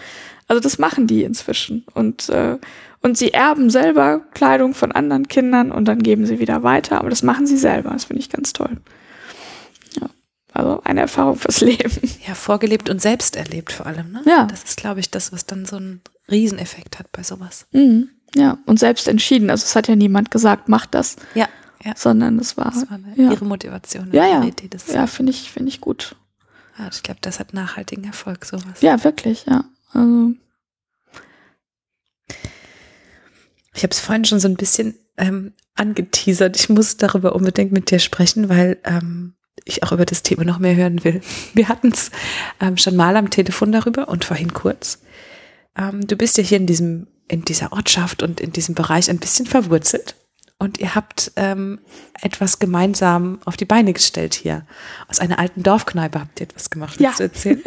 Also 0.46 0.60
das 0.60 0.78
machen 0.78 1.06
die 1.06 1.24
inzwischen 1.24 1.84
und 1.94 2.28
äh, 2.28 2.58
und 3.00 3.18
sie 3.18 3.34
erben 3.34 3.68
selber 3.68 4.22
Kleidung 4.32 4.72
von 4.72 4.92
anderen 4.92 5.28
Kindern 5.28 5.70
und 5.70 5.86
dann 5.86 6.02
geben 6.02 6.24
sie 6.24 6.38
wieder 6.38 6.62
weiter. 6.62 7.00
Aber 7.00 7.10
das 7.10 7.22
machen 7.22 7.46
sie 7.46 7.58
selber. 7.58 7.90
Das 7.90 8.04
finde 8.04 8.20
ich 8.20 8.30
ganz 8.30 8.54
toll. 8.54 8.78
Also 10.54 10.80
eine 10.84 11.00
Erfahrung 11.00 11.36
fürs 11.36 11.60
Leben. 11.60 12.00
Ja, 12.26 12.34
vorgelebt 12.34 12.88
und 12.88 13.02
selbst 13.02 13.36
erlebt 13.36 13.72
vor 13.72 13.86
allem. 13.86 14.12
Ne? 14.12 14.22
Ja. 14.24 14.46
Das 14.46 14.64
ist, 14.64 14.76
glaube 14.76 15.00
ich, 15.00 15.10
das, 15.10 15.32
was 15.32 15.44
dann 15.44 15.66
so 15.66 15.76
einen 15.76 16.00
Rieseneffekt 16.30 16.98
hat 16.98 17.12
bei 17.12 17.22
sowas. 17.22 17.66
Mhm. 17.72 18.08
Ja, 18.34 18.58
und 18.64 18.78
selbst 18.78 19.06
entschieden. 19.08 19.50
Also 19.50 19.64
es 19.64 19.76
hat 19.76 19.88
ja 19.88 19.96
niemand 19.96 20.30
gesagt, 20.30 20.68
mach 20.68 20.86
das. 20.86 21.16
Ja 21.34 21.48
ja. 21.84 21.92
sondern 21.96 22.38
es 22.38 22.56
war, 22.56 22.70
das 22.70 22.90
war 22.90 22.98
ja. 23.16 23.30
ihre 23.30 23.44
Motivation. 23.44 24.10
Ja, 24.12 24.26
ja, 24.26 24.50
ja, 24.88 25.06
finde 25.06 25.30
ich, 25.30 25.50
finde 25.50 25.68
ich 25.68 25.80
gut. 25.80 26.16
Ja, 26.78 26.88
ich 26.92 27.02
glaube, 27.02 27.20
das 27.20 27.38
hat 27.38 27.54
nachhaltigen 27.54 28.04
Erfolg, 28.04 28.44
sowas. 28.44 28.80
Ja, 28.80 29.04
wirklich, 29.04 29.44
ja. 29.46 29.64
Also. 29.92 30.32
Ich 33.74 33.82
habe 33.82 33.90
es 33.90 34.00
vorhin 34.00 34.24
schon 34.24 34.40
so 34.40 34.48
ein 34.48 34.56
bisschen 34.56 34.94
ähm, 35.16 35.52
angeteasert. 35.74 36.56
Ich 36.56 36.68
muss 36.68 36.96
darüber 36.96 37.34
unbedingt 37.34 37.72
mit 37.72 37.90
dir 37.90 37.98
sprechen, 37.98 38.48
weil 38.48 38.78
ähm, 38.84 39.34
ich 39.64 39.82
auch 39.82 39.92
über 39.92 40.04
das 40.04 40.22
Thema 40.22 40.44
noch 40.44 40.58
mehr 40.58 40.76
hören 40.76 41.04
will. 41.04 41.20
Wir 41.54 41.68
hatten 41.68 41.88
es 41.88 42.10
ähm, 42.60 42.76
schon 42.76 42.96
mal 42.96 43.16
am 43.16 43.30
Telefon 43.30 43.72
darüber 43.72 44.08
und 44.08 44.24
vorhin 44.24 44.52
kurz. 44.52 45.00
Ähm, 45.76 46.06
du 46.06 46.16
bist 46.16 46.38
ja 46.38 46.44
hier 46.44 46.58
in 46.58 46.66
diesem, 46.66 47.06
in 47.28 47.44
dieser 47.44 47.72
Ortschaft 47.72 48.22
und 48.22 48.40
in 48.40 48.52
diesem 48.52 48.74
Bereich 48.74 49.10
ein 49.10 49.18
bisschen 49.18 49.46
verwurzelt 49.46 50.14
und 50.58 50.78
ihr 50.78 50.94
habt 50.94 51.32
ähm, 51.36 51.80
etwas 52.22 52.58
gemeinsam 52.58 53.40
auf 53.44 53.56
die 53.56 53.64
Beine 53.64 53.92
gestellt 53.92 54.34
hier. 54.34 54.66
Aus 55.08 55.20
einer 55.20 55.38
alten 55.38 55.62
Dorfkneipe 55.62 56.20
habt 56.20 56.40
ihr 56.40 56.44
etwas 56.44 56.70
gemacht. 56.70 57.00
Ja. 57.00 57.12
Du 57.16 57.24
erzählen? 57.24 57.62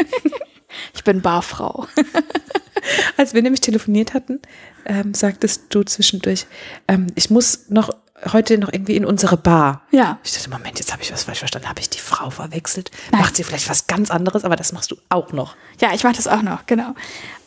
ich 0.93 1.03
bin 1.03 1.21
Barfrau. 1.21 1.87
Als 3.17 3.33
wir 3.33 3.41
nämlich 3.41 3.61
telefoniert 3.61 4.13
hatten, 4.13 4.39
ähm, 4.85 5.13
sagtest 5.13 5.65
du 5.69 5.83
zwischendurch, 5.83 6.47
ähm, 6.87 7.07
ich 7.15 7.29
muss 7.29 7.69
noch 7.69 7.89
heute 8.31 8.57
noch 8.57 8.71
irgendwie 8.71 8.95
in 8.95 9.05
unsere 9.05 9.37
Bar. 9.37 9.81
Ja. 9.91 10.19
Ich 10.23 10.33
dachte, 10.33 10.49
Moment, 10.49 10.79
jetzt 10.79 10.91
habe 10.91 11.03
ich 11.03 11.11
was 11.13 11.23
falsch 11.23 11.39
verstanden. 11.39 11.69
Habe 11.69 11.79
ich 11.79 11.89
die 11.89 11.99
Frau 11.99 12.29
verwechselt? 12.29 12.91
Nein. 13.11 13.21
Macht 13.21 13.35
sie 13.35 13.43
vielleicht 13.43 13.69
was 13.69 13.87
ganz 13.87 14.09
anderes, 14.11 14.43
aber 14.43 14.55
das 14.55 14.73
machst 14.73 14.91
du 14.91 14.97
auch 15.09 15.31
noch. 15.33 15.55
Ja, 15.79 15.93
ich 15.93 16.03
mache 16.03 16.15
das 16.15 16.27
auch 16.27 16.41
noch, 16.41 16.65
genau. 16.65 16.95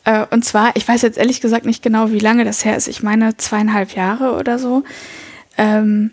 Äh, 0.05 0.27
und 0.31 0.45
zwar, 0.45 0.77
ich 0.77 0.87
weiß 0.87 1.03
jetzt 1.03 1.19
ehrlich 1.19 1.41
gesagt 1.41 1.67
nicht 1.67 1.83
genau, 1.83 2.11
wie 2.11 2.21
lange 2.21 2.45
das 2.45 2.65
her 2.65 2.77
ist. 2.77 2.89
Ich 2.89 3.03
meine 3.03 3.37
zweieinhalb 3.37 3.95
Jahre 3.95 4.37
oder 4.37 4.59
so 4.59 4.85
ähm, 5.61 6.13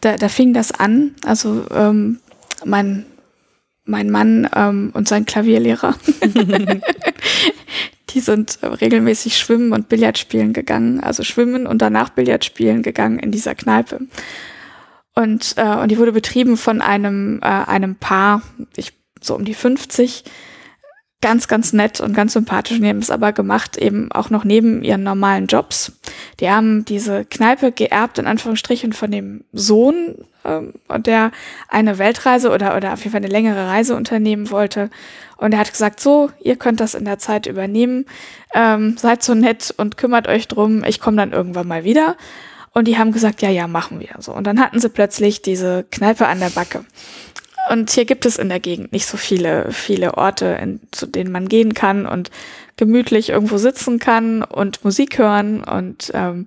da, 0.00 0.16
da 0.16 0.28
fing 0.28 0.52
das 0.52 0.70
an. 0.72 1.14
Also 1.24 1.66
ähm, 1.70 2.20
mein, 2.64 3.06
mein 3.84 4.10
Mann 4.10 4.48
ähm, 4.54 4.90
und 4.94 5.08
sein 5.08 5.24
Klavierlehrer, 5.24 5.94
die 8.14 8.20
sind 8.20 8.60
regelmäßig 8.62 9.36
schwimmen 9.36 9.72
und 9.72 9.88
Billard 9.88 10.18
spielen 10.18 10.52
gegangen. 10.52 11.00
Also 11.00 11.24
schwimmen 11.24 11.66
und 11.66 11.82
danach 11.82 12.10
Billard 12.10 12.44
spielen 12.44 12.82
gegangen 12.82 13.18
in 13.18 13.32
dieser 13.32 13.54
Kneipe. 13.54 14.00
Und, 15.14 15.54
äh, 15.56 15.76
und 15.76 15.90
die 15.90 15.98
wurde 15.98 16.12
betrieben 16.12 16.56
von 16.56 16.80
einem, 16.80 17.40
äh, 17.42 17.46
einem 17.46 17.96
Paar, 17.96 18.42
ich, 18.76 18.92
so 19.20 19.34
um 19.34 19.44
die 19.44 19.54
50, 19.54 20.24
ganz, 21.24 21.48
ganz 21.48 21.72
nett 21.72 22.00
und 22.00 22.12
ganz 22.12 22.34
sympathisch. 22.34 22.78
Die 22.78 22.86
haben 22.86 22.98
es 22.98 23.10
aber 23.10 23.32
gemacht, 23.32 23.78
eben 23.78 24.12
auch 24.12 24.28
noch 24.28 24.44
neben 24.44 24.84
ihren 24.84 25.02
normalen 25.02 25.46
Jobs. 25.46 25.92
Die 26.38 26.50
haben 26.50 26.84
diese 26.84 27.24
Kneipe 27.24 27.72
geerbt, 27.72 28.18
in 28.18 28.26
Anführungsstrichen, 28.26 28.92
von 28.92 29.10
dem 29.10 29.42
Sohn, 29.54 30.16
ähm, 30.44 30.74
der 30.98 31.30
eine 31.68 31.96
Weltreise 31.96 32.50
oder, 32.50 32.76
oder 32.76 32.92
auf 32.92 32.98
jeden 32.98 33.12
Fall 33.12 33.22
eine 33.22 33.32
längere 33.32 33.68
Reise 33.68 33.96
unternehmen 33.96 34.50
wollte. 34.50 34.90
Und 35.38 35.54
er 35.54 35.60
hat 35.60 35.72
gesagt, 35.72 35.98
so, 35.98 36.28
ihr 36.42 36.56
könnt 36.56 36.80
das 36.80 36.94
in 36.94 37.06
der 37.06 37.18
Zeit 37.18 37.46
übernehmen. 37.46 38.04
Ähm, 38.52 38.98
seid 38.98 39.22
so 39.22 39.34
nett 39.34 39.72
und 39.74 39.96
kümmert 39.96 40.28
euch 40.28 40.46
drum. 40.46 40.84
Ich 40.84 41.00
komme 41.00 41.16
dann 41.16 41.32
irgendwann 41.32 41.66
mal 41.66 41.84
wieder. 41.84 42.18
Und 42.74 42.86
die 42.86 42.98
haben 42.98 43.12
gesagt, 43.12 43.40
ja, 43.40 43.48
ja, 43.48 43.66
machen 43.66 43.98
wir. 43.98 44.10
So. 44.18 44.34
Und 44.34 44.46
dann 44.46 44.60
hatten 44.60 44.78
sie 44.78 44.90
plötzlich 44.90 45.40
diese 45.40 45.86
Kneipe 45.90 46.26
an 46.26 46.40
der 46.40 46.50
Backe. 46.50 46.84
Und 47.70 47.90
hier 47.90 48.04
gibt 48.04 48.26
es 48.26 48.36
in 48.36 48.48
der 48.48 48.60
Gegend 48.60 48.92
nicht 48.92 49.06
so 49.06 49.16
viele, 49.16 49.72
viele 49.72 50.16
Orte, 50.16 50.58
in, 50.60 50.80
zu 50.90 51.06
denen 51.06 51.32
man 51.32 51.48
gehen 51.48 51.74
kann 51.74 52.06
und 52.06 52.30
gemütlich 52.76 53.30
irgendwo 53.30 53.56
sitzen 53.56 53.98
kann 53.98 54.42
und 54.42 54.84
Musik 54.84 55.18
hören 55.18 55.62
und 55.64 56.10
ähm, 56.14 56.46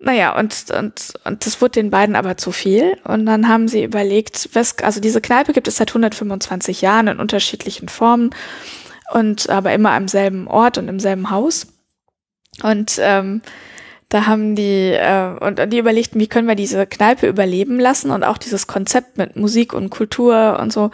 naja, 0.00 0.38
und, 0.38 0.70
und, 0.70 1.14
und 1.24 1.44
das 1.44 1.60
wurde 1.60 1.72
den 1.72 1.90
beiden 1.90 2.14
aber 2.14 2.36
zu 2.36 2.52
viel. 2.52 2.96
Und 3.02 3.26
dann 3.26 3.48
haben 3.48 3.66
sie 3.66 3.82
überlegt, 3.82 4.50
was, 4.52 4.78
also 4.78 5.00
diese 5.00 5.20
Kneipe 5.20 5.52
gibt 5.52 5.66
es 5.66 5.76
seit 5.76 5.90
125 5.90 6.82
Jahren 6.82 7.08
in 7.08 7.18
unterschiedlichen 7.18 7.88
Formen 7.88 8.30
und 9.12 9.50
aber 9.50 9.72
immer 9.72 9.90
am 9.90 10.06
selben 10.06 10.46
Ort 10.46 10.78
und 10.78 10.86
im 10.86 11.00
selben 11.00 11.30
Haus. 11.30 11.66
Und 12.62 12.98
ähm, 13.00 13.42
da 14.08 14.26
haben 14.26 14.54
die 14.54 14.92
äh, 14.92 15.36
und 15.40 15.72
die 15.72 15.78
überlegten, 15.78 16.20
wie 16.20 16.28
können 16.28 16.48
wir 16.48 16.54
diese 16.54 16.86
Kneipe 16.86 17.26
überleben 17.28 17.78
lassen 17.78 18.10
und 18.10 18.24
auch 18.24 18.38
dieses 18.38 18.66
Konzept 18.66 19.18
mit 19.18 19.36
Musik 19.36 19.74
und 19.74 19.90
Kultur 19.90 20.58
und 20.60 20.72
so, 20.72 20.90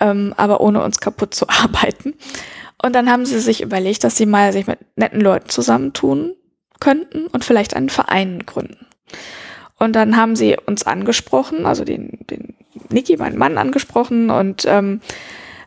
ähm, 0.00 0.34
aber 0.36 0.60
ohne 0.60 0.82
uns 0.82 1.00
kaputt 1.00 1.34
zu 1.34 1.48
arbeiten. 1.48 2.14
Und 2.82 2.94
dann 2.94 3.10
haben 3.10 3.26
sie 3.26 3.40
sich 3.40 3.62
überlegt, 3.62 4.04
dass 4.04 4.16
sie 4.16 4.26
mal 4.26 4.52
sich 4.52 4.66
mit 4.66 4.78
netten 4.96 5.20
Leuten 5.20 5.48
zusammentun 5.48 6.34
könnten 6.80 7.26
und 7.26 7.44
vielleicht 7.44 7.76
einen 7.76 7.90
Verein 7.90 8.44
gründen. 8.46 8.86
Und 9.78 9.94
dann 9.96 10.16
haben 10.16 10.36
sie 10.36 10.56
uns 10.66 10.84
angesprochen, 10.84 11.66
also 11.66 11.84
den, 11.84 12.18
den 12.30 12.54
Niki, 12.90 13.16
meinen 13.16 13.38
Mann, 13.38 13.58
angesprochen 13.58 14.30
und 14.30 14.64
ähm, 14.66 15.00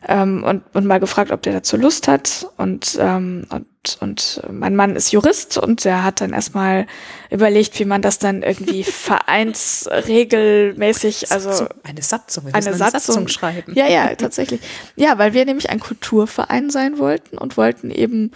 ähm, 0.06 0.44
und, 0.44 0.62
und 0.74 0.84
mal 0.86 1.00
gefragt, 1.00 1.30
ob 1.30 1.40
der 1.42 1.54
dazu 1.54 1.76
Lust 1.76 2.08
hat. 2.08 2.46
Und, 2.56 2.98
ähm, 3.00 3.46
und, 3.50 3.98
und 4.00 4.42
mein 4.50 4.74
Mann 4.76 4.96
ist 4.96 5.12
Jurist 5.12 5.58
und 5.58 5.84
der 5.84 6.04
hat 6.04 6.20
dann 6.20 6.32
erstmal 6.32 6.86
überlegt, 7.30 7.78
wie 7.78 7.84
man 7.84 8.02
das 8.02 8.18
dann 8.18 8.42
irgendwie 8.42 8.82
vereinsregelmäßig, 8.84 11.30
also 11.32 11.68
eine 11.82 12.02
Satzung, 12.02 12.46
wir 12.46 12.54
eine, 12.54 12.66
eine 12.66 12.76
Satzung, 12.76 13.00
Satzung 13.00 13.28
schreiben. 13.28 13.74
Ja, 13.74 13.88
ja, 13.88 14.14
tatsächlich. 14.14 14.60
Ja, 14.96 15.18
weil 15.18 15.34
wir 15.34 15.44
nämlich 15.44 15.70
ein 15.70 15.80
Kulturverein 15.80 16.70
sein 16.70 16.98
wollten 16.98 17.36
und 17.38 17.56
wollten 17.56 17.90
eben 17.90 18.30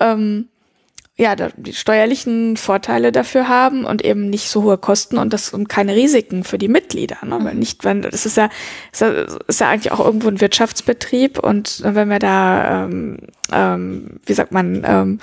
ähm, 0.00 0.48
ja, 1.18 1.34
die 1.34 1.72
steuerlichen 1.72 2.58
Vorteile 2.58 3.10
dafür 3.10 3.48
haben 3.48 3.86
und 3.86 4.04
eben 4.04 4.28
nicht 4.28 4.50
so 4.50 4.64
hohe 4.64 4.76
Kosten 4.76 5.16
und 5.16 5.32
das 5.32 5.48
und 5.48 5.66
keine 5.66 5.96
Risiken 5.96 6.44
für 6.44 6.58
die 6.58 6.68
Mitglieder. 6.68 7.16
Ne? 7.24 7.38
Weil 7.42 7.54
mhm. 7.54 7.60
nicht, 7.60 7.84
wenn 7.84 8.02
das 8.02 8.26
ist 8.26 8.36
ja, 8.36 8.50
ist 8.92 9.00
ja, 9.00 9.24
ist 9.46 9.60
ja 9.60 9.70
eigentlich 9.70 9.92
auch 9.92 10.04
irgendwo 10.04 10.28
ein 10.28 10.42
Wirtschaftsbetrieb 10.42 11.38
und 11.38 11.80
wenn 11.82 12.10
wir 12.10 12.18
da, 12.18 12.84
ähm, 12.84 13.16
ähm, 13.50 14.20
wie 14.26 14.34
sagt 14.34 14.52
man, 14.52 14.84
ähm, 14.86 15.18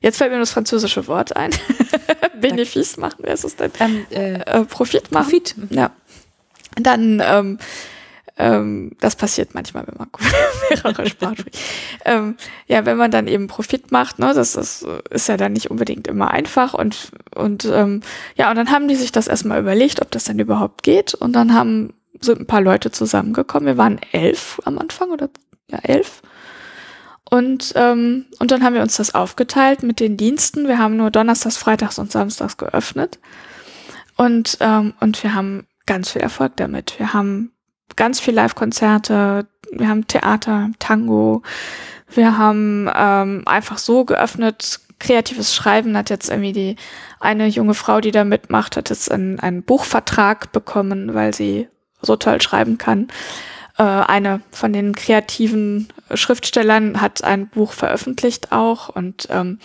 jetzt 0.00 0.16
fällt 0.16 0.32
mir 0.32 0.38
das 0.38 0.50
französische 0.52 1.06
Wort 1.08 1.36
ein, 1.36 1.50
Benefice 2.40 2.96
machen, 2.96 3.18
wer 3.20 3.34
ist 3.34 3.44
es 3.44 3.56
denn? 3.56 3.70
Ähm, 3.80 4.06
äh, 4.10 4.34
äh, 4.40 4.64
Profit 4.64 5.12
machen. 5.12 5.24
Profit. 5.24 5.54
Ja. 5.68 5.90
Dann 6.76 7.22
ähm, 7.22 7.58
ähm, 8.36 8.92
das 9.00 9.16
passiert 9.16 9.54
manchmal, 9.54 9.86
wenn 9.86 9.96
man 9.96 10.08
mehrere 10.70 11.06
Sprachen 11.08 11.36
spricht. 11.36 11.58
Ähm, 12.04 12.36
ja, 12.66 12.84
wenn 12.84 12.96
man 12.96 13.10
dann 13.10 13.28
eben 13.28 13.46
Profit 13.46 13.92
macht, 13.92 14.18
ne, 14.18 14.32
das, 14.34 14.54
das 14.54 14.84
ist 15.10 15.28
ja 15.28 15.36
dann 15.36 15.52
nicht 15.52 15.70
unbedingt 15.70 16.08
immer 16.08 16.30
einfach 16.30 16.74
und 16.74 17.12
und 17.34 17.64
ähm, 17.66 18.00
ja, 18.36 18.50
und 18.50 18.56
dann 18.56 18.70
haben 18.70 18.88
die 18.88 18.96
sich 18.96 19.12
das 19.12 19.28
erstmal 19.28 19.60
überlegt, 19.60 20.02
ob 20.02 20.10
das 20.10 20.24
denn 20.24 20.38
überhaupt 20.38 20.82
geht 20.82 21.14
und 21.14 21.32
dann 21.32 21.54
haben 21.54 21.94
sind 22.20 22.40
ein 22.40 22.46
paar 22.46 22.60
Leute 22.60 22.90
zusammengekommen. 22.90 23.66
Wir 23.66 23.76
waren 23.76 24.00
elf 24.12 24.60
am 24.64 24.78
Anfang 24.78 25.10
oder 25.10 25.28
ja 25.70 25.78
elf. 25.78 26.22
Und, 27.28 27.72
ähm, 27.74 28.26
und 28.38 28.50
dann 28.50 28.62
haben 28.62 28.74
wir 28.74 28.82
uns 28.82 28.96
das 28.96 29.14
aufgeteilt 29.14 29.82
mit 29.82 29.98
den 29.98 30.16
Diensten. 30.16 30.68
Wir 30.68 30.78
haben 30.78 30.96
nur 30.96 31.10
Donnerstags, 31.10 31.56
Freitags 31.56 31.98
und 31.98 32.12
Samstags 32.12 32.56
geöffnet. 32.56 33.18
Und, 34.16 34.58
ähm, 34.60 34.94
und 35.00 35.22
wir 35.22 35.34
haben 35.34 35.66
ganz 35.86 36.10
viel 36.10 36.22
Erfolg 36.22 36.56
damit. 36.56 36.98
Wir 36.98 37.12
haben 37.12 37.53
ganz 37.96 38.20
viel 38.20 38.34
Live-Konzerte, 38.34 39.46
wir 39.70 39.88
haben 39.88 40.06
Theater, 40.06 40.70
Tango, 40.78 41.42
wir 42.10 42.38
haben 42.38 42.90
ähm, 42.94 43.42
einfach 43.46 43.78
so 43.78 44.04
geöffnet, 44.04 44.80
kreatives 44.98 45.54
Schreiben 45.54 45.96
hat 45.96 46.10
jetzt 46.10 46.30
irgendwie 46.30 46.52
die 46.52 46.76
eine 47.20 47.46
junge 47.46 47.74
Frau, 47.74 48.00
die 48.00 48.10
da 48.10 48.24
mitmacht, 48.24 48.76
hat 48.76 48.90
jetzt 48.90 49.10
einen, 49.10 49.40
einen 49.40 49.62
Buchvertrag 49.62 50.52
bekommen, 50.52 51.14
weil 51.14 51.34
sie 51.34 51.68
so 52.00 52.16
toll 52.16 52.40
schreiben 52.40 52.78
kann. 52.78 53.08
Äh, 53.78 53.82
eine 53.82 54.40
von 54.50 54.72
den 54.72 54.94
kreativen 54.94 55.88
Schriftstellern 56.14 57.00
hat 57.00 57.24
ein 57.24 57.48
Buch 57.48 57.72
veröffentlicht 57.72 58.52
auch 58.52 58.88
und 58.88 59.28
ähm, 59.30 59.58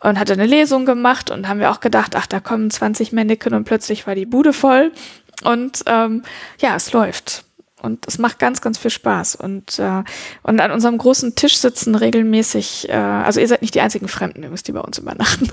und 0.00 0.18
hatte 0.18 0.34
eine 0.34 0.44
Lesung 0.44 0.84
gemacht 0.84 1.30
und 1.30 1.48
haben 1.48 1.60
wir 1.60 1.70
auch 1.70 1.80
gedacht, 1.80 2.14
ach, 2.14 2.26
da 2.26 2.38
kommen 2.38 2.70
20 2.70 3.12
Männchen 3.12 3.54
und 3.54 3.64
plötzlich 3.64 4.06
war 4.06 4.14
die 4.14 4.26
Bude 4.26 4.52
voll 4.52 4.92
und 5.42 5.82
ähm, 5.86 6.22
ja, 6.60 6.76
es 6.76 6.92
läuft. 6.92 7.44
Und 7.82 8.06
es 8.08 8.16
macht 8.16 8.38
ganz, 8.38 8.62
ganz 8.62 8.78
viel 8.78 8.90
Spaß. 8.90 9.36
Und, 9.36 9.78
äh, 9.78 10.02
und 10.42 10.58
an 10.60 10.70
unserem 10.70 10.96
großen 10.96 11.34
Tisch 11.34 11.58
sitzen 11.58 11.94
regelmäßig, 11.94 12.88
äh, 12.88 12.92
also 12.92 13.40
ihr 13.40 13.48
seid 13.48 13.60
nicht 13.60 13.74
die 13.74 13.82
einzigen 13.82 14.08
Fremden 14.08 14.38
übrigens, 14.38 14.62
die 14.62 14.72
bei 14.72 14.80
uns 14.80 14.96
übernachten. 14.96 15.50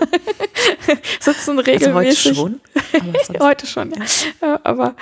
sitzen 1.20 1.60
regelmäßig. 1.60 2.32
Also 2.32 2.42
heute 2.42 2.58
schon. 3.28 3.40
heute 3.42 3.68
schon, 3.68 3.92
ja. 3.92 4.06
ja. 4.42 4.60
aber 4.64 4.96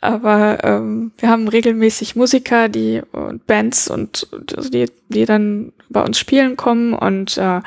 aber 0.00 0.64
ähm, 0.64 1.12
wir 1.18 1.28
haben 1.28 1.46
regelmäßig 1.46 2.16
Musiker, 2.16 2.70
die 2.70 3.02
und 3.12 3.46
Bands 3.46 3.90
und 3.90 4.28
also 4.56 4.70
die, 4.70 4.86
die 5.10 5.26
dann 5.26 5.74
bei 5.90 6.02
uns 6.02 6.18
spielen 6.18 6.56
kommen 6.56 6.94
und 6.94 7.36
äh, 7.36 7.60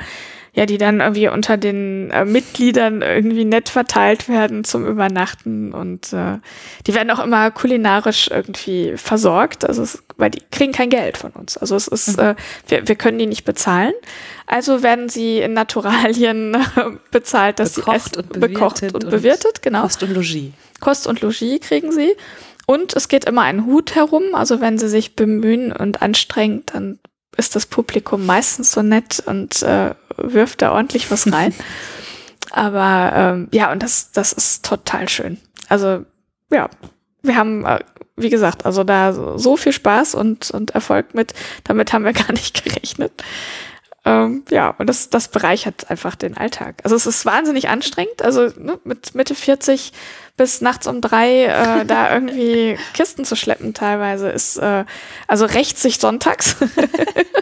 ja, 0.54 0.66
die 0.66 0.78
dann 0.78 1.00
irgendwie 1.00 1.28
unter 1.28 1.56
den 1.56 2.10
äh, 2.10 2.24
Mitgliedern 2.24 3.02
irgendwie 3.02 3.44
nett 3.44 3.68
verteilt 3.68 4.28
werden 4.28 4.62
zum 4.62 4.86
Übernachten 4.86 5.72
und 5.72 6.12
äh, 6.12 6.38
die 6.86 6.94
werden 6.94 7.10
auch 7.10 7.22
immer 7.22 7.50
kulinarisch 7.50 8.30
irgendwie 8.30 8.96
versorgt, 8.96 9.68
also 9.68 9.82
es, 9.82 10.02
weil 10.16 10.30
die 10.30 10.42
kriegen 10.52 10.72
kein 10.72 10.90
Geld 10.90 11.16
von 11.16 11.32
uns. 11.32 11.56
Also 11.56 11.74
es 11.74 11.88
ist, 11.88 12.16
mhm. 12.16 12.24
äh, 12.24 12.34
wir, 12.68 12.86
wir 12.86 12.94
können 12.94 13.18
die 13.18 13.26
nicht 13.26 13.44
bezahlen. 13.44 13.92
Also 14.46 14.84
werden 14.84 15.08
sie 15.08 15.38
in 15.38 15.54
Naturalien 15.54 16.56
bezahlt, 17.10 17.58
dass 17.58 17.74
bekocht 17.74 18.14
sie 18.14 18.20
essen, 18.20 18.30
und 18.32 18.40
bekocht 18.40 18.82
und, 18.82 18.94
und 18.94 19.10
bewirtet, 19.10 19.60
genau. 19.60 19.82
Kost 19.82 20.02
und 20.04 20.14
Logis. 20.14 20.52
Kost 20.80 21.06
und 21.08 21.20
Logis 21.20 21.60
kriegen 21.60 21.90
sie. 21.90 22.14
Und 22.66 22.94
es 22.94 23.08
geht 23.08 23.24
immer 23.24 23.42
ein 23.42 23.66
Hut 23.66 23.94
herum, 23.94 24.34
also 24.34 24.60
wenn 24.60 24.78
sie 24.78 24.88
sich 24.88 25.16
bemühen 25.16 25.72
und 25.72 26.00
anstrengen, 26.00 26.62
dann 26.66 26.98
ist 27.36 27.56
das 27.56 27.66
Publikum 27.66 28.26
meistens 28.26 28.72
so 28.72 28.82
nett 28.82 29.22
und 29.26 29.62
äh, 29.62 29.94
wirft 30.16 30.62
da 30.62 30.72
ordentlich 30.72 31.10
was 31.10 31.32
rein. 31.32 31.54
Aber 32.50 33.12
ähm, 33.14 33.48
ja, 33.52 33.72
und 33.72 33.82
das, 33.82 34.12
das 34.12 34.32
ist 34.32 34.64
total 34.64 35.08
schön. 35.08 35.38
Also 35.68 36.04
ja, 36.50 36.68
wir 37.22 37.36
haben, 37.36 37.64
äh, 37.64 37.80
wie 38.16 38.30
gesagt, 38.30 38.64
also 38.64 38.84
da 38.84 39.12
so 39.38 39.56
viel 39.56 39.72
Spaß 39.72 40.14
und, 40.14 40.50
und 40.50 40.70
Erfolg 40.70 41.14
mit. 41.14 41.34
Damit 41.64 41.92
haben 41.92 42.04
wir 42.04 42.12
gar 42.12 42.32
nicht 42.32 42.64
gerechnet. 42.64 43.12
Ähm, 44.06 44.44
ja, 44.50 44.74
und 44.78 44.86
das, 44.86 45.08
das 45.08 45.28
bereichert 45.28 45.90
einfach 45.90 46.14
den 46.14 46.36
Alltag. 46.36 46.76
Also 46.84 46.94
es 46.94 47.06
ist 47.06 47.24
wahnsinnig 47.24 47.68
anstrengend. 47.68 48.22
Also 48.22 48.50
ne, 48.58 48.78
mit 48.84 49.14
Mitte 49.14 49.34
40 49.34 49.92
bis 50.36 50.60
nachts 50.60 50.86
um 50.86 51.00
drei 51.00 51.44
äh, 51.44 51.84
da 51.86 52.12
irgendwie 52.12 52.78
Kisten 52.92 53.24
zu 53.24 53.36
schleppen 53.36 53.72
teilweise 53.72 54.28
ist, 54.28 54.58
äh, 54.58 54.84
also 55.26 55.46
rächt 55.46 55.78
sich 55.78 55.98
sonntags. 55.98 56.56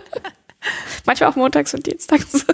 Manchmal 1.06 1.30
auch 1.30 1.36
montags 1.36 1.74
und 1.74 1.84
dienstags. 1.86 2.46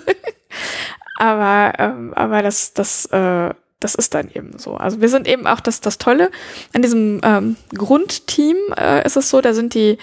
aber, 1.18 1.74
ähm, 1.78 2.14
aber 2.14 2.42
das, 2.42 2.72
das, 2.72 3.04
äh, 3.06 3.52
das 3.80 3.94
ist 3.94 4.14
dann 4.14 4.30
eben 4.32 4.58
so. 4.58 4.74
Also 4.74 5.02
wir 5.02 5.10
sind 5.10 5.28
eben 5.28 5.46
auch 5.46 5.60
das, 5.60 5.82
das 5.82 5.98
Tolle. 5.98 6.30
An 6.72 6.80
diesem 6.80 7.20
ähm, 7.22 7.56
Grundteam 7.76 8.56
äh, 8.78 9.04
ist 9.04 9.18
es 9.18 9.28
so, 9.28 9.42
da 9.42 9.52
sind 9.52 9.74
die 9.74 9.98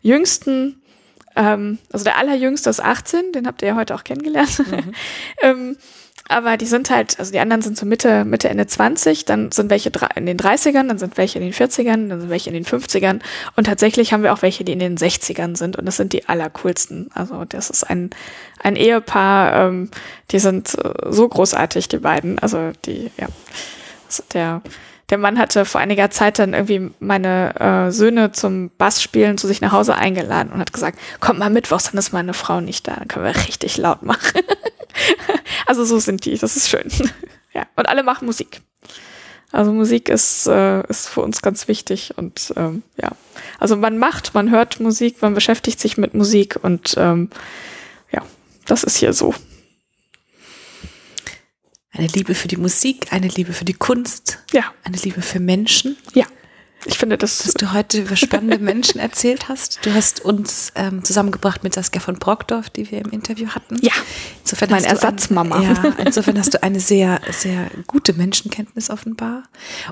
jüngsten, 0.00 0.79
ähm, 1.36 1.78
also 1.92 2.04
der 2.04 2.18
allerjüngste 2.18 2.70
ist 2.70 2.82
18, 2.82 3.32
den 3.32 3.46
habt 3.46 3.62
ihr 3.62 3.68
ja 3.68 3.76
heute 3.76 3.94
auch 3.94 4.04
kennengelernt. 4.04 4.58
Mhm. 4.58 4.94
ähm, 5.42 5.76
aber 6.28 6.56
die 6.56 6.66
sind 6.66 6.90
halt, 6.90 7.18
also 7.18 7.32
die 7.32 7.40
anderen 7.40 7.60
sind 7.60 7.76
so 7.76 7.84
Mitte, 7.84 8.24
Mitte, 8.24 8.48
Ende 8.48 8.64
20, 8.64 9.24
dann 9.24 9.50
sind 9.50 9.68
welche 9.68 9.90
in 10.14 10.26
den 10.26 10.38
30ern, 10.38 10.86
dann 10.86 10.98
sind 10.98 11.16
welche 11.16 11.40
in 11.40 11.44
den 11.44 11.52
40ern, 11.52 12.08
dann 12.08 12.20
sind 12.20 12.30
welche 12.30 12.50
in 12.50 12.54
den 12.54 12.64
50ern 12.64 13.18
und 13.56 13.64
tatsächlich 13.64 14.12
haben 14.12 14.22
wir 14.22 14.32
auch 14.32 14.42
welche, 14.42 14.62
die 14.62 14.72
in 14.72 14.78
den 14.78 14.96
60ern 14.96 15.56
sind 15.56 15.76
und 15.76 15.86
das 15.86 15.96
sind 15.96 16.12
die 16.12 16.28
allercoolsten. 16.28 17.10
Also 17.14 17.44
das 17.46 17.68
ist 17.68 17.82
ein, 17.82 18.10
ein 18.62 18.76
Ehepaar, 18.76 19.66
ähm, 19.66 19.90
die 20.30 20.38
sind 20.38 20.76
so 21.08 21.28
großartig, 21.28 21.88
die 21.88 21.98
beiden. 21.98 22.38
Also 22.38 22.70
die, 22.84 23.10
ja, 23.16 23.26
also 24.06 24.22
der, 24.32 24.62
der 25.10 25.18
Mann 25.18 25.38
hatte 25.38 25.64
vor 25.64 25.80
einiger 25.80 26.10
Zeit 26.10 26.38
dann 26.38 26.54
irgendwie 26.54 26.90
meine 27.00 27.54
äh, 27.58 27.90
Söhne 27.90 28.32
zum 28.32 28.70
Bassspielen 28.78 29.38
zu 29.38 29.46
sich 29.46 29.60
nach 29.60 29.72
Hause 29.72 29.96
eingeladen 29.96 30.52
und 30.52 30.60
hat 30.60 30.72
gesagt, 30.72 30.98
kommt 31.18 31.38
mal 31.38 31.50
mittwochs, 31.50 31.90
dann 31.90 31.98
ist 31.98 32.12
meine 32.12 32.32
Frau 32.32 32.60
nicht 32.60 32.86
da, 32.86 32.94
dann 32.94 33.08
können 33.08 33.24
wir 33.24 33.36
richtig 33.36 33.76
laut 33.76 34.02
machen. 34.02 34.42
also 35.66 35.84
so 35.84 35.98
sind 35.98 36.24
die, 36.24 36.38
das 36.38 36.56
ist 36.56 36.68
schön. 36.68 36.88
ja, 37.52 37.64
und 37.76 37.88
alle 37.88 38.02
machen 38.02 38.26
Musik. 38.26 38.62
Also 39.52 39.72
Musik 39.72 40.08
ist, 40.08 40.46
äh, 40.46 40.86
ist 40.88 41.08
für 41.08 41.22
uns 41.22 41.42
ganz 41.42 41.66
wichtig 41.66 42.14
und 42.16 42.52
ähm, 42.56 42.84
ja, 42.96 43.10
also 43.58 43.76
man 43.76 43.98
macht, 43.98 44.32
man 44.32 44.50
hört 44.50 44.78
Musik, 44.78 45.22
man 45.22 45.34
beschäftigt 45.34 45.80
sich 45.80 45.98
mit 45.98 46.14
Musik 46.14 46.56
und 46.62 46.94
ähm, 46.96 47.30
ja, 48.12 48.22
das 48.66 48.84
ist 48.84 48.96
hier 48.96 49.12
so. 49.12 49.34
Eine 51.92 52.06
Liebe 52.06 52.34
für 52.34 52.48
die 52.48 52.56
Musik, 52.56 53.12
eine 53.12 53.28
Liebe 53.28 53.52
für 53.52 53.64
die 53.64 53.74
Kunst, 53.74 54.38
Ja, 54.52 54.64
eine 54.84 54.96
Liebe 54.96 55.22
für 55.22 55.40
Menschen. 55.40 55.96
ja. 56.14 56.24
Ich 56.86 56.96
finde 56.96 57.18
das, 57.18 57.40
Dass 57.40 57.52
du 57.52 57.72
heute 57.74 58.00
über 58.00 58.16
spannende 58.16 58.56
Menschen 58.64 59.00
erzählt 59.00 59.50
hast. 59.50 59.80
Du 59.84 59.92
hast 59.92 60.24
uns 60.24 60.72
ähm, 60.76 61.04
zusammengebracht 61.04 61.62
mit 61.62 61.74
Saskia 61.74 62.00
von 62.00 62.14
Brockdorf, 62.18 62.70
die 62.70 62.90
wir 62.90 63.00
im 63.04 63.10
Interview 63.10 63.48
hatten. 63.48 63.76
ja, 63.82 63.92
Insofern 64.42 64.70
du 64.70 64.76
Ersatzmama. 64.76 65.56
Ein, 65.56 65.62
ja, 65.62 65.94
insofern 65.98 66.38
hast 66.38 66.54
du 66.54 66.62
eine 66.62 66.80
sehr, 66.80 67.20
sehr 67.32 67.70
gute 67.86 68.14
Menschenkenntnis 68.14 68.88
offenbar. 68.88 69.42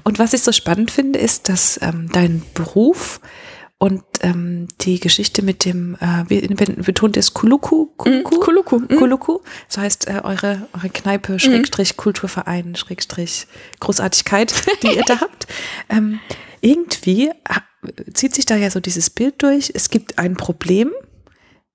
Und 0.03 0.19
was 0.19 0.33
ich 0.33 0.41
so 0.41 0.51
spannend 0.51 0.91
finde, 0.91 1.19
ist, 1.19 1.51
dass 1.51 1.79
ähm, 1.83 2.09
dein 2.11 2.43
Beruf 2.55 3.21
und 3.79 4.03
ähm, 4.23 4.67
die 4.81 4.99
Geschichte 4.99 5.43
mit 5.43 5.65
dem, 5.65 5.95
äh, 6.01 6.25
wie 6.29 6.41
betont 6.83 7.17
es, 7.17 7.33
Kuluku? 7.33 7.87
Kuluku? 7.97 8.41
Kuluku, 8.41 8.79
mm. 8.81 8.97
Kuluku. 8.97 9.39
So 9.69 9.81
heißt 9.81 10.09
äh, 10.09 10.21
eure, 10.25 10.67
eure 10.77 10.89
Kneipe, 10.91 11.39
Schrägstrich, 11.39 11.97
Kulturverein, 11.97 12.75
Schrägstrich, 12.75 13.47
Großartigkeit, 13.79 14.53
die 14.83 14.97
ihr 14.97 15.05
da 15.05 15.21
habt. 15.21 15.47
Ähm, 15.89 16.19
irgendwie 16.61 17.31
zieht 18.15 18.35
sich 18.35 18.47
da 18.47 18.57
ja 18.57 18.69
so 18.71 18.81
dieses 18.81 19.11
Bild 19.11 19.41
durch. 19.43 19.71
Es 19.75 19.91
gibt 19.91 20.19
ein 20.19 20.35
Problem, 20.35 20.91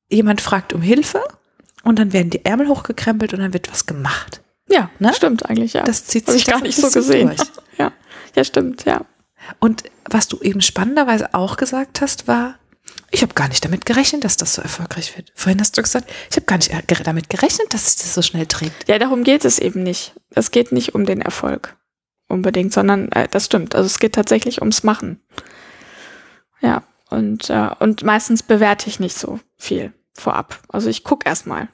jemand 0.10 0.42
fragt 0.42 0.74
um 0.74 0.82
Hilfe 0.82 1.24
und 1.84 2.00
dann 2.00 2.12
werden 2.12 2.30
die 2.30 2.44
Ärmel 2.44 2.68
hochgekrempelt 2.68 3.34
und 3.34 3.40
dann 3.40 3.54
wird 3.54 3.72
was 3.72 3.86
gemacht. 3.86 4.42
ja, 4.70 4.90
Ne? 5.00 5.14
stimmt 5.14 5.46
eigentlich, 5.50 5.72
ja. 5.74 5.84
Das 5.84 6.06
zieht 6.06 6.28
Hab 6.28 6.34
sich 6.34 6.42
ich 6.42 6.48
gar 6.48 6.62
nicht 6.62 6.76
so 6.76 6.90
gesehen. 6.92 7.28
durch. 7.30 7.40
Ja, 7.80 7.92
ja, 8.36 8.44
stimmt, 8.44 8.84
ja. 8.86 9.06
Und 9.60 9.84
was 10.10 10.28
du 10.28 10.40
eben 10.42 10.62
spannenderweise 10.62 11.34
auch 11.34 11.58
gesagt 11.58 12.02
hast, 12.02 12.28
war, 12.28 12.58
ich 13.12 13.22
habe 13.22 13.34
gar 13.34 13.48
nicht 13.48 13.64
damit 13.64 13.86
gerechnet, 13.86 14.24
dass 14.24 14.38
das 14.38 14.56
so 14.56 14.62
erfolgreich 14.62 15.16
wird. 15.16 15.32
Vorhin 15.36 15.60
hast 15.60 15.78
du 15.78 15.82
gesagt, 15.82 16.12
ich 16.30 16.36
habe 16.36 16.46
gar 16.46 16.58
nicht 16.58 16.72
damit 17.06 17.30
gerechnet, 17.30 17.74
dass 17.74 17.86
sich 17.86 18.02
das 18.02 18.14
so 18.14 18.22
schnell 18.22 18.48
trägt. 18.48 18.88
Ja, 18.88 18.98
darum 19.00 19.24
geht 19.24 19.46
es 19.46 19.60
eben 19.60 19.84
nicht. 19.84 20.14
Es 20.32 20.52
geht 20.52 20.72
nicht 20.72 20.96
um 20.96 21.06
den 21.06 21.22
Erfolg 21.22 21.78
unbedingt, 22.28 22.74
sondern 22.74 23.12
äh, 23.12 23.28
das 23.30 23.46
stimmt. 23.46 23.76
Also 23.76 23.86
es 23.86 24.00
geht 24.00 24.16
tatsächlich 24.16 24.62
ums 24.62 24.84
Machen. 24.84 25.22
Ja, 26.62 26.84
und, 27.10 27.50
äh, 27.50 27.70
und 27.80 28.04
meistens 28.04 28.42
bewerte 28.42 28.90
ich 28.90 29.00
nicht 29.00 29.16
so 29.16 29.40
viel 29.58 29.94
vorab. 30.14 30.60
Also 30.70 30.90
ich 30.90 31.04
gucke 31.04 31.28
erstmal. 31.28 31.68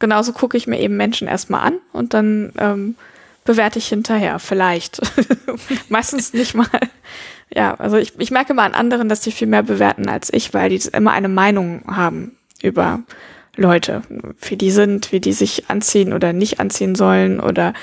Genauso 0.00 0.32
gucke 0.32 0.56
ich 0.56 0.66
mir 0.66 0.80
eben 0.80 0.96
Menschen 0.96 1.28
erstmal 1.28 1.60
an 1.60 1.78
und 1.92 2.14
dann 2.14 2.52
ähm, 2.58 2.96
bewerte 3.44 3.78
ich 3.78 3.88
hinterher, 3.88 4.38
vielleicht. 4.38 5.00
meistens 5.88 6.32
nicht 6.32 6.54
mal. 6.54 6.68
Ja, 7.54 7.74
also 7.74 7.96
ich, 7.96 8.18
ich 8.18 8.30
merke 8.30 8.54
mal 8.54 8.64
an 8.64 8.74
anderen, 8.74 9.08
dass 9.08 9.20
die 9.20 9.32
viel 9.32 9.46
mehr 9.46 9.62
bewerten 9.62 10.08
als 10.08 10.32
ich, 10.32 10.54
weil 10.54 10.70
die 10.70 10.80
immer 10.92 11.12
eine 11.12 11.28
Meinung 11.28 11.84
haben 11.86 12.36
über 12.62 13.02
Leute, 13.56 14.02
wie 14.40 14.56
die 14.56 14.70
sind, 14.70 15.12
wie 15.12 15.20
die 15.20 15.32
sich 15.32 15.70
anziehen 15.70 16.12
oder 16.12 16.32
nicht 16.32 16.58
anziehen 16.58 16.94
sollen 16.94 17.38
oder 17.38 17.74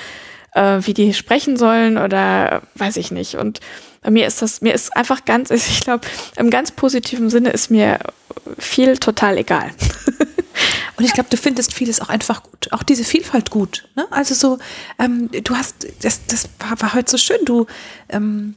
äh, 0.54 0.80
wie 0.82 0.94
die 0.94 1.14
sprechen 1.14 1.56
sollen 1.56 1.96
oder 1.96 2.62
weiß 2.74 2.96
ich 2.98 3.10
nicht. 3.10 3.36
Und 3.36 3.60
mir 4.08 4.26
ist 4.26 4.42
das, 4.42 4.60
mir 4.60 4.74
ist 4.74 4.94
einfach 4.96 5.24
ganz, 5.24 5.50
ich 5.50 5.80
glaube, 5.80 6.06
im 6.36 6.50
ganz 6.50 6.72
positiven 6.72 7.30
Sinne 7.30 7.50
ist 7.50 7.70
mir 7.70 7.98
viel 8.58 8.98
total 8.98 9.38
egal. 9.38 9.70
Und 11.02 11.08
ich 11.08 11.14
glaube, 11.14 11.30
du 11.30 11.36
findest 11.36 11.74
vieles 11.74 12.00
auch 12.00 12.08
einfach 12.08 12.44
gut. 12.44 12.72
Auch 12.72 12.84
diese 12.84 13.02
Vielfalt 13.02 13.50
gut. 13.50 13.88
Ne? 13.96 14.06
Also 14.12 14.34
so, 14.34 14.58
ähm, 15.00 15.28
du 15.32 15.56
hast, 15.56 15.84
das, 16.02 16.24
das 16.26 16.48
war, 16.60 16.80
war 16.80 16.94
heute 16.94 17.10
so 17.10 17.18
schön, 17.18 17.44
du, 17.44 17.66
ähm, 18.08 18.54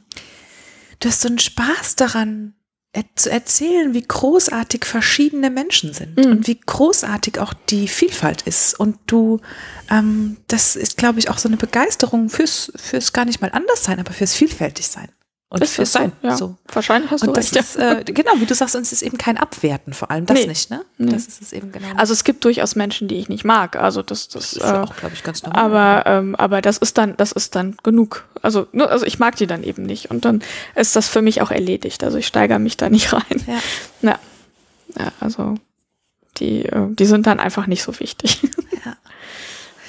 du 1.00 1.08
hast 1.08 1.22
so 1.22 1.28
einen 1.28 1.40
Spaß 1.40 1.96
daran, 1.96 2.54
zu 3.14 3.30
erzählen, 3.30 3.92
wie 3.94 4.02
großartig 4.02 4.84
verschiedene 4.84 5.50
Menschen 5.50 5.92
sind 5.92 6.16
Mhm. 6.16 6.30
und 6.30 6.46
wie 6.46 6.58
großartig 6.64 7.40
auch 7.40 7.52
die 7.52 7.88
Vielfalt 7.88 8.42
ist. 8.42 8.78
Und 8.78 8.98
du, 9.06 9.40
ähm, 9.90 10.38
das 10.48 10.76
ist, 10.76 10.96
glaube 10.96 11.18
ich, 11.18 11.28
auch 11.28 11.38
so 11.38 11.48
eine 11.48 11.56
Begeisterung 11.56 12.30
fürs, 12.30 12.72
fürs 12.76 13.12
gar 13.12 13.24
nicht 13.24 13.42
mal 13.42 13.50
anders 13.52 13.84
sein, 13.84 13.98
aber 13.98 14.12
fürs 14.12 14.34
vielfältig 14.34 14.86
sein. 14.88 15.08
Und 15.48 15.62
das 15.62 15.76
Sein. 15.76 16.10
So? 16.22 16.28
Ja. 16.28 16.36
So. 16.36 16.56
Wahrscheinlich 16.72 17.08
hast 17.12 17.22
du 17.22 17.28
Und 17.28 17.36
das 17.36 17.54
recht. 17.54 17.56
ist, 17.56 17.76
äh, 17.76 18.02
genau, 18.04 18.32
wie 18.38 18.46
du 18.46 18.54
sagst, 18.54 18.74
und 18.74 18.82
es 18.82 18.90
ist 18.92 19.02
eben 19.02 19.16
kein 19.16 19.38
Abwerten, 19.38 19.92
vor 19.94 20.10
allem 20.10 20.26
das 20.26 20.40
Nee. 20.40 20.46
nicht, 20.48 20.70
ne? 20.70 20.84
Nee. 20.98 21.12
Das 21.12 21.26
ist 21.26 21.40
es 21.40 21.52
eben 21.52 21.70
genau. 21.70 21.86
Also 21.96 22.12
es 22.14 22.24
gibt 22.24 22.44
durchaus 22.44 22.74
Menschen, 22.74 23.06
die 23.06 23.14
ich 23.14 23.28
nicht 23.28 23.44
mag. 23.44 23.76
Also 23.76 24.02
das, 24.02 24.26
das, 24.26 24.50
Das 24.50 24.52
ist 24.54 24.62
ja 24.62 24.82
äh, 24.82 24.84
auch, 24.84 24.96
glaube 24.96 25.14
ich, 25.14 25.22
ganz 25.22 25.44
normal. 25.44 25.62
aber 26.02 26.10
ähm, 26.10 26.34
aber 26.34 26.60
das 26.62 26.78
ist 26.78 26.98
dann 26.98 27.16
das 27.16 27.30
ist 27.30 27.54
dann 27.54 27.76
genug. 27.84 28.24
Also 28.42 28.66
nur, 28.72 28.90
also 28.90 29.06
ich 29.06 29.20
mag 29.20 29.36
die 29.36 29.46
dann 29.46 29.62
eben 29.62 29.84
nicht 29.84 30.10
und 30.10 30.24
dann 30.24 30.42
ist 30.74 30.96
das 30.96 31.08
für 31.08 31.22
mich 31.22 31.40
auch 31.42 31.52
erledigt. 31.52 32.02
Also 32.02 32.18
ich 32.18 32.26
steigere 32.26 32.58
mich 32.58 32.76
da 32.76 32.88
nicht 32.90 33.12
rein. 33.12 33.22
Ja. 33.46 33.58
Ja, 34.02 34.18
ja 34.98 35.12
also 35.20 35.54
die 36.38 36.64
äh, 36.64 36.88
die 36.90 37.06
sind 37.06 37.28
dann 37.28 37.38
einfach 37.38 37.68
nicht 37.68 37.84
so 37.84 37.98
wichtig. 38.00 38.40
Ja. 38.84 38.96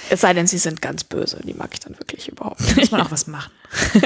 Es 0.10 0.22
sei 0.22 0.34
denn, 0.34 0.48
sie 0.48 0.58
sind 0.58 0.82
ganz 0.82 1.04
böse. 1.04 1.40
Die 1.44 1.54
mag 1.54 1.70
ich 1.74 1.80
dann 1.80 1.98
wirklich 1.98 2.28
überhaupt 2.30 2.62
muss 2.62 2.76
nicht. 2.76 2.92
man 2.92 3.02
auch 3.02 3.12
was 3.12 3.28
machen. 3.28 3.52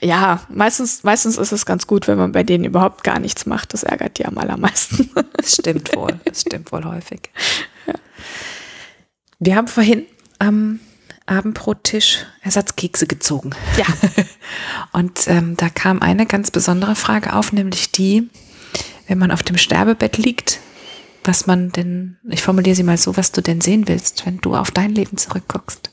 Ja, 0.00 0.40
meistens 0.48 1.02
meistens 1.04 1.36
ist 1.36 1.52
es 1.52 1.66
ganz 1.66 1.86
gut, 1.86 2.08
wenn 2.08 2.16
man 2.16 2.32
bei 2.32 2.42
denen 2.42 2.64
überhaupt 2.64 3.04
gar 3.04 3.18
nichts 3.18 3.44
macht. 3.44 3.74
Das 3.74 3.82
ärgert 3.82 4.18
die 4.18 4.24
am 4.24 4.38
allermeisten. 4.38 5.10
Das 5.36 5.52
stimmt 5.52 5.94
wohl. 5.94 6.18
Das 6.24 6.40
stimmt 6.40 6.72
wohl 6.72 6.84
häufig. 6.84 7.30
Wir 9.38 9.54
haben 9.54 9.68
vorhin 9.68 10.06
am 10.38 10.80
Abendbrottisch 11.26 12.24
Ersatzkekse 12.42 13.06
gezogen. 13.06 13.50
ja, 13.76 13.84
Und 14.92 15.26
ähm, 15.26 15.56
da 15.56 15.68
kam 15.68 16.00
eine 16.00 16.24
ganz 16.24 16.50
besondere 16.50 16.94
Frage 16.94 17.34
auf, 17.34 17.52
nämlich 17.52 17.92
die, 17.92 18.30
wenn 19.08 19.18
man 19.18 19.30
auf 19.30 19.42
dem 19.42 19.58
Sterbebett 19.58 20.16
liegt, 20.18 20.60
was 21.26 21.46
man 21.46 21.70
denn, 21.72 22.18
ich 22.28 22.42
formuliere 22.42 22.76
sie 22.76 22.82
mal 22.82 22.96
so, 22.96 23.16
was 23.16 23.32
du 23.32 23.40
denn 23.42 23.60
sehen 23.60 23.88
willst, 23.88 24.26
wenn 24.26 24.38
du 24.38 24.54
auf 24.54 24.70
dein 24.70 24.90
Leben 24.94 25.16
zurückguckst. 25.16 25.90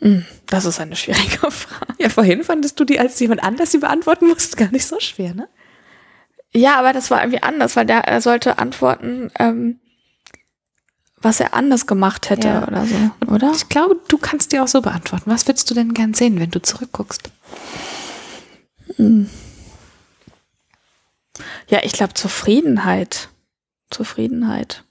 Hm, 0.00 0.24
das 0.46 0.64
ist 0.64 0.80
eine 0.80 0.96
schwierige 0.96 1.38
Frage. 1.50 1.94
Ja, 1.98 2.08
vorhin 2.08 2.44
fandest 2.44 2.78
du 2.78 2.84
die, 2.84 2.98
als 3.00 3.18
jemand 3.20 3.42
anders 3.42 3.70
sie 3.72 3.78
beantworten 3.78 4.26
musste, 4.28 4.56
gar 4.56 4.70
nicht 4.70 4.86
so 4.86 5.00
schwer, 5.00 5.34
ne? 5.34 5.48
Ja, 6.52 6.78
aber 6.78 6.92
das 6.92 7.10
war 7.10 7.20
irgendwie 7.20 7.42
anders, 7.42 7.74
weil 7.74 7.86
der 7.86 8.04
er 8.04 8.20
sollte 8.20 8.58
antworten, 8.58 9.30
ähm, 9.38 9.80
was 11.16 11.40
er 11.40 11.54
anders 11.54 11.86
gemacht 11.86 12.28
hätte 12.30 12.48
Ja. 12.48 12.68
oder 12.68 12.86
so, 12.86 12.94
oder? 13.32 13.52
Ich 13.56 13.68
glaube, 13.68 13.96
du 14.08 14.18
kannst 14.18 14.52
dir 14.52 14.62
auch 14.62 14.68
so 14.68 14.82
beantworten. 14.82 15.30
Was 15.30 15.46
würdest 15.48 15.68
du 15.70 15.74
denn 15.74 15.94
gern 15.94 16.12
sehen, 16.14 16.38
wenn 16.38 16.50
du 16.50 16.60
zurückguckst? 16.60 17.30
Ja, 21.68 21.80
ich 21.82 21.92
glaube 21.92 22.14
Zufriedenheit. 22.14 23.28
Zufriedenheit. 23.90 24.84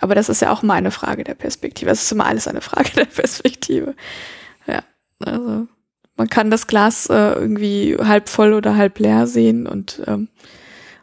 Aber 0.00 0.14
das 0.14 0.28
ist 0.28 0.42
ja 0.42 0.52
auch 0.52 0.62
mal 0.62 0.74
eine 0.74 0.90
Frage 0.90 1.24
der 1.24 1.34
Perspektive. 1.34 1.90
Es 1.90 2.02
ist 2.02 2.12
immer 2.12 2.26
alles 2.26 2.48
eine 2.48 2.60
Frage 2.60 2.90
der 2.90 3.04
Perspektive. 3.04 3.94
Ja, 4.66 4.82
also 5.20 5.68
man 6.16 6.28
kann 6.28 6.50
das 6.50 6.66
Glas 6.66 7.06
äh, 7.06 7.32
irgendwie 7.32 7.96
halb 7.98 8.28
voll 8.28 8.52
oder 8.54 8.76
halb 8.76 8.98
leer 8.98 9.26
sehen 9.26 9.66
und 9.66 10.02
ähm, 10.06 10.28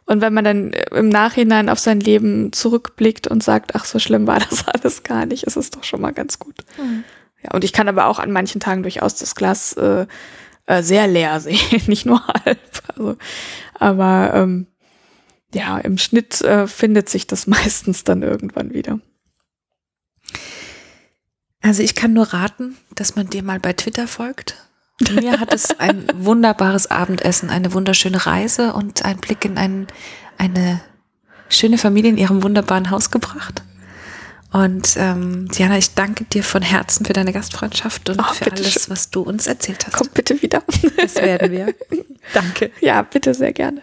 und 0.06 0.20
wenn 0.20 0.34
man 0.34 0.44
dann 0.44 0.72
äh, 0.72 0.96
im 0.96 1.08
Nachhinein 1.08 1.68
auf 1.68 1.78
sein 1.78 2.00
Leben 2.00 2.52
zurückblickt 2.52 3.28
und 3.28 3.44
sagt, 3.44 3.76
ach 3.76 3.84
so 3.84 4.00
schlimm 4.00 4.26
war 4.26 4.40
das 4.50 4.66
alles 4.66 5.02
gar 5.02 5.24
nicht, 5.24 5.44
ist 5.44 5.56
es 5.56 5.70
doch 5.70 5.84
schon 5.84 6.00
mal 6.00 6.12
ganz 6.12 6.38
gut. 6.38 6.56
Ja, 7.42 7.54
und 7.54 7.64
ich 7.64 7.72
kann 7.72 7.88
aber 7.88 8.06
auch 8.06 8.18
an 8.18 8.32
manchen 8.32 8.60
Tagen 8.60 8.82
durchaus 8.82 9.14
das 9.14 9.34
Glas 9.34 9.72
äh, 9.74 10.06
äh, 10.70 10.82
sehr 10.84 11.06
leer 11.08 11.40
sehen, 11.40 11.82
nicht 11.86 12.06
nur 12.06 12.24
halb. 12.26 12.82
Also, 12.88 13.16
aber 13.74 14.32
ähm, 14.34 14.66
ja, 15.52 15.78
im 15.78 15.98
Schnitt 15.98 16.40
äh, 16.42 16.66
findet 16.66 17.08
sich 17.08 17.26
das 17.26 17.46
meistens 17.48 18.04
dann 18.04 18.22
irgendwann 18.22 18.72
wieder. 18.72 19.00
Also 21.60 21.82
ich 21.82 21.94
kann 21.94 22.12
nur 22.12 22.32
raten, 22.32 22.76
dass 22.94 23.16
man 23.16 23.26
dir 23.28 23.42
mal 23.42 23.60
bei 23.60 23.72
Twitter 23.72 24.06
folgt. 24.06 24.56
Mir 25.12 25.40
hat 25.40 25.52
es 25.52 25.78
ein 25.78 26.06
wunderbares 26.14 26.90
Abendessen, 26.90 27.50
eine 27.50 27.72
wunderschöne 27.72 28.24
Reise 28.24 28.72
und 28.72 29.04
ein 29.04 29.18
Blick 29.18 29.44
in 29.44 29.58
ein, 29.58 29.88
eine 30.38 30.80
schöne 31.48 31.78
Familie 31.78 32.12
in 32.12 32.18
ihrem 32.18 32.42
wunderbaren 32.42 32.90
Haus 32.90 33.10
gebracht. 33.10 33.62
Und 34.52 34.96
ähm, 34.96 35.48
Diana, 35.48 35.78
ich 35.78 35.94
danke 35.94 36.24
dir 36.24 36.42
von 36.42 36.62
Herzen 36.62 37.04
für 37.06 37.12
deine 37.12 37.32
Gastfreundschaft 37.32 38.10
und 38.10 38.18
Ach, 38.18 38.34
für 38.34 38.50
alles, 38.50 38.90
was 38.90 39.10
du 39.10 39.22
uns 39.22 39.46
erzählt 39.46 39.86
hast. 39.86 39.94
Kommt 39.94 40.14
bitte 40.14 40.42
wieder. 40.42 40.62
Das 40.96 41.14
werden 41.16 41.52
wir. 41.52 41.74
Danke. 42.34 42.72
Ja, 42.80 43.02
bitte 43.02 43.32
sehr 43.32 43.52
gerne. 43.52 43.82